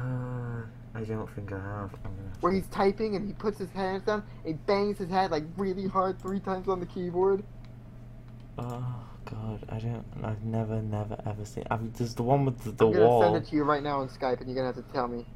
I 0.96 1.04
don't 1.04 1.28
think 1.34 1.52
I 1.52 1.56
have. 1.56 1.94
I'm 2.04 2.16
gonna 2.16 2.28
have 2.32 2.42
where 2.42 2.52
he's 2.52 2.66
typing 2.68 3.16
and 3.16 3.26
he 3.26 3.34
puts 3.34 3.58
his 3.58 3.70
hands 3.72 4.04
down 4.04 4.24
and 4.44 4.54
he 4.54 4.60
bangs 4.66 4.96
his 4.96 5.10
head 5.10 5.30
like 5.30 5.44
really 5.58 5.86
hard 5.86 6.18
three 6.20 6.40
times 6.40 6.68
on 6.68 6.80
the 6.80 6.86
keyboard. 6.86 7.44
Oh 8.58 9.04
God, 9.26 9.62
I 9.68 9.78
don't. 9.78 10.04
I've 10.22 10.42
never, 10.42 10.80
never, 10.80 11.20
ever 11.26 11.44
seen. 11.44 11.64
I've, 11.70 11.92
there's 11.98 12.14
the 12.14 12.22
one 12.22 12.46
with 12.46 12.58
the, 12.60 12.70
the 12.70 12.86
I'm 12.86 12.92
gonna 12.94 13.06
wall. 13.06 13.22
send 13.22 13.36
it 13.36 13.50
to 13.50 13.56
you 13.56 13.64
right 13.64 13.82
now 13.82 14.00
on 14.00 14.08
Skype 14.08 14.40
and 14.40 14.48
you're 14.48 14.56
gonna 14.56 14.72
have 14.74 14.86
to 14.86 14.92
tell 14.92 15.06
me. 15.06 15.26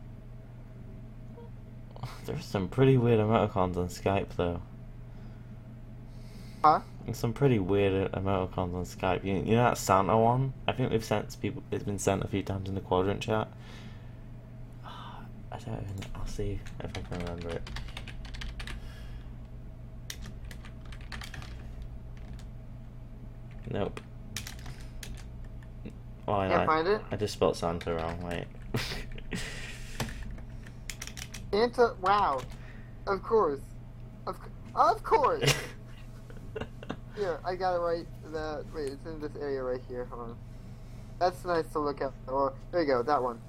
There's 2.24 2.46
some 2.46 2.66
pretty 2.68 2.96
weird 2.96 3.20
emoticons 3.20 3.76
on 3.76 3.88
Skype 3.88 4.28
though. 4.36 4.62
Huh? 6.64 6.80
There's 7.04 7.18
some 7.18 7.34
pretty 7.34 7.58
weird 7.58 8.12
emoticons 8.12 8.74
on 8.74 8.84
Skype. 8.84 9.24
You, 9.24 9.34
you 9.34 9.56
know 9.56 9.64
that 9.64 9.76
Santa 9.76 10.16
one? 10.16 10.54
I 10.66 10.72
think 10.72 10.90
we've 10.90 11.04
sent 11.04 11.38
people. 11.38 11.62
It's 11.70 11.84
been 11.84 11.98
sent 11.98 12.24
a 12.24 12.28
few 12.28 12.42
times 12.42 12.70
in 12.70 12.74
the 12.74 12.80
quadrant 12.80 13.20
chat. 13.20 13.48
I 15.66 15.70
don't 15.70 15.84
even. 15.84 16.04
I'll 16.14 16.26
see 16.26 16.58
if 16.80 16.90
I 16.96 17.00
can 17.00 17.18
remember 17.20 17.50
it. 17.50 17.70
Nope. 23.70 24.00
Why 26.24 26.48
Can't 26.48 26.66
find 26.66 26.88
it. 26.88 27.00
I 27.10 27.16
just 27.16 27.34
spelled 27.34 27.56
Santa 27.56 27.94
wrong. 27.94 28.20
Wait. 28.22 28.46
Santa. 31.52 31.94
Wow. 32.00 32.40
Of 33.06 33.22
course. 33.22 33.60
Of 34.26 34.36
of 34.74 35.02
course. 35.02 35.54
Here, 37.16 37.40
I 37.44 37.54
got 37.54 37.76
it 37.76 37.80
right. 37.80 38.06
That 38.32 38.64
wait, 38.74 38.92
it's 38.92 39.06
in 39.06 39.20
this 39.20 39.36
area 39.40 39.62
right 39.62 39.80
here. 39.88 40.04
Hold 40.06 40.30
on. 40.30 40.36
That's 41.18 41.44
nice 41.44 41.66
to 41.72 41.80
look 41.80 42.00
at. 42.00 42.12
Oh, 42.28 42.52
there 42.70 42.82
you 42.82 42.86
go. 42.86 43.02
That 43.02 43.22
one. 43.22 43.40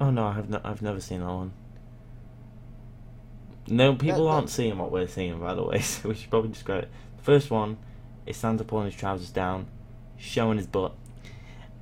Oh 0.00 0.10
no, 0.10 0.26
I've 0.26 0.48
no, 0.48 0.60
I've 0.64 0.82
never 0.82 1.00
seen 1.00 1.20
that 1.20 1.26
one. 1.26 1.52
No, 3.66 3.94
people 3.94 4.24
that- 4.24 4.30
aren't 4.30 4.50
seeing 4.50 4.78
what 4.78 4.90
we're 4.92 5.06
seeing, 5.08 5.38
by 5.40 5.54
the 5.54 5.62
way. 5.64 5.80
So 5.82 6.08
we 6.08 6.14
should 6.14 6.30
probably 6.30 6.50
describe 6.50 6.84
it. 6.84 6.90
The 7.18 7.22
first 7.22 7.50
one 7.50 7.76
is 8.26 8.36
Santa 8.36 8.64
pulling 8.64 8.86
his 8.86 8.94
trousers 8.94 9.30
down, 9.30 9.66
showing 10.16 10.56
his 10.58 10.66
butt, 10.66 10.94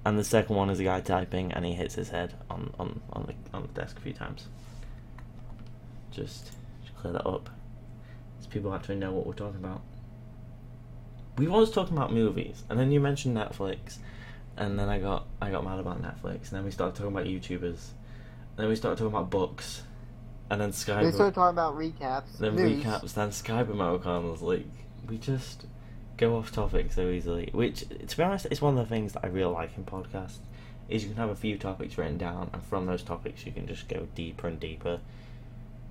and 0.04 0.18
the 0.18 0.24
second 0.24 0.56
one 0.56 0.70
is 0.70 0.80
a 0.80 0.84
guy 0.84 1.00
typing 1.00 1.52
and 1.52 1.64
he 1.64 1.72
hits 1.74 1.94
his 1.94 2.08
head 2.10 2.34
on 2.50 2.72
on 2.78 3.00
on 3.12 3.26
the 3.26 3.34
on 3.56 3.62
the 3.62 3.80
desk 3.80 3.98
a 3.98 4.00
few 4.00 4.12
times. 4.12 4.46
Just, 6.10 6.52
just 6.82 6.96
clear 6.96 7.12
that 7.12 7.26
up, 7.26 7.50
so 8.40 8.48
people 8.48 8.72
actually 8.74 8.96
know 8.96 9.12
what 9.12 9.26
we're 9.26 9.34
talking 9.34 9.62
about. 9.62 9.82
We 11.36 11.46
was 11.46 11.70
talking 11.70 11.94
about 11.94 12.10
movies, 12.12 12.64
and 12.70 12.78
then 12.78 12.90
you 12.90 13.00
mentioned 13.00 13.36
Netflix, 13.36 13.98
and 14.56 14.78
then 14.78 14.88
I 14.88 14.98
got 14.98 15.26
I 15.42 15.50
got 15.50 15.62
mad 15.64 15.78
about 15.78 16.00
Netflix, 16.00 16.48
and 16.48 16.52
then 16.52 16.64
we 16.64 16.70
started 16.70 16.96
talking 16.96 17.12
about 17.12 17.26
YouTubers, 17.26 17.88
then 18.56 18.68
we 18.68 18.76
started 18.76 18.96
talking 18.96 19.14
about 19.14 19.30
books, 19.30 19.82
and 20.50 20.60
then 20.60 20.72
Sky. 20.72 21.04
We 21.04 21.12
started 21.12 21.34
talking 21.34 21.54
about 21.54 21.76
recaps. 21.76 22.38
then 22.38 22.56
news. 22.56 22.84
recaps, 22.84 23.14
then 23.14 23.32
Sky 23.32 23.62
Skype 23.64 23.68
emoticons. 23.68 24.42
Like 24.42 24.66
we 25.08 25.18
just 25.18 25.66
go 26.16 26.36
off 26.36 26.52
topic 26.52 26.92
so 26.92 27.08
easily. 27.08 27.50
Which, 27.52 27.84
to 27.88 28.16
be 28.16 28.22
honest, 28.22 28.46
is 28.50 28.60
one 28.60 28.78
of 28.78 28.88
the 28.88 28.94
things 28.94 29.12
that 29.12 29.24
I 29.24 29.28
really 29.28 29.52
like 29.52 29.76
in 29.76 29.84
podcasts. 29.84 30.38
Is 30.88 31.02
you 31.02 31.10
can 31.10 31.18
have 31.18 31.30
a 31.30 31.36
few 31.36 31.58
topics 31.58 31.98
written 31.98 32.16
down, 32.16 32.50
and 32.52 32.62
from 32.64 32.86
those 32.86 33.02
topics 33.02 33.44
you 33.44 33.52
can 33.52 33.66
just 33.66 33.88
go 33.88 34.06
deeper 34.14 34.46
and 34.46 34.60
deeper 34.60 35.00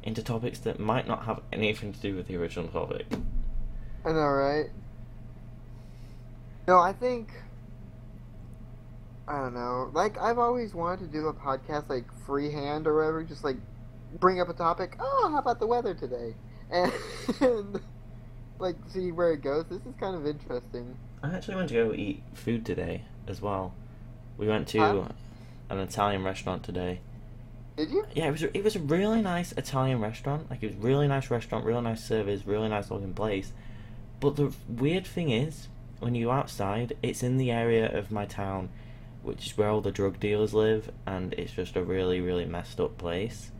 into 0.03 0.23
topics 0.23 0.59
that 0.59 0.79
might 0.79 1.07
not 1.07 1.25
have 1.25 1.41
anything 1.51 1.91
to 1.91 1.99
do 1.99 2.15
with 2.15 2.27
the 2.27 2.37
original 2.37 2.69
topic. 2.69 3.05
I 4.05 4.11
know, 4.11 4.19
right? 4.19 4.69
No, 6.67 6.79
I 6.79 6.93
think. 6.93 7.29
I 9.27 9.39
don't 9.39 9.53
know. 9.53 9.89
Like, 9.93 10.17
I've 10.19 10.37
always 10.37 10.73
wanted 10.73 11.11
to 11.11 11.11
do 11.19 11.27
a 11.27 11.33
podcast, 11.33 11.89
like, 11.89 12.05
freehand 12.25 12.85
or 12.87 12.95
whatever, 12.97 13.23
just, 13.23 13.43
like, 13.43 13.57
bring 14.19 14.39
up 14.39 14.49
a 14.49 14.53
topic. 14.53 14.95
Oh, 14.99 15.29
how 15.31 15.39
about 15.39 15.59
the 15.59 15.67
weather 15.67 15.93
today? 15.93 16.35
And, 17.41 17.79
like, 18.59 18.75
see 18.87 19.11
where 19.11 19.31
it 19.33 19.41
goes. 19.41 19.65
This 19.69 19.81
is 19.85 19.93
kind 19.99 20.15
of 20.15 20.25
interesting. 20.27 20.95
I 21.23 21.33
actually 21.33 21.55
went 21.55 21.69
to 21.69 21.75
go 21.75 21.93
eat 21.93 22.21
food 22.33 22.65
today 22.65 23.01
as 23.27 23.41
well. 23.41 23.73
We 24.37 24.47
went 24.47 24.67
to 24.69 24.79
Huh? 24.79 25.07
an 25.69 25.79
Italian 25.79 26.23
restaurant 26.23 26.63
today. 26.63 26.99
Did 27.77 27.89
you? 27.91 28.05
Yeah, 28.13 28.27
it 28.27 28.31
was 28.31 28.43
it 28.43 28.63
was 28.63 28.75
a 28.75 28.79
really 28.79 29.21
nice 29.21 29.51
Italian 29.53 29.99
restaurant. 29.99 30.49
Like 30.49 30.63
it 30.63 30.67
was 30.67 30.75
a 30.75 30.79
really 30.79 31.07
nice 31.07 31.29
restaurant, 31.29 31.65
really 31.65 31.81
nice 31.81 32.03
service, 32.03 32.45
really 32.45 32.69
nice 32.69 32.89
looking 32.89 33.13
place. 33.13 33.51
But 34.21 34.37
the 34.37 34.53
weird 34.69 35.05
thing 35.05 35.29
is, 35.31 35.67
when 35.99 36.15
you 36.15 36.25
go 36.27 36.31
outside, 36.31 36.95
it's 37.03 37.21
in 37.21 37.37
the 37.37 37.51
area 37.51 37.85
of 37.97 38.11
my 38.11 38.25
town, 38.25 38.69
which 39.25 39.47
is 39.47 39.57
where 39.57 39.69
all 39.69 39.81
the 39.81 39.91
drug 39.91 40.19
dealers 40.19 40.53
live, 40.53 40.91
and 41.05 41.33
it's 41.33 41.53
just 41.53 41.75
a 41.75 41.83
really 41.83 42.21
really 42.21 42.45
messed 42.45 42.79
up 42.79 42.97
place. 42.97 43.51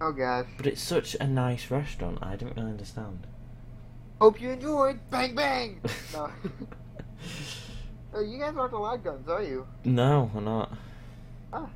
Oh, 0.00 0.12
gosh. 0.12 0.46
But 0.56 0.66
it's 0.66 0.82
such 0.82 1.16
a 1.20 1.26
nice 1.26 1.70
restaurant. 1.70 2.18
I 2.20 2.36
didn't 2.36 2.56
really 2.56 2.70
understand. 2.70 3.26
Hope 4.20 4.40
you 4.40 4.50
enjoyed. 4.50 4.98
Bang, 5.10 5.34
bang! 5.34 5.80
No. 6.12 6.30
oh, 8.14 8.20
you 8.20 8.38
guys 8.38 8.54
aren't 8.56 8.72
allowed 8.72 9.02
guns, 9.04 9.28
are 9.28 9.42
you? 9.42 9.66
no, 9.84 10.30
we're 10.34 10.40
not. 10.40 10.72
Ah. 11.52 11.68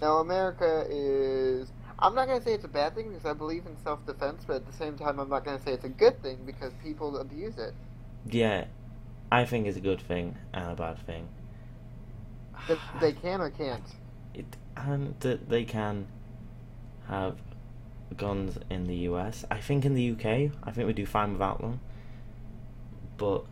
Now, 0.00 0.18
America 0.18 0.86
is. 0.88 1.70
I'm 1.98 2.14
not 2.14 2.28
going 2.28 2.38
to 2.38 2.44
say 2.44 2.54
it's 2.54 2.64
a 2.64 2.68
bad 2.68 2.94
thing 2.94 3.08
because 3.08 3.26
I 3.26 3.32
believe 3.32 3.66
in 3.66 3.76
self 3.82 4.04
defense, 4.06 4.44
but 4.46 4.56
at 4.56 4.66
the 4.66 4.72
same 4.72 4.96
time, 4.96 5.18
I'm 5.18 5.28
not 5.28 5.44
going 5.44 5.58
to 5.58 5.64
say 5.64 5.72
it's 5.72 5.84
a 5.84 5.88
good 5.88 6.22
thing 6.22 6.38
because 6.46 6.72
people 6.82 7.18
abuse 7.18 7.58
it. 7.58 7.74
Yeah, 8.26 8.66
I 9.32 9.44
think 9.44 9.66
it's 9.66 9.76
a 9.76 9.80
good 9.80 10.00
thing 10.00 10.36
and 10.52 10.70
a 10.70 10.74
bad 10.76 11.04
thing. 11.06 11.28
That 12.66 12.78
they 13.00 13.12
can 13.12 13.40
or 13.40 13.50
can't. 13.50 13.82
it, 14.34 14.56
and 14.76 15.14
that 15.20 15.48
they 15.48 15.64
can 15.64 16.06
have 17.06 17.38
guns 18.16 18.58
in 18.70 18.86
the 18.86 18.96
US. 19.10 19.44
I 19.50 19.58
think 19.58 19.84
in 19.84 19.94
the 19.94 20.10
UK, 20.12 20.52
I 20.62 20.70
think 20.70 20.86
we 20.86 20.92
do 20.92 21.06
fine 21.06 21.32
without 21.32 21.60
them. 21.60 21.80
But 23.16 23.44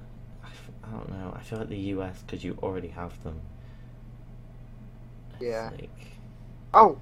I, 0.44 0.48
f- 0.48 0.70
I 0.84 0.90
don't 0.90 1.10
know. 1.10 1.32
I 1.36 1.42
feel 1.42 1.58
like 1.58 1.68
the 1.68 1.76
US 1.96 2.22
because 2.22 2.44
you 2.44 2.58
already 2.62 2.88
have 2.88 3.22
them. 3.22 3.40
it's 5.40 5.42
Yeah. 5.42 5.70
Like, 5.70 5.90
Oh, 6.74 6.98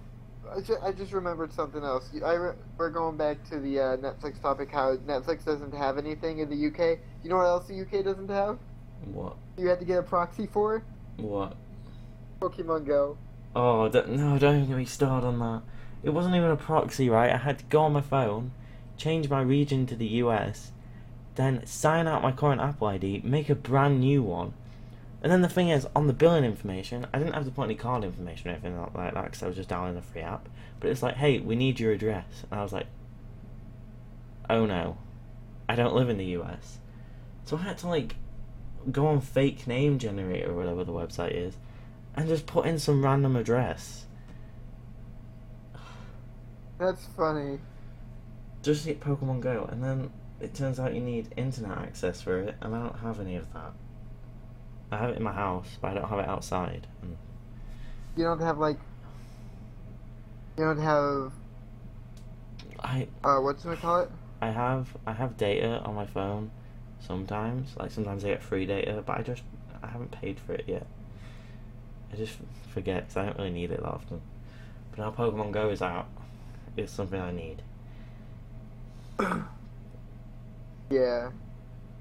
I 0.55 0.61
just, 0.61 0.83
I 0.83 0.93
just 0.93 1.13
remembered 1.13 1.53
something 1.53 1.83
else. 1.83 2.11
I 2.25 2.35
re- 2.35 2.55
we're 2.77 2.91
going 2.91 3.17
back 3.17 3.43
to 3.51 3.59
the 3.59 3.81
uh, 3.81 3.97
Netflix 3.97 4.41
topic. 4.41 4.71
How 4.71 4.97
Netflix 4.97 5.45
doesn't 5.45 5.75
have 5.75 5.99
anything 5.99 6.39
in 6.39 6.49
the 6.49 6.67
UK. 6.69 6.99
You 7.23 7.31
know 7.31 7.37
what 7.37 7.47
else 7.47 7.67
the 7.67 7.81
UK 7.81 8.05
doesn't 8.05 8.29
have? 8.31 8.59
what? 9.05 9.37
You 9.59 9.69
had 9.69 9.79
to 9.81 9.85
get 9.85 9.99
a 9.99 10.03
proxy 10.03 10.47
for 10.47 10.83
What? 11.17 11.57
Pokemon 12.49 12.87
Go. 12.87 13.17
Oh 13.57 13.89
don't, 13.89 14.11
no! 14.11 14.39
Don't 14.39 14.57
even 14.57 14.69
get 14.69 14.77
me 14.77 14.85
started 14.85 15.27
on 15.27 15.39
that. 15.39 15.63
It 16.03 16.11
wasn't 16.11 16.35
even 16.35 16.51
a 16.51 16.57
proxy, 16.57 17.09
right? 17.09 17.33
I 17.33 17.39
had 17.39 17.59
to 17.61 17.65
go 17.67 17.83
on 17.83 17.93
my 17.93 18.01
phone, 18.01 18.53
change 18.97 19.31
my 19.31 19.41
region 19.41 19.87
to 19.87 19.97
the 19.97 20.07
US, 20.07 20.73
then 21.37 21.65
sign 21.67 22.07
out 22.07 22.23
my 22.23 22.33
current 22.33 22.61
Apple 22.61 22.89
ID, 22.89 23.23
make 23.25 23.49
a 23.49 23.55
brand 23.55 24.01
new 24.01 24.23
one, 24.23 24.53
and 25.23 25.33
then 25.33 25.41
the 25.41 25.49
thing 25.49 25.71
is, 25.71 25.87
on 25.97 26.07
the 26.07 26.13
billing 26.13 26.45
information, 26.45 27.07
I 27.15 27.19
didn't 27.19 27.33
have 27.33 27.47
to 27.47 27.51
put 27.51 27.65
any 27.65 27.75
card 27.75 28.05
information 28.05 28.51
or 28.51 28.53
anything 28.53 28.79
like 28.79 29.15
that 29.15 29.25
because 29.25 29.43
I 29.43 29.47
was 29.47 29.57
just 29.57 29.71
downloading 29.71 29.97
a 29.97 30.03
free 30.03 30.21
app. 30.21 30.51
But 30.81 30.91
it's 30.91 31.03
like, 31.03 31.17
hey, 31.17 31.39
we 31.39 31.57
need 31.57 31.81
your 31.81 31.93
address, 31.93 32.45
and 32.51 32.61
I 32.61 32.63
was 32.63 32.75
like, 32.75 32.89
oh 34.51 34.67
no, 34.67 34.99
I 35.67 35.77
don't 35.77 35.95
live 35.95 36.11
in 36.11 36.19
the 36.19 36.27
US, 36.27 36.79
so 37.47 37.57
I 37.57 37.63
had 37.63 37.79
to 37.79 37.89
like 37.89 38.17
go 38.93 39.07
on 39.07 39.23
fake 39.23 39.67
name 39.67 39.99
generator 39.99 40.51
or 40.51 40.55
whatever 40.55 40.85
the 40.85 40.93
website 40.93 41.33
is, 41.33 41.57
and 42.17 42.29
just 42.29 42.47
put 42.47 42.67
in 42.67 42.79
some 42.79 43.05
random 43.05 43.37
address. 43.37 44.07
That's 46.79 47.05
funny. 47.17 47.59
Just 48.63 48.85
get 48.85 49.01
Pokemon 49.01 49.41
Go, 49.41 49.69
and 49.71 49.83
then 49.83 50.11
it 50.41 50.55
turns 50.55 50.81
out 50.81 50.95
you 50.95 51.01
need 51.01 51.33
internet 51.37 51.79
access 51.79 52.21
for 52.21 52.41
it, 52.41 52.55
and 52.61 52.75
I 52.75 52.81
don't 52.81 52.99
have 52.99 53.21
any 53.21 53.37
of 53.37 53.53
that. 53.53 53.73
I 54.91 54.99
have 54.99 55.11
it 55.11 55.17
in 55.17 55.23
my 55.23 55.33
house, 55.33 55.79
but 55.81 55.91
I 55.91 55.95
don't 55.95 56.09
have 56.09 56.19
it 56.19 56.29
outside. 56.29 56.87
And 57.03 57.17
You 58.17 58.25
don't 58.25 58.41
have 58.41 58.59
like. 58.59 58.79
You 60.57 60.65
don't 60.65 60.79
have 60.79 61.33
I 62.85 63.09
uh 63.25 63.39
what's 63.39 63.65
it 63.65 63.81
call 63.81 64.01
it? 64.01 64.11
I 64.43 64.51
have 64.51 64.95
I 65.07 65.13
have 65.13 65.37
data 65.37 65.81
on 65.81 65.95
my 65.95 66.07
phone 66.07 66.51
sometimes. 67.01 67.75
Like 67.77 67.91
sometimes 67.91 68.25
I 68.25 68.29
get 68.29 68.43
free 68.43 68.67
data, 68.67 69.03
but 69.05 69.19
I 69.19 69.23
just 69.23 69.43
I 69.83 69.89
haven't 69.89 70.13
paid 70.13 70.39
for 70.39 70.53
it 70.53 70.65
yet. 70.69 70.87
I 72.15 72.17
just 72.17 72.37
forget 72.73 73.03
because 73.09 73.17
I 73.17 73.27
don't 73.27 73.39
really 73.39 73.51
need 73.51 73.73
it 73.73 73.83
that 73.83 73.89
often. 73.89 74.21
But 74.91 75.01
now 75.01 75.11
Pokemon 75.11 75.51
Go 75.51 75.71
is 75.71 75.83
out, 75.83 76.07
it's 76.77 76.93
something 76.93 77.21
I 77.21 77.33
need. 77.33 77.63
Yeah. 80.91 81.31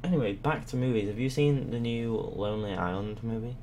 Anyway, 0.04 0.34
back 0.34 0.68
to 0.68 0.76
movies. 0.76 1.08
Have 1.08 1.18
you 1.18 1.30
seen 1.30 1.72
the 1.72 1.80
new 1.80 2.16
Lonely 2.36 2.74
Island 2.74 3.24
movie? 3.24 3.56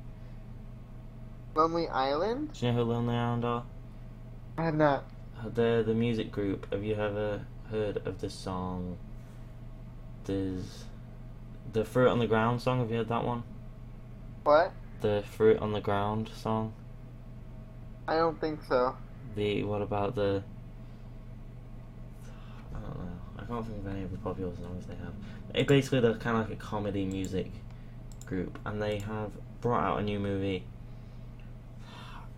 Lonely 1.55 1.87
Island? 1.87 2.53
Do 2.53 2.65
you 2.65 2.71
know 2.71 2.79
who 2.79 2.91
Lonely 2.91 3.15
Island 3.15 3.45
are? 3.45 3.63
I 4.57 4.63
have 4.65 4.75
not. 4.75 5.05
Uh, 5.39 5.49
They're 5.53 5.83
the 5.83 5.93
music 5.93 6.31
group. 6.31 6.69
Have 6.73 6.83
you 6.83 6.95
ever 6.95 7.45
heard 7.69 7.97
of 7.97 8.19
the 8.19 8.29
song? 8.29 8.97
There's 10.25 10.85
the 11.71 11.85
Fruit 11.85 12.09
on 12.09 12.19
the 12.19 12.27
Ground 12.27 12.61
song. 12.61 12.79
Have 12.79 12.89
you 12.89 12.97
heard 12.97 13.09
that 13.09 13.23
one? 13.23 13.43
What? 14.43 14.73
The 15.01 15.23
Fruit 15.35 15.57
on 15.59 15.73
the 15.73 15.81
Ground 15.81 16.29
song. 16.35 16.73
I 18.07 18.17
don't 18.17 18.39
think 18.39 18.59
so. 18.67 18.95
The 19.35 19.63
what 19.63 19.81
about 19.81 20.15
the? 20.15 20.43
I 22.75 22.79
don't 22.79 22.97
know. 22.97 23.19
I 23.39 23.43
can't 23.45 23.65
think 23.65 23.79
of 23.79 23.87
any 23.87 24.03
of 24.03 24.11
the 24.11 24.17
popular 24.17 24.55
songs 24.55 24.85
they 24.85 24.95
have. 24.95 25.13
It 25.53 25.67
basically 25.67 26.01
they're 26.01 26.13
kind 26.15 26.37
of 26.37 26.49
like 26.49 26.57
a 26.57 26.61
comedy 26.61 27.05
music 27.05 27.51
group, 28.25 28.59
and 28.63 28.81
they 28.81 28.99
have 28.99 29.31
brought 29.59 29.83
out 29.83 29.99
a 29.99 30.03
new 30.03 30.19
movie. 30.19 30.63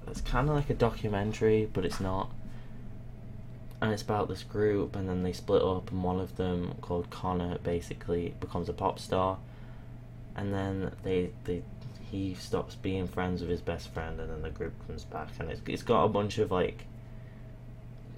It's 0.07 0.21
kind 0.21 0.49
of 0.49 0.55
like 0.55 0.69
a 0.69 0.73
documentary, 0.73 1.69
but 1.71 1.85
it's 1.85 1.99
not. 1.99 2.31
And 3.81 3.91
it's 3.91 4.01
about 4.01 4.29
this 4.29 4.43
group, 4.43 4.95
and 4.95 5.09
then 5.09 5.23
they 5.23 5.33
split 5.33 5.61
up, 5.61 5.91
and 5.91 6.01
one 6.01 6.19
of 6.19 6.37
them, 6.37 6.75
called 6.81 7.09
Connor, 7.09 7.57
basically 7.57 8.33
becomes 8.39 8.69
a 8.69 8.73
pop 8.73 8.99
star, 8.99 9.39
and 10.35 10.53
then 10.53 10.93
they 11.03 11.31
they 11.43 11.63
he 12.13 12.35
stops 12.35 12.75
being 12.75 13.07
friends 13.07 13.41
with 13.41 13.49
his 13.49 13.59
best 13.59 13.91
friend, 13.91 14.19
and 14.19 14.29
then 14.29 14.43
the 14.43 14.51
group 14.51 14.73
comes 14.85 15.03
back, 15.03 15.29
and 15.39 15.49
it's 15.49 15.61
it's 15.65 15.81
got 15.81 16.03
a 16.03 16.07
bunch 16.07 16.37
of 16.37 16.51
like 16.51 16.85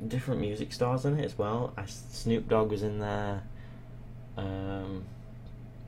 different 0.06 0.42
music 0.42 0.74
stars 0.74 1.06
in 1.06 1.18
it 1.18 1.24
as 1.24 1.38
well. 1.38 1.74
I, 1.78 1.86
Snoop 1.86 2.50
Dogg 2.50 2.72
was 2.72 2.84
in 2.84 3.00
there. 3.00 3.44
Um, 4.36 5.06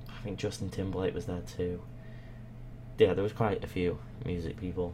I 0.08 0.24
think 0.24 0.40
Justin 0.40 0.70
Timberlake 0.70 1.14
was 1.14 1.26
there 1.26 1.42
too. 1.42 1.82
Yeah, 2.98 3.14
there 3.14 3.24
was 3.24 3.34
quite 3.34 3.62
a 3.62 3.68
few 3.68 4.00
music 4.24 4.58
people 4.58 4.94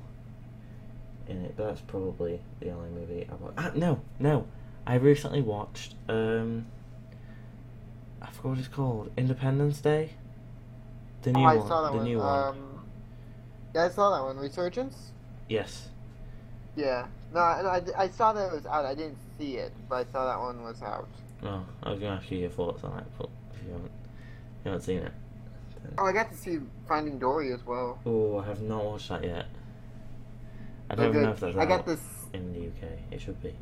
in 1.28 1.46
it, 1.46 1.54
but 1.56 1.68
that's 1.68 1.82
probably 1.82 2.42
the 2.62 2.72
only 2.72 2.90
movie 2.90 3.28
I 3.30 3.36
watched. 3.36 3.60
Ah, 3.60 3.72
no, 3.76 4.02
no, 4.18 4.48
I 4.88 4.96
recently 4.96 5.42
watched. 5.42 5.94
Um, 6.10 6.66
I 8.24 8.32
forgot 8.32 8.50
what 8.50 8.58
it's 8.58 8.68
called. 8.68 9.12
Independence 9.16 9.82
Day. 9.82 10.14
The 11.22 11.32
new 11.32 11.48
oh, 11.48 11.58
one. 11.58 11.68
the 11.68 11.98
one. 11.98 12.04
new 12.04 12.18
one. 12.18 12.73
Yeah, 13.74 13.86
I 13.86 13.90
saw 13.90 14.16
that 14.16 14.24
one. 14.24 14.38
Resurgence. 14.38 15.12
Yes. 15.50 15.90
Yeah. 16.76 17.08
No, 17.34 17.40
I, 17.40 17.78
I, 17.78 17.82
I 18.04 18.08
saw 18.10 18.34
that 18.34 18.48
it 18.48 18.54
was 18.54 18.66
out. 18.66 18.86
I 18.86 18.96
didn't 18.96 19.18
see 19.38 19.58
it, 19.58 19.74
but 19.90 20.08
I 20.08 20.12
saw 20.12 20.26
that 20.26 20.40
one 20.40 20.64
was 20.64 20.82
out. 20.82 21.08
Oh, 21.44 21.64
I 21.84 21.92
was 21.92 22.00
gonna 22.00 22.16
ask 22.16 22.30
you 22.32 22.38
your 22.40 22.50
thoughts 22.50 22.84
on 22.84 23.00
it, 23.00 23.06
but 23.18 23.30
if 23.54 23.64
you 23.66 23.72
haven't, 23.72 23.92
you 24.64 24.72
haven't 24.72 24.82
seen 24.82 25.00
it. 25.00 25.12
Oh, 25.98 26.06
I 26.06 26.14
got 26.14 26.32
to 26.32 26.38
see 26.38 26.60
Finding 26.88 27.20
Dory 27.20 27.52
as 27.52 27.66
well. 27.66 28.00
Oh, 28.06 28.38
I 28.40 28.46
have 28.46 28.62
not 28.62 28.86
watched 28.86 29.10
that 29.10 29.24
yet. 29.24 29.48
I 30.90 30.94
Oh, 30.94 30.96
don't 30.96 31.10
even 31.10 31.24
know 31.24 31.32
if 31.32 31.40
that's 31.42 31.58
I 31.58 31.66
got 31.66 31.86
this. 31.86 32.00
in 32.34 32.54
the 32.54 32.68
UK. 32.68 32.92
It 33.12 33.20
should 33.22 33.42
be. 33.44 33.54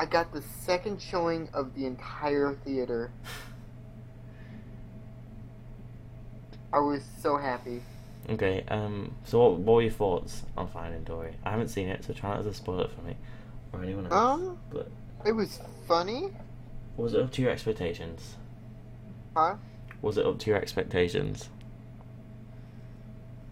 I 0.00 0.06
got 0.06 0.32
the 0.32 0.42
second 0.42 1.00
showing 1.00 1.48
of 1.54 1.74
the 1.74 1.86
entire 1.86 2.54
theater. 2.64 3.12
I 6.72 6.80
was 6.80 7.02
so 7.20 7.36
happy. 7.36 7.82
Okay. 8.30 8.64
Um. 8.68 9.14
So, 9.24 9.38
what, 9.40 9.58
what 9.60 9.74
were 9.76 9.82
your 9.82 9.90
thoughts 9.90 10.42
on 10.56 10.68
Finding 10.68 11.04
Dory? 11.04 11.34
I 11.44 11.50
haven't 11.50 11.68
seen 11.68 11.88
it, 11.88 12.04
so 12.04 12.12
try 12.12 12.34
not 12.34 12.44
to 12.44 12.52
spoil 12.54 12.80
it 12.80 12.90
for 12.92 13.02
me 13.02 13.16
or 13.72 13.82
anyone 13.82 14.06
else. 14.06 14.14
Um, 14.14 14.58
But 14.70 14.88
it 15.26 15.32
was 15.32 15.60
funny, 15.86 16.30
was 16.96 17.14
it 17.14 17.20
up 17.20 17.32
to 17.32 17.42
your 17.42 17.50
expectations? 17.50 18.36
huh? 19.34 19.56
Was 20.02 20.18
it 20.18 20.26
up 20.26 20.38
to 20.40 20.50
your 20.50 20.58
expectations? 20.58 21.48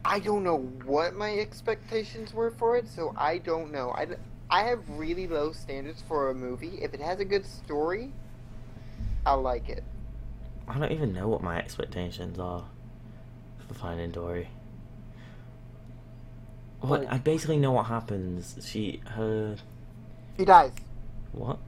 I 0.04 0.20
don't 0.20 0.44
know 0.44 0.58
what 0.84 1.14
my 1.16 1.36
expectations 1.38 2.32
were 2.32 2.52
for 2.52 2.76
it, 2.76 2.88
so 2.88 3.12
I 3.16 3.38
don't 3.38 3.72
know. 3.72 3.90
I, 3.90 4.06
I 4.48 4.62
have 4.62 4.80
really 4.88 5.26
low 5.26 5.50
standards 5.52 6.02
for 6.06 6.30
a 6.30 6.34
movie. 6.34 6.78
If 6.80 6.94
it 6.94 7.00
has 7.00 7.18
a 7.18 7.24
good 7.24 7.44
story, 7.44 8.12
I'll 9.24 9.42
like 9.42 9.68
it. 9.68 9.82
I 10.68 10.78
don't 10.78 10.92
even 10.92 11.12
know 11.12 11.26
what 11.26 11.42
my 11.42 11.58
expectations 11.58 12.38
are 12.38 12.64
for 13.66 13.74
Finding 13.74 14.12
Dory. 14.12 14.48
What 16.80 17.00
Like- 17.00 17.12
I 17.12 17.18
basically 17.18 17.58
know 17.58 17.72
what 17.72 17.86
happens. 17.86 18.56
She 18.68 19.00
her 19.06 19.56
She 20.38 20.44
dies. 20.44 20.72
what? 21.32 21.58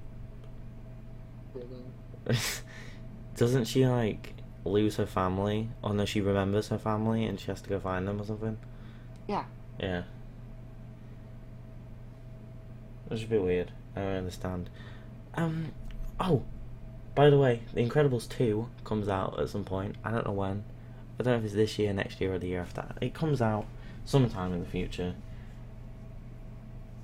Doesn't 3.37 3.65
she 3.67 3.87
like 3.87 4.35
lose 4.65 4.97
her 4.97 5.07
family? 5.07 5.71
Or 5.83 5.95
no, 5.95 6.05
she 6.05 6.21
remembers 6.21 6.69
her 6.69 6.79
family 6.79 7.25
and 7.25 7.39
she 7.41 7.47
has 7.49 7.61
to 7.63 7.69
go 7.71 7.79
find 7.81 8.07
them 8.07 8.21
or 8.21 8.25
something? 8.25 8.59
Yeah. 9.27 9.45
Yeah. 9.81 10.03
Which 13.07 13.21
is 13.21 13.25
a 13.25 13.29
bit 13.29 13.43
weird. 13.43 13.73
I 13.97 14.01
don't 14.01 14.17
understand. 14.17 14.69
Um. 15.35 15.73
Oh, 16.21 16.43
by 17.15 17.31
the 17.31 17.39
way, 17.39 17.63
The 17.75 17.81
Incredibles 17.89 18.29
two 18.29 18.69
comes 18.85 19.09
out 19.09 19.39
at 19.41 19.49
some 19.49 19.65
point. 19.65 19.97
I 20.05 20.11
don't 20.11 20.27
know 20.27 20.33
when. 20.33 20.65
I 21.19 21.23
don't 21.23 21.33
know 21.33 21.39
if 21.39 21.45
it's 21.45 21.55
this 21.55 21.79
year, 21.79 21.93
next 21.93 22.21
year, 22.21 22.35
or 22.35 22.39
the 22.39 22.49
year 22.49 22.61
after. 22.61 22.95
It 23.01 23.15
comes 23.15 23.41
out 23.41 23.67
sometime 24.09 24.55
in 24.55 24.61
the 24.61 24.67
future. 24.67 25.15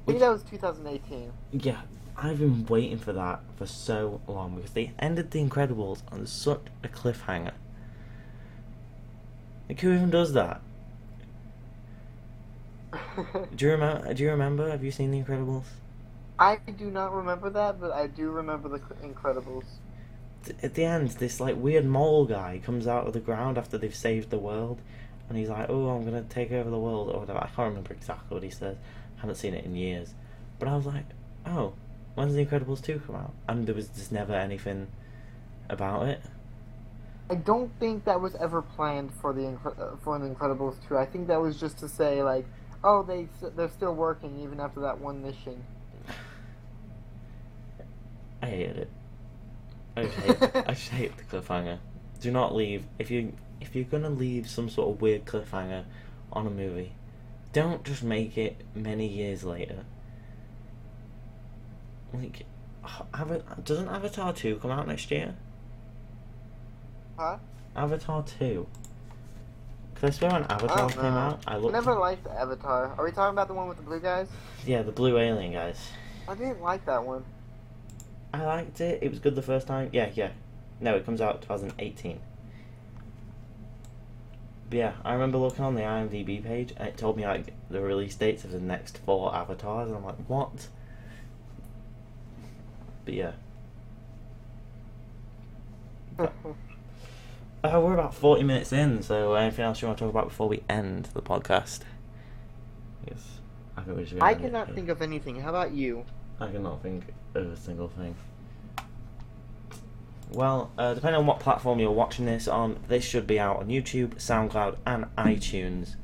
I 0.02 0.06
think 0.06 0.20
that 0.20 0.30
was 0.30 0.42
2018. 0.44 1.32
yeah, 1.52 1.82
I've 2.16 2.38
been 2.38 2.64
waiting 2.66 2.98
for 2.98 3.12
that 3.12 3.40
for 3.56 3.66
so 3.66 4.20
long 4.26 4.56
because 4.56 4.70
they 4.72 4.92
ended 4.98 5.30
The 5.30 5.44
Incredibles 5.44 6.00
on 6.10 6.26
such 6.26 6.62
a 6.82 6.88
cliffhanger. 6.88 7.52
Like 9.68 9.80
who 9.80 9.92
even 9.92 10.10
does 10.10 10.32
that? 10.32 10.62
Do 13.54 13.66
you 13.66 13.72
remember? 13.72 14.14
Do 14.14 14.22
you 14.22 14.30
remember? 14.30 14.70
Have 14.70 14.82
you 14.84 14.90
seen 14.90 15.10
The 15.10 15.22
Incredibles? 15.22 15.64
I 16.38 16.56
do 16.56 16.90
not 16.90 17.12
remember 17.12 17.48
that, 17.50 17.80
but 17.80 17.92
I 17.92 18.08
do 18.08 18.30
remember 18.30 18.68
the 18.68 18.80
Incredibles. 19.06 19.64
At 20.62 20.74
the 20.74 20.84
end, 20.84 21.10
this 21.10 21.38
like 21.38 21.56
weird 21.56 21.84
mole 21.84 22.24
guy 22.24 22.60
comes 22.64 22.88
out 22.88 23.06
of 23.06 23.12
the 23.12 23.20
ground 23.20 23.56
after 23.56 23.78
they've 23.78 23.94
saved 23.94 24.30
the 24.30 24.38
world, 24.38 24.80
and 25.28 25.38
he's 25.38 25.48
like, 25.48 25.68
"Oh, 25.68 25.88
I'm 25.90 26.04
gonna 26.04 26.22
take 26.22 26.52
over 26.52 26.70
the 26.70 26.78
world," 26.78 27.10
or 27.10 27.20
whatever. 27.20 27.38
I 27.38 27.46
can't 27.46 27.68
remember 27.68 27.92
exactly 27.92 28.34
what 28.34 28.42
he 28.42 28.50
says. 28.50 28.76
I 29.18 29.20
haven't 29.20 29.36
seen 29.36 29.54
it 29.54 29.64
in 29.64 29.74
years, 29.76 30.14
but 30.58 30.68
I 30.68 30.76
was 30.76 30.86
like, 30.86 31.04
"Oh, 31.46 31.74
when's 32.14 32.34
The 32.34 32.44
Incredibles 32.44 32.82
two 32.82 33.00
come 33.06 33.16
out?" 33.16 33.32
And 33.48 33.66
there 33.66 33.74
was 33.74 33.88
just 33.88 34.12
never 34.12 34.34
anything 34.34 34.88
about 35.68 36.06
it. 36.08 36.20
I 37.30 37.36
don't 37.36 37.72
think 37.80 38.04
that 38.04 38.20
was 38.20 38.34
ever 38.36 38.60
planned 38.60 39.12
for 39.14 39.32
the 39.32 39.48
uh, 39.48 39.96
for 40.02 40.18
the 40.18 40.26
Incredibles 40.26 40.76
2. 40.88 40.98
I 40.98 41.06
think 41.06 41.28
that 41.28 41.40
was 41.40 41.58
just 41.58 41.78
to 41.78 41.88
say 41.88 42.22
like, 42.22 42.44
oh, 42.82 43.02
they 43.02 43.28
they're 43.56 43.70
still 43.70 43.94
working 43.94 44.40
even 44.40 44.60
after 44.60 44.80
that 44.80 44.98
one 45.00 45.22
mission. 45.22 45.64
I 48.42 48.46
hated 48.46 48.76
it. 48.76 48.90
I 49.96 50.02
just 50.04 50.16
hate, 50.16 50.42
I 50.68 50.74
just 50.74 50.88
hate 50.90 51.12
the 51.16 51.24
cliffhanger. 51.24 51.78
Do 52.20 52.30
not 52.30 52.54
leave 52.54 52.84
if 52.98 53.10
you 53.10 53.32
if 53.60 53.74
you're 53.74 53.84
gonna 53.84 54.10
leave 54.10 54.48
some 54.48 54.68
sort 54.68 54.90
of 54.90 55.00
weird 55.00 55.24
cliffhanger 55.24 55.84
on 56.32 56.46
a 56.46 56.50
movie, 56.50 56.92
don't 57.52 57.84
just 57.84 58.02
make 58.02 58.36
it 58.36 58.56
many 58.74 59.06
years 59.06 59.44
later. 59.44 59.84
Like, 62.12 62.46
doesn't 63.64 63.88
Avatar 63.88 64.32
two 64.32 64.56
come 64.56 64.70
out 64.70 64.86
next 64.86 65.10
year? 65.10 65.34
Huh? 67.18 67.38
Avatar 67.76 68.24
two. 68.24 68.66
Cause 69.94 70.04
I 70.04 70.10
swear 70.10 70.32
when 70.32 70.42
Avatar 70.44 70.90
came 70.90 71.04
out, 71.04 71.42
I 71.46 71.56
I 71.56 71.70
never 71.70 71.94
liked 71.94 72.26
Avatar. 72.26 72.94
Are 72.98 73.04
we 73.04 73.12
talking 73.12 73.34
about 73.34 73.48
the 73.48 73.54
one 73.54 73.68
with 73.68 73.76
the 73.76 73.84
blue 73.84 74.00
guys? 74.00 74.28
Yeah, 74.66 74.82
the 74.82 74.92
blue 74.92 75.16
alien 75.18 75.52
guys. 75.52 75.78
I 76.28 76.34
didn't 76.34 76.62
like 76.62 76.84
that 76.86 77.04
one. 77.04 77.24
I 78.32 78.44
liked 78.44 78.80
it. 78.80 79.02
It 79.02 79.10
was 79.10 79.20
good 79.20 79.36
the 79.36 79.42
first 79.42 79.68
time. 79.68 79.90
Yeah, 79.92 80.10
yeah. 80.14 80.30
No, 80.80 80.96
it 80.96 81.06
comes 81.06 81.20
out 81.20 81.42
2018. 81.42 82.18
But 84.70 84.78
yeah, 84.78 84.92
I 85.04 85.12
remember 85.12 85.38
looking 85.38 85.64
on 85.64 85.74
the 85.74 85.82
IMDb 85.82 86.42
page 86.42 86.72
and 86.76 86.88
it 86.88 86.96
told 86.96 87.16
me 87.16 87.24
like 87.24 87.52
the 87.70 87.80
release 87.80 88.14
dates 88.14 88.44
of 88.44 88.52
the 88.52 88.60
next 88.60 88.98
four 88.98 89.34
avatars, 89.34 89.88
and 89.88 89.96
I'm 89.96 90.04
like, 90.04 90.16
what? 90.26 90.68
But 93.04 93.14
yeah. 93.14 93.32
Uh, 97.64 97.80
we're 97.80 97.94
about 97.94 98.14
40 98.14 98.42
minutes 98.42 98.74
in, 98.74 99.02
so 99.02 99.32
anything 99.32 99.64
else 99.64 99.80
you 99.80 99.88
want 99.88 99.96
to 99.96 100.04
talk 100.04 100.10
about 100.10 100.28
before 100.28 100.50
we 100.50 100.62
end 100.68 101.08
the 101.14 101.22
podcast? 101.22 101.80
Yes. 103.08 103.38
I 103.74 103.80
think 103.80 103.96
we 103.96 104.04
should 104.04 104.22
I 104.22 104.34
cannot 104.34 104.74
think 104.74 104.90
of 104.90 105.00
anything. 105.00 105.40
How 105.40 105.48
about 105.48 105.72
you? 105.72 106.04
I 106.38 106.48
cannot 106.48 106.82
think 106.82 107.04
of 107.34 107.50
a 107.50 107.56
single 107.56 107.88
thing. 107.88 108.14
Well, 110.30 110.72
uh, 110.76 110.94
depending 110.94 111.20
on 111.20 111.26
what 111.26 111.40
platform 111.40 111.78
you're 111.78 111.90
watching 111.90 112.26
this 112.26 112.48
on, 112.48 112.78
this 112.88 113.04
should 113.04 113.26
be 113.26 113.38
out 113.38 113.58
on 113.58 113.68
YouTube, 113.68 114.14
SoundCloud, 114.16 114.78
and 114.86 115.06
iTunes. 115.16 115.96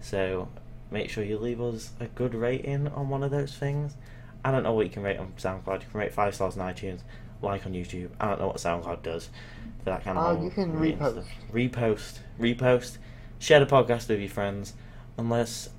So 0.00 0.48
make 0.90 1.08
sure 1.08 1.24
you 1.24 1.38
leave 1.38 1.60
us 1.60 1.92
a 2.00 2.06
good 2.06 2.34
rating 2.34 2.88
on 2.88 3.08
one 3.08 3.22
of 3.22 3.30
those 3.30 3.54
things. 3.54 3.96
I 4.44 4.50
don't 4.50 4.62
know 4.62 4.72
what 4.72 4.86
you 4.86 4.90
can 4.90 5.02
rate 5.02 5.18
on 5.18 5.32
SoundCloud. 5.36 5.82
You 5.82 5.88
can 5.90 6.00
rate 6.00 6.12
five 6.12 6.34
stars 6.34 6.56
on 6.56 6.72
iTunes, 6.72 7.00
like 7.42 7.64
on 7.66 7.72
YouTube. 7.72 8.10
I 8.20 8.28
don't 8.28 8.40
know 8.40 8.48
what 8.48 8.56
SoundCloud 8.56 9.02
does 9.02 9.30
for 9.78 9.84
that 9.86 10.04
kind 10.04 10.18
of. 10.18 10.38
Oh, 10.38 10.42
you 10.42 10.50
can 10.50 10.72
repost. 10.72 11.12
Stuff. 11.12 11.28
Repost, 11.52 12.18
repost, 12.38 12.98
share 13.38 13.60
the 13.60 13.66
podcast 13.66 14.08
with 14.08 14.20
your 14.20 14.28
friends, 14.28 14.74
unless 15.16 15.70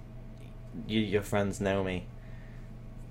you, 0.88 1.00
your 1.00 1.22
friends 1.22 1.60
know 1.60 1.84
me. 1.84 2.06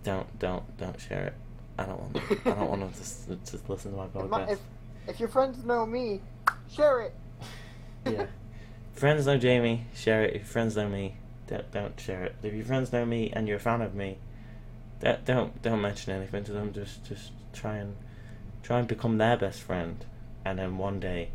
Don't, 0.02 0.38
don't, 0.38 0.76
don't 0.78 1.00
share 1.00 1.26
it. 1.26 1.34
I 1.80 1.86
don't 1.86 1.98
want. 1.98 2.16
I 2.46 2.50
don't 2.50 2.68
want 2.68 2.92
to 2.92 2.98
just 2.98 3.68
listen 3.68 3.92
to 3.92 3.96
my 3.96 4.06
podcast. 4.08 4.52
If, 4.52 4.60
if 5.08 5.20
your 5.20 5.30
friends 5.30 5.64
know 5.64 5.86
me, 5.86 6.20
share 6.70 7.00
it. 7.00 7.14
yeah. 8.06 8.26
Friends 8.92 9.26
know 9.26 9.38
Jamie, 9.38 9.86
share 9.94 10.24
it. 10.24 10.34
If 10.34 10.42
your 10.42 10.48
friends 10.48 10.76
know 10.76 10.88
me, 10.88 11.16
don't, 11.46 11.70
don't 11.72 11.98
share 11.98 12.24
it. 12.24 12.36
If 12.42 12.52
your 12.52 12.66
friends 12.66 12.92
know 12.92 13.06
me 13.06 13.32
and 13.32 13.48
you're 13.48 13.56
a 13.56 13.60
fan 13.60 13.80
of 13.80 13.94
me, 13.94 14.18
don't 15.00 15.24
don't, 15.24 15.62
don't 15.62 15.80
mention 15.80 16.12
anything 16.12 16.44
to 16.44 16.52
them. 16.52 16.74
Just 16.74 17.06
just 17.06 17.32
try 17.54 17.76
and 17.76 17.96
try 18.62 18.78
and 18.78 18.86
become 18.86 19.16
their 19.16 19.38
best 19.38 19.60
friend, 19.60 20.04
and 20.44 20.58
then 20.58 20.76
one 20.76 21.00
day 21.00 21.30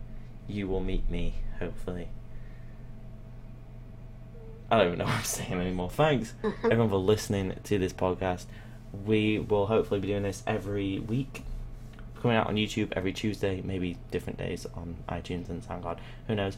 you 0.48 0.68
will 0.68 0.80
meet 0.80 1.10
me. 1.10 1.34
Hopefully. 1.60 2.10
I 4.70 4.78
don't 4.78 4.88
even 4.88 5.00
know 5.00 5.06
what 5.06 5.14
I'm 5.16 5.24
saying 5.24 5.54
anymore. 5.54 5.89
Thanks 5.89 6.34
everyone 6.64 6.89
for 6.89 6.98
listening 6.98 7.56
to 7.64 7.80
this 7.80 7.93
podcast. 7.93 8.46
We 9.06 9.39
will 9.39 9.68
hopefully 9.68 10.00
be 10.00 10.08
doing 10.08 10.24
this 10.24 10.43
every 10.48 11.00
week 11.00 11.43
coming 12.26 12.38
out 12.38 12.48
on 12.48 12.56
YouTube 12.56 12.91
every 12.93 13.14
Tuesday, 13.14 13.62
maybe 13.64 13.98
different 14.10 14.39
days 14.39 14.66
on 14.76 14.96
iTunes 15.08 15.48
and 15.48 15.62
SoundCloud. 15.64 16.00
Who 16.28 16.34
knows? 16.34 16.58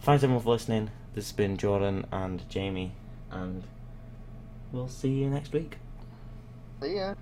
Thanks 0.00 0.24
everyone 0.24 0.42
for 0.42 0.50
listening. 0.50 0.90
This 1.14 1.26
has 1.26 1.32
been 1.32 1.56
Jordan 1.56 2.04
and 2.10 2.42
Jamie, 2.48 2.90
and 3.30 3.62
we'll 4.72 4.88
see 4.88 5.10
you 5.10 5.30
next 5.30 5.52
week. 5.52 5.76
See 6.82 6.96
ya. 6.96 7.14